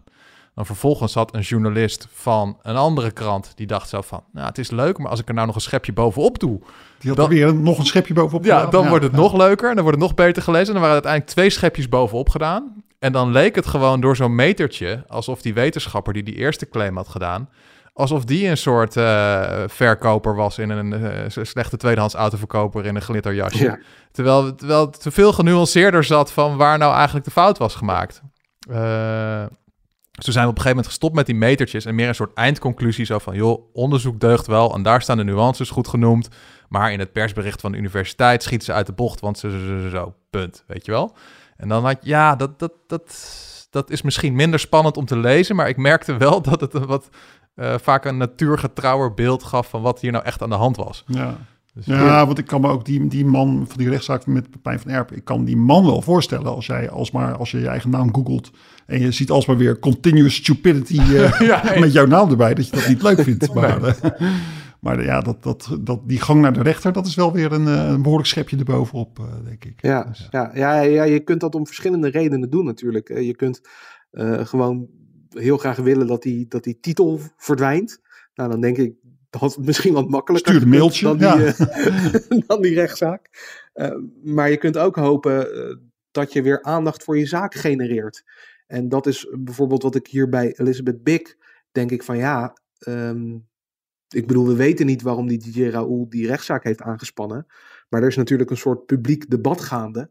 Dan 0.54 0.66
vervolgens 0.66 1.14
had 1.14 1.35
een 1.35 1.40
journalist 1.40 2.09
van 2.12 2.59
een 2.62 2.76
andere 2.76 3.11
krant, 3.11 3.52
die 3.54 3.66
dacht 3.66 3.88
zo 3.88 4.00
van, 4.00 4.22
nou 4.33 4.46
het 4.46 4.59
is 4.59 4.70
leuk, 4.70 4.98
maar 4.98 5.11
als 5.11 5.20
ik 5.20 5.28
er 5.28 5.35
nou 5.35 5.46
nog 5.46 5.54
een 5.54 5.61
schepje 5.61 5.92
bovenop 5.92 6.38
doe. 6.38 6.61
Die 6.98 7.09
had 7.09 7.16
dan, 7.16 7.31
er 7.31 7.35
weer 7.35 7.54
nog 7.54 7.78
een 7.78 7.87
schepje 7.87 8.14
bovenop 8.14 8.44
Ja, 8.44 8.57
gedaan. 8.57 8.70
dan 8.70 8.83
ja, 8.83 8.88
wordt 8.88 9.04
het 9.04 9.14
ja. 9.14 9.18
nog 9.18 9.37
leuker 9.37 9.68
en 9.68 9.74
dan 9.74 9.85
wordt 9.85 10.00
het 10.00 10.09
nog 10.09 10.16
beter 10.16 10.42
gelezen. 10.42 10.66
En 10.66 10.72
dan 10.72 10.83
waren 10.83 10.96
er 10.96 11.02
uiteindelijk 11.02 11.33
twee 11.33 11.50
schepjes 11.50 11.88
bovenop 11.88 12.28
gedaan. 12.28 12.83
En 12.98 13.12
dan 13.12 13.31
leek 13.31 13.54
het 13.54 13.66
gewoon 13.66 14.00
door 14.00 14.16
zo'n 14.16 14.35
metertje, 14.35 15.04
alsof 15.09 15.42
die 15.42 15.54
wetenschapper 15.54 16.12
die 16.12 16.22
die 16.22 16.35
eerste 16.35 16.68
claim 16.68 16.96
had 16.96 17.09
gedaan, 17.09 17.48
alsof 17.99 18.25
die 18.25 18.49
een 18.49 18.57
soort 18.57 18.97
uh, 18.97 19.63
verkoper 19.67 20.35
was 20.35 20.59
in 20.59 20.71
een 20.71 20.93
uh, 21.03 21.45
slechte 21.45 21.77
tweedehands 21.77 22.15
autoverkoper 22.15 22.87
in 22.87 22.97
een 22.97 23.03
glitterjasje. 23.03 23.65
Ja. 23.65 23.79
Terwijl, 24.13 24.55
terwijl 24.55 24.81
het 24.81 25.01
te 25.01 25.11
veel 25.11 25.33
genuanceerder 25.33 26.05
zat 26.05 26.33
van 26.33 26.57
waar 26.57 26.79
nou 26.79 26.95
eigenlijk 26.95 27.25
de 27.25 27.31
fout 27.31 27.59
was 27.59 27.75
gemaakt. 27.75 28.23
Uh, 28.71 29.44
dus 30.11 30.25
toen 30.25 30.33
zijn 30.33 30.44
we 30.44 30.51
op 30.51 30.57
een 30.57 30.63
gegeven 30.63 30.69
moment 30.69 30.87
gestopt 30.87 31.15
met 31.15 31.27
die 31.27 31.35
metertjes 31.35 31.85
en 31.85 31.94
meer 31.94 32.09
een 32.09 32.15
soort 32.15 32.35
eindconclusie 32.35 33.05
zo 33.05 33.19
van, 33.19 33.35
joh, 33.35 33.71
onderzoek 33.73 34.21
deugt 34.21 34.46
wel 34.46 34.75
en 34.75 34.83
daar 34.83 35.03
staan 35.03 35.17
de 35.17 35.25
nuances 35.25 35.71
goed 35.71 35.88
genoemd, 35.88 36.29
maar 36.69 36.92
in 36.92 36.99
het 36.99 37.13
persbericht 37.13 37.61
van 37.61 37.73
de 37.73 37.79
universiteit 37.79 38.42
schieten 38.42 38.67
ze 38.67 38.73
uit 38.73 38.87
de 38.87 38.92
bocht, 38.92 39.21
want 39.21 39.38
ze, 39.38 39.51
ze, 39.51 39.81
ze 39.83 39.88
zo, 39.90 40.15
punt, 40.31 40.65
weet 40.67 40.85
je 40.85 40.90
wel. 40.92 41.17
En 41.57 41.69
dan 41.69 41.85
had 41.85 41.99
ja, 42.01 42.37
dat, 42.37 42.59
dat, 42.59 42.73
dat, 42.87 43.15
dat 43.71 43.90
is 43.90 44.03
misschien 44.03 44.35
minder 44.35 44.61
spannend 44.61 44.96
om 44.96 45.05
te 45.05 45.17
lezen, 45.17 45.57
maar 45.57 45.69
ik 45.69 45.77
merkte 45.77 46.17
wel 46.17 46.42
dat 46.51 46.61
het 46.61 46.75
een 46.75 46.87
wat 46.87 47.09
uh, 47.61 47.75
vaak 47.79 48.04
een 48.04 48.17
natuurgetrouwer 48.17 49.15
beeld 49.15 49.42
gaf 49.42 49.69
van 49.69 49.83
wat 49.83 50.00
hier 50.00 50.13
nou 50.13 50.25
echt 50.25 50.42
aan 50.42 50.48
de 50.48 50.54
hand 50.54 50.77
was. 50.77 51.04
Ja. 51.06 51.37
Dus 51.75 51.87
ja, 51.87 52.27
want 52.27 52.38
ik 52.38 52.46
kan 52.46 52.61
me 52.61 52.69
ook 52.69 52.85
die, 52.85 53.09
die 53.09 53.25
man 53.25 53.65
van 53.69 53.77
die 53.77 53.88
rechtszaak 53.88 54.27
met 54.27 54.50
Pepijn 54.50 54.81
van 54.81 54.90
Erp, 54.90 55.13
ik 55.13 55.25
kan 55.25 55.44
die 55.44 55.56
man 55.56 55.85
wel 55.85 56.02
voorstellen 56.02 56.54
als 56.54 56.67
jij 56.67 56.90
alsmaar, 56.90 57.37
als 57.37 57.50
je 57.50 57.59
je 57.59 57.69
eigen 57.69 57.90
naam 57.90 58.15
googelt 58.15 58.50
en 58.87 59.00
je 59.00 59.11
ziet 59.11 59.31
alsmaar 59.31 59.56
weer 59.56 59.79
continuous 59.79 60.35
stupidity 60.35 61.00
uh, 61.00 61.40
ja, 61.50 61.63
met 61.79 61.92
jouw 61.92 62.06
naam 62.06 62.31
erbij, 62.31 62.54
dat 62.54 62.67
je 62.67 62.77
dat 62.77 62.88
niet 62.88 63.02
leuk 63.02 63.21
vindt. 63.21 63.52
Maar, 63.54 63.83
uh, 63.83 63.92
maar 64.81 65.04
ja, 65.04 65.21
dat, 65.21 65.42
dat, 65.42 65.77
dat, 65.81 66.09
die 66.09 66.21
gang 66.21 66.40
naar 66.40 66.52
de 66.52 66.63
rechter, 66.63 66.92
dat 66.92 67.06
is 67.06 67.15
wel 67.15 67.33
weer 67.33 67.52
een, 67.52 67.67
een 67.67 68.02
behoorlijk 68.02 68.29
schepje 68.29 68.56
erbovenop, 68.56 69.21
denk 69.44 69.65
ik. 69.65 69.83
Ja, 69.83 70.04
dus, 70.04 70.29
ja, 70.31 70.50
ja, 70.54 70.81
ja, 70.81 71.02
je 71.02 71.21
kunt 71.21 71.40
dat 71.40 71.54
om 71.54 71.67
verschillende 71.67 72.09
redenen 72.09 72.50
doen 72.50 72.65
natuurlijk. 72.65 73.09
Je 73.09 73.37
kunt 73.37 73.61
gewoon 74.42 74.87
heel 75.39 75.59
graag 75.59 75.77
willen 75.77 76.07
dat 76.07 76.23
die, 76.23 76.49
dat 76.49 76.65
die 76.65 76.81
titel 76.81 77.21
verdwijnt. 77.37 78.01
Nou, 78.35 78.51
dan 78.51 78.61
denk 78.61 78.77
ik, 78.77 78.95
dat 79.31 79.41
had 79.41 79.59
misschien 79.59 79.93
wat 79.93 80.09
makkelijker 80.09 80.55
Stuur 80.55 80.63
een 80.63 80.69
mailtje, 80.69 81.05
dan, 81.05 81.19
die, 81.19 81.47
uh, 81.47 82.43
dan 82.47 82.63
die 82.63 82.75
rechtszaak. 82.75 83.31
Uh, 83.75 83.91
maar 84.23 84.51
je 84.51 84.57
kunt 84.57 84.79
ook 84.79 84.97
hopen 84.97 85.57
uh, 85.57 85.77
dat 86.11 86.33
je 86.33 86.43
weer 86.43 86.63
aandacht 86.63 87.05
voor 87.05 87.19
je 87.19 87.27
zaak 87.27 87.55
genereert. 87.55 88.25
En 88.67 88.89
dat 88.89 89.07
is 89.07 89.29
bijvoorbeeld 89.39 89.83
wat 89.83 89.95
ik 89.95 90.07
hier 90.07 90.29
bij 90.29 90.55
Elizabeth 90.57 91.03
Big 91.03 91.37
denk 91.73 91.91
ik 91.91 92.03
van 92.03 92.17
ja, 92.17 92.57
um, 92.89 93.47
ik 94.09 94.27
bedoel, 94.27 94.47
we 94.47 94.57
weten 94.57 94.87
niet 94.87 95.03
waarom 95.03 95.29
die 95.29 95.39
DJ 95.39 95.63
Raoul 95.65 96.09
die 96.09 96.27
rechtszaak 96.27 96.65
heeft 96.65 96.83
aangespannen. 96.83 97.47
Maar 97.89 98.03
er 98.03 98.09
is 98.09 98.17
natuurlijk 98.17 98.51
een 98.51 98.57
soort 98.57 98.87
publiek 98.87 99.31
debat 99.31 99.61
gaande. 99.61 100.11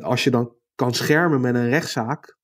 als 0.00 0.24
je 0.24 0.30
dan 0.30 0.54
kan 0.74 0.94
schermen 0.94 1.40
met 1.40 1.54
een 1.54 1.68
rechtszaak, 1.68 2.38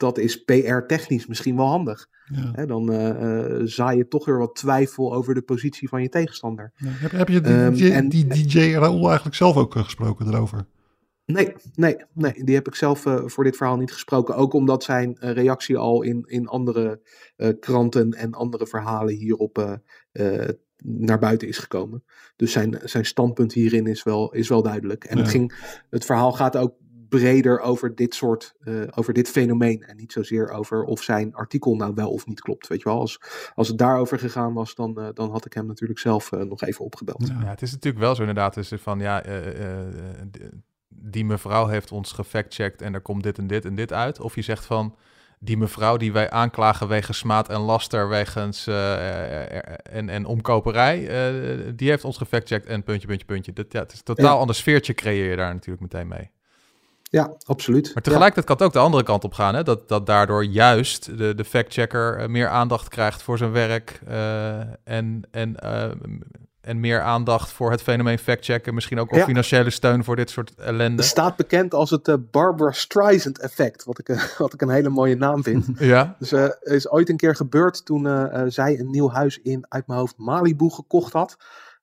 dat 0.00 0.18
is 0.18 0.44
PR-technisch 0.44 1.26
misschien 1.26 1.56
wel 1.56 1.66
handig. 1.66 2.08
Ja. 2.54 2.66
dan 2.66 2.92
uh, 2.92 3.60
zaai 3.64 3.96
je 3.96 4.08
toch 4.08 4.24
weer 4.24 4.38
wat 4.38 4.54
twijfel 4.54 5.14
over 5.14 5.34
de 5.34 5.42
positie 5.42 5.88
van 5.88 6.02
je 6.02 6.08
tegenstander. 6.08 6.72
Ja. 6.76 6.88
Heb, 6.88 7.10
heb, 7.10 7.28
je 7.28 7.40
die, 7.40 7.52
um, 7.52 7.74
DJ, 7.74 7.90
en, 7.90 8.08
die 8.08 8.26
DJ 8.26 8.72
Raoul 8.72 9.06
eigenlijk 9.06 9.36
zelf 9.36 9.56
ook 9.56 9.76
uh, 9.76 9.84
gesproken 9.84 10.26
erover? 10.26 10.66
Nee, 11.24 11.52
nee, 11.74 11.96
nee, 12.12 12.44
die 12.44 12.54
heb 12.54 12.66
ik 12.66 12.74
zelf 12.74 13.06
uh, 13.06 13.22
voor 13.24 13.44
dit 13.44 13.56
verhaal 13.56 13.76
niet 13.76 13.92
gesproken. 13.92 14.34
Ook 14.34 14.52
omdat 14.52 14.84
zijn 14.84 15.16
reactie 15.20 15.76
al 15.76 16.02
in, 16.02 16.24
in 16.26 16.46
andere 16.46 17.00
kranten 17.60 18.12
en 18.12 18.32
andere 18.32 18.66
verhalen 18.66 19.14
hierop 19.14 19.80
naar 20.82 21.18
buiten 21.18 21.48
is 21.48 21.58
gekomen. 21.58 22.04
Dus 22.36 22.52
zijn, 22.52 22.78
zijn 22.82 23.04
standpunt 23.04 23.52
hierin 23.52 23.86
is 23.86 24.02
wel, 24.02 24.32
is 24.32 24.48
wel 24.48 24.62
duidelijk. 24.62 25.04
En 25.04 25.16
ja. 25.16 25.22
het, 25.22 25.30
ging, 25.30 25.54
het 25.90 26.04
verhaal 26.04 26.32
gaat 26.32 26.56
ook 26.56 26.74
breder 27.10 27.60
over 27.60 27.94
dit 27.94 28.14
soort, 28.14 28.54
uh, 28.64 28.82
over 28.94 29.12
dit 29.12 29.28
fenomeen. 29.28 29.82
En 29.82 29.96
niet 29.96 30.12
zozeer 30.12 30.50
over 30.50 30.84
of 30.84 31.02
zijn 31.02 31.34
artikel 31.34 31.76
nou 31.76 31.94
wel 31.94 32.10
of 32.10 32.26
niet 32.26 32.40
klopt. 32.40 32.66
Weet 32.66 32.82
je 32.82 32.88
wel, 32.88 33.00
als, 33.00 33.20
als 33.54 33.68
het 33.68 33.78
daarover 33.78 34.18
gegaan 34.18 34.54
was, 34.54 34.74
dan, 34.74 34.96
uh, 34.98 35.08
dan 35.14 35.30
had 35.30 35.44
ik 35.44 35.52
hem 35.52 35.66
natuurlijk 35.66 36.00
zelf 36.00 36.32
uh, 36.32 36.40
nog 36.40 36.62
even 36.62 36.84
opgebeld. 36.84 37.28
Ja. 37.28 37.40
ja. 37.40 37.48
het 37.48 37.62
is 37.62 37.72
natuurlijk 37.72 38.04
wel 38.04 38.14
zo 38.14 38.20
inderdaad. 38.20 38.56
Is 38.56 38.72
van 38.76 39.00
ja, 39.00 39.22
die 40.88 41.24
mevrouw 41.24 41.66
heeft 41.66 41.92
ons 41.92 42.12
gefactcheckt 42.12 42.82
en 42.82 42.94
er 42.94 43.00
komt 43.00 43.22
dit 43.22 43.38
en 43.38 43.46
dit 43.46 43.64
en 43.64 43.74
dit 43.74 43.92
uit. 43.92 44.20
Of 44.20 44.34
je 44.34 44.42
zegt 44.42 44.64
van 44.64 44.94
die 45.42 45.56
mevrouw 45.56 45.96
die 45.96 46.12
wij 46.12 46.30
aanklagen 46.30 46.88
wegens 46.88 47.18
smaad 47.18 47.48
en 47.48 47.60
laster, 47.60 48.08
wegens 48.08 48.66
uh, 48.66 49.94
en, 49.94 50.08
en 50.08 50.24
omkoperij, 50.24 51.00
uh, 51.00 51.72
die 51.74 51.88
heeft 51.88 52.04
ons 52.04 52.16
gefactcheckt 52.16 52.66
en 52.66 52.82
puntje, 52.82 53.06
puntje, 53.06 53.26
puntje. 53.26 53.52
Dat, 53.52 53.72
ja, 53.72 53.80
het 53.80 53.92
is 53.92 53.98
een 53.98 54.04
totaal 54.04 54.34
ja. 54.34 54.40
ander 54.40 54.54
sfeertje 54.54 54.94
creëer 54.94 55.30
je 55.30 55.36
daar 55.36 55.54
natuurlijk 55.54 55.92
meteen 55.92 56.08
mee. 56.08 56.30
Ja, 57.10 57.32
absoluut. 57.46 57.90
Maar 57.94 58.02
tegelijkertijd 58.02 58.46
kan 58.46 58.56
het 58.56 58.64
ook 58.64 58.72
de 58.72 58.78
andere 58.78 59.02
kant 59.02 59.24
op 59.24 59.34
gaan. 59.34 59.54
Hè? 59.54 59.62
Dat, 59.62 59.88
dat 59.88 60.06
daardoor 60.06 60.44
juist 60.44 61.18
de, 61.18 61.34
de 61.34 61.44
fact-checker 61.44 62.30
meer 62.30 62.48
aandacht 62.48 62.88
krijgt 62.88 63.22
voor 63.22 63.38
zijn 63.38 63.52
werk. 63.52 64.00
Uh, 64.08 64.58
en, 64.84 65.22
en, 65.30 65.56
uh, 65.64 65.84
en 66.60 66.80
meer 66.80 67.00
aandacht 67.00 67.50
voor 67.50 67.70
het 67.70 67.82
fenomeen 67.82 68.18
fact-checken. 68.18 68.74
Misschien 68.74 69.00
ook 69.00 69.14
ja. 69.14 69.24
financiële 69.24 69.70
steun 69.70 70.04
voor 70.04 70.16
dit 70.16 70.30
soort 70.30 70.54
ellende. 70.54 71.02
Het 71.02 71.10
staat 71.10 71.36
bekend 71.36 71.74
als 71.74 71.90
het 71.90 72.08
uh, 72.08 72.14
Barbara 72.30 72.72
Streisand 72.72 73.38
effect. 73.38 73.84
Wat 73.84 73.98
ik, 73.98 74.08
wat 74.38 74.52
ik 74.52 74.60
een 74.60 74.70
hele 74.70 74.88
mooie 74.88 75.16
naam 75.16 75.42
vind. 75.42 75.66
ja. 75.78 76.16
Dus 76.18 76.32
er 76.32 76.58
is 76.60 76.90
ooit 76.90 77.08
een 77.08 77.16
keer 77.16 77.36
gebeurd 77.36 77.84
toen 77.84 78.28
zij 78.48 78.78
een 78.78 78.90
nieuw 78.90 79.10
huis 79.10 79.38
in, 79.42 79.66
uit 79.68 79.86
mijn 79.86 79.98
hoofd, 79.98 80.16
Malibu 80.16 80.70
gekocht 80.70 81.12
had. 81.12 81.36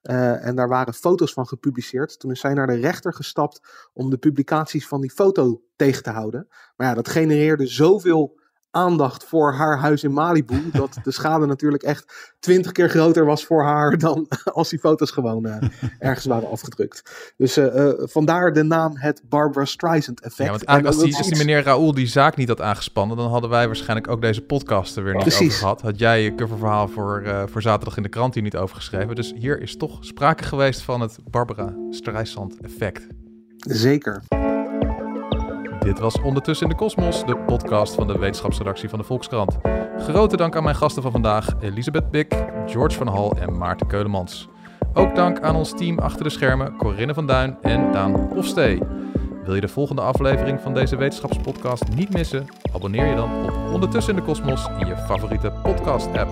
Uh, 0.08 0.46
en 0.46 0.56
daar 0.56 0.68
waren 0.68 0.94
foto's 0.94 1.34
van 1.34 1.48
gepubliceerd. 1.48 2.20
Toen 2.20 2.32
is 2.32 2.40
zij 2.40 2.54
naar 2.54 2.68
de 2.68 2.76
rechter 2.76 3.14
gestapt 3.14 3.90
om 3.94 4.10
de 4.10 4.18
publicaties 4.18 4.88
van 4.88 5.02
die 5.02 5.12
foto 5.12 5.62
tegen 5.76 6.04
te 6.04 6.10
houden. 6.10 6.48
Maar 6.76 6.88
ja, 6.88 6.94
dat 6.94 7.08
genereerde 7.08 7.68
zoveel 7.68 8.40
aandacht 8.78 9.24
voor 9.24 9.54
haar 9.54 9.78
huis 9.78 10.04
in 10.04 10.14
Malibu. 10.14 10.70
dat 10.72 10.98
de 11.04 11.12
schade 11.12 11.46
natuurlijk 11.46 11.84
echt 11.84 12.34
twintig 12.40 12.72
keer 12.72 12.90
groter 12.90 13.26
was 13.26 13.46
voor 13.46 13.64
haar 13.64 13.98
dan 13.98 14.28
als 14.54 14.70
die 14.70 14.80
foto's 14.80 15.12
gewoon 15.12 15.46
uh, 15.48 15.56
ergens 16.00 16.26
waren 16.26 16.50
afgedrukt. 16.50 17.34
Dus 17.38 17.58
uh, 17.58 17.76
uh, 17.76 17.94
vandaar 17.98 18.54
de 18.54 18.64
naam 18.64 18.98
het 18.98 19.22
Barbara 19.30 19.66
Streisand 19.66 20.22
effect. 20.22 20.50
Ja, 20.50 20.50
want 20.50 20.64
eigenlijk 20.64 20.98
als 20.98 21.10
die, 21.10 21.18
als 21.18 21.28
die 21.28 21.38
meneer 21.38 21.64
Raoul 21.64 21.94
die 21.94 22.08
zaak 22.08 22.36
niet 22.36 22.48
had 22.48 22.62
aangespannen, 22.62 23.18
dan 23.18 23.30
hadden 23.30 23.50
wij 23.50 23.66
waarschijnlijk 23.66 24.08
ook 24.08 24.22
deze 24.22 24.42
podcast 24.42 24.96
er 24.96 25.04
weer 25.04 25.14
niet 25.14 25.22
Precies. 25.22 25.48
over 25.48 25.60
gehad. 25.60 25.82
Had 25.82 26.00
jij 26.00 26.24
je 26.24 26.36
coververhaal 26.36 26.88
voor, 26.88 27.46
voor 27.46 27.62
zaterdag 27.62 27.98
in 27.98 28.04
de 28.04 28.10
krant 28.10 28.34
hier 28.34 28.44
niet 28.44 28.58
over 28.58 28.76
geschreven. 28.76 29.16
Dus 29.16 29.34
hier 29.36 29.62
is 29.62 29.78
toch 29.78 29.98
sprake 30.06 30.44
geweest 30.44 30.82
van 30.82 31.02
het 31.02 31.18
Barbara 31.30 31.74
Streisand 31.90 32.58
effect. 32.62 33.08
Zeker. 33.58 34.47
Dit 35.88 36.00
was 36.00 36.22
Ondertussen 36.22 36.68
in 36.68 36.72
de 36.72 36.80
Kosmos, 36.80 37.26
de 37.26 37.38
podcast 37.38 37.96
van 37.96 38.08
de 38.08 38.18
wetenschapsredactie 38.18 38.90
van 38.90 39.00
de 39.00 39.06
Volkskrant. 39.06 39.58
Grote 39.98 40.38
dank 40.38 40.56
aan 40.56 40.64
mijn 40.64 40.76
gasten 40.76 41.02
van 41.02 41.12
vandaag, 41.12 41.50
Elisabeth 41.60 42.12
Bik, 42.12 42.46
George 42.66 42.98
van 42.98 43.08
Hal 43.08 43.38
en 43.38 43.58
Maarten 43.58 43.88
Keulemans. 43.88 44.48
Ook 44.94 45.16
dank 45.16 45.40
aan 45.40 45.56
ons 45.56 45.72
team 45.72 46.00
achter 46.00 46.24
de 46.24 46.30
schermen, 46.30 46.78
Corinne 46.78 47.14
van 47.14 47.28
Duin 47.28 47.58
en 47.62 47.92
Daan 47.92 48.16
Hofstee. 48.34 48.82
Wil 49.44 49.56
je 49.56 49.62
de 49.62 49.68
volgende 49.68 50.02
aflevering 50.02 50.62
van 50.62 50.74
deze 50.74 50.96
wetenschapspodcast 50.96 51.84
niet 51.96 52.14
missen? 52.14 52.46
Abonneer 52.74 53.06
je 53.06 53.16
dan 53.16 53.46
op 53.46 53.74
Ondertussen 53.74 54.14
in 54.14 54.20
de 54.20 54.26
Kosmos 54.26 54.68
in 54.80 54.88
je 54.88 54.98
favoriete 54.98 55.54
podcast-app. 55.64 56.30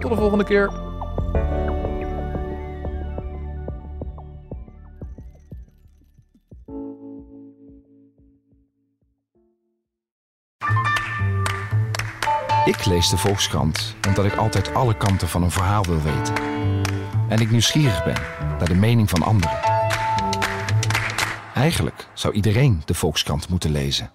Tot 0.00 0.10
de 0.10 0.16
volgende 0.16 0.44
keer! 0.44 0.89
Ik 12.70 12.84
lees 12.84 13.08
de 13.08 13.16
Volkskrant 13.16 13.94
omdat 14.08 14.24
ik 14.24 14.36
altijd 14.36 14.74
alle 14.74 14.96
kanten 14.96 15.28
van 15.28 15.42
een 15.42 15.50
verhaal 15.50 15.84
wil 15.84 16.02
weten. 16.02 16.34
En 17.28 17.40
ik 17.40 17.50
nieuwsgierig 17.50 18.04
ben 18.04 18.16
naar 18.58 18.68
de 18.68 18.74
mening 18.74 19.10
van 19.10 19.22
anderen. 19.22 19.58
Eigenlijk 21.54 22.06
zou 22.14 22.34
iedereen 22.34 22.82
de 22.84 22.94
Volkskrant 22.94 23.48
moeten 23.48 23.70
lezen. 23.70 24.10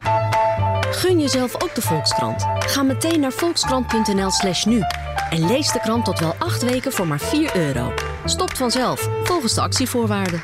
Gun 0.92 1.20
jezelf 1.20 1.64
ook 1.64 1.76
de 1.76 1.82
Volkskrant. 1.82 2.46
Ga 2.60 2.84
meteen 2.84 3.20
naar 3.20 3.32
volkskrant.nl/slash 3.32 4.66
nu 4.66 4.82
en 5.30 5.48
lees 5.48 5.72
de 5.72 5.80
krant 5.80 6.06
tot 6.06 6.20
wel 6.20 6.36
acht 6.40 6.64
weken 6.64 6.92
voor 6.92 7.08
maar 7.08 7.20
4 7.20 7.56
euro. 7.56 7.94
Stopt 8.26 8.58
vanzelf, 8.58 9.10
volgens 9.24 9.54
de 9.54 9.62
actievoorwaarden. 9.62 10.42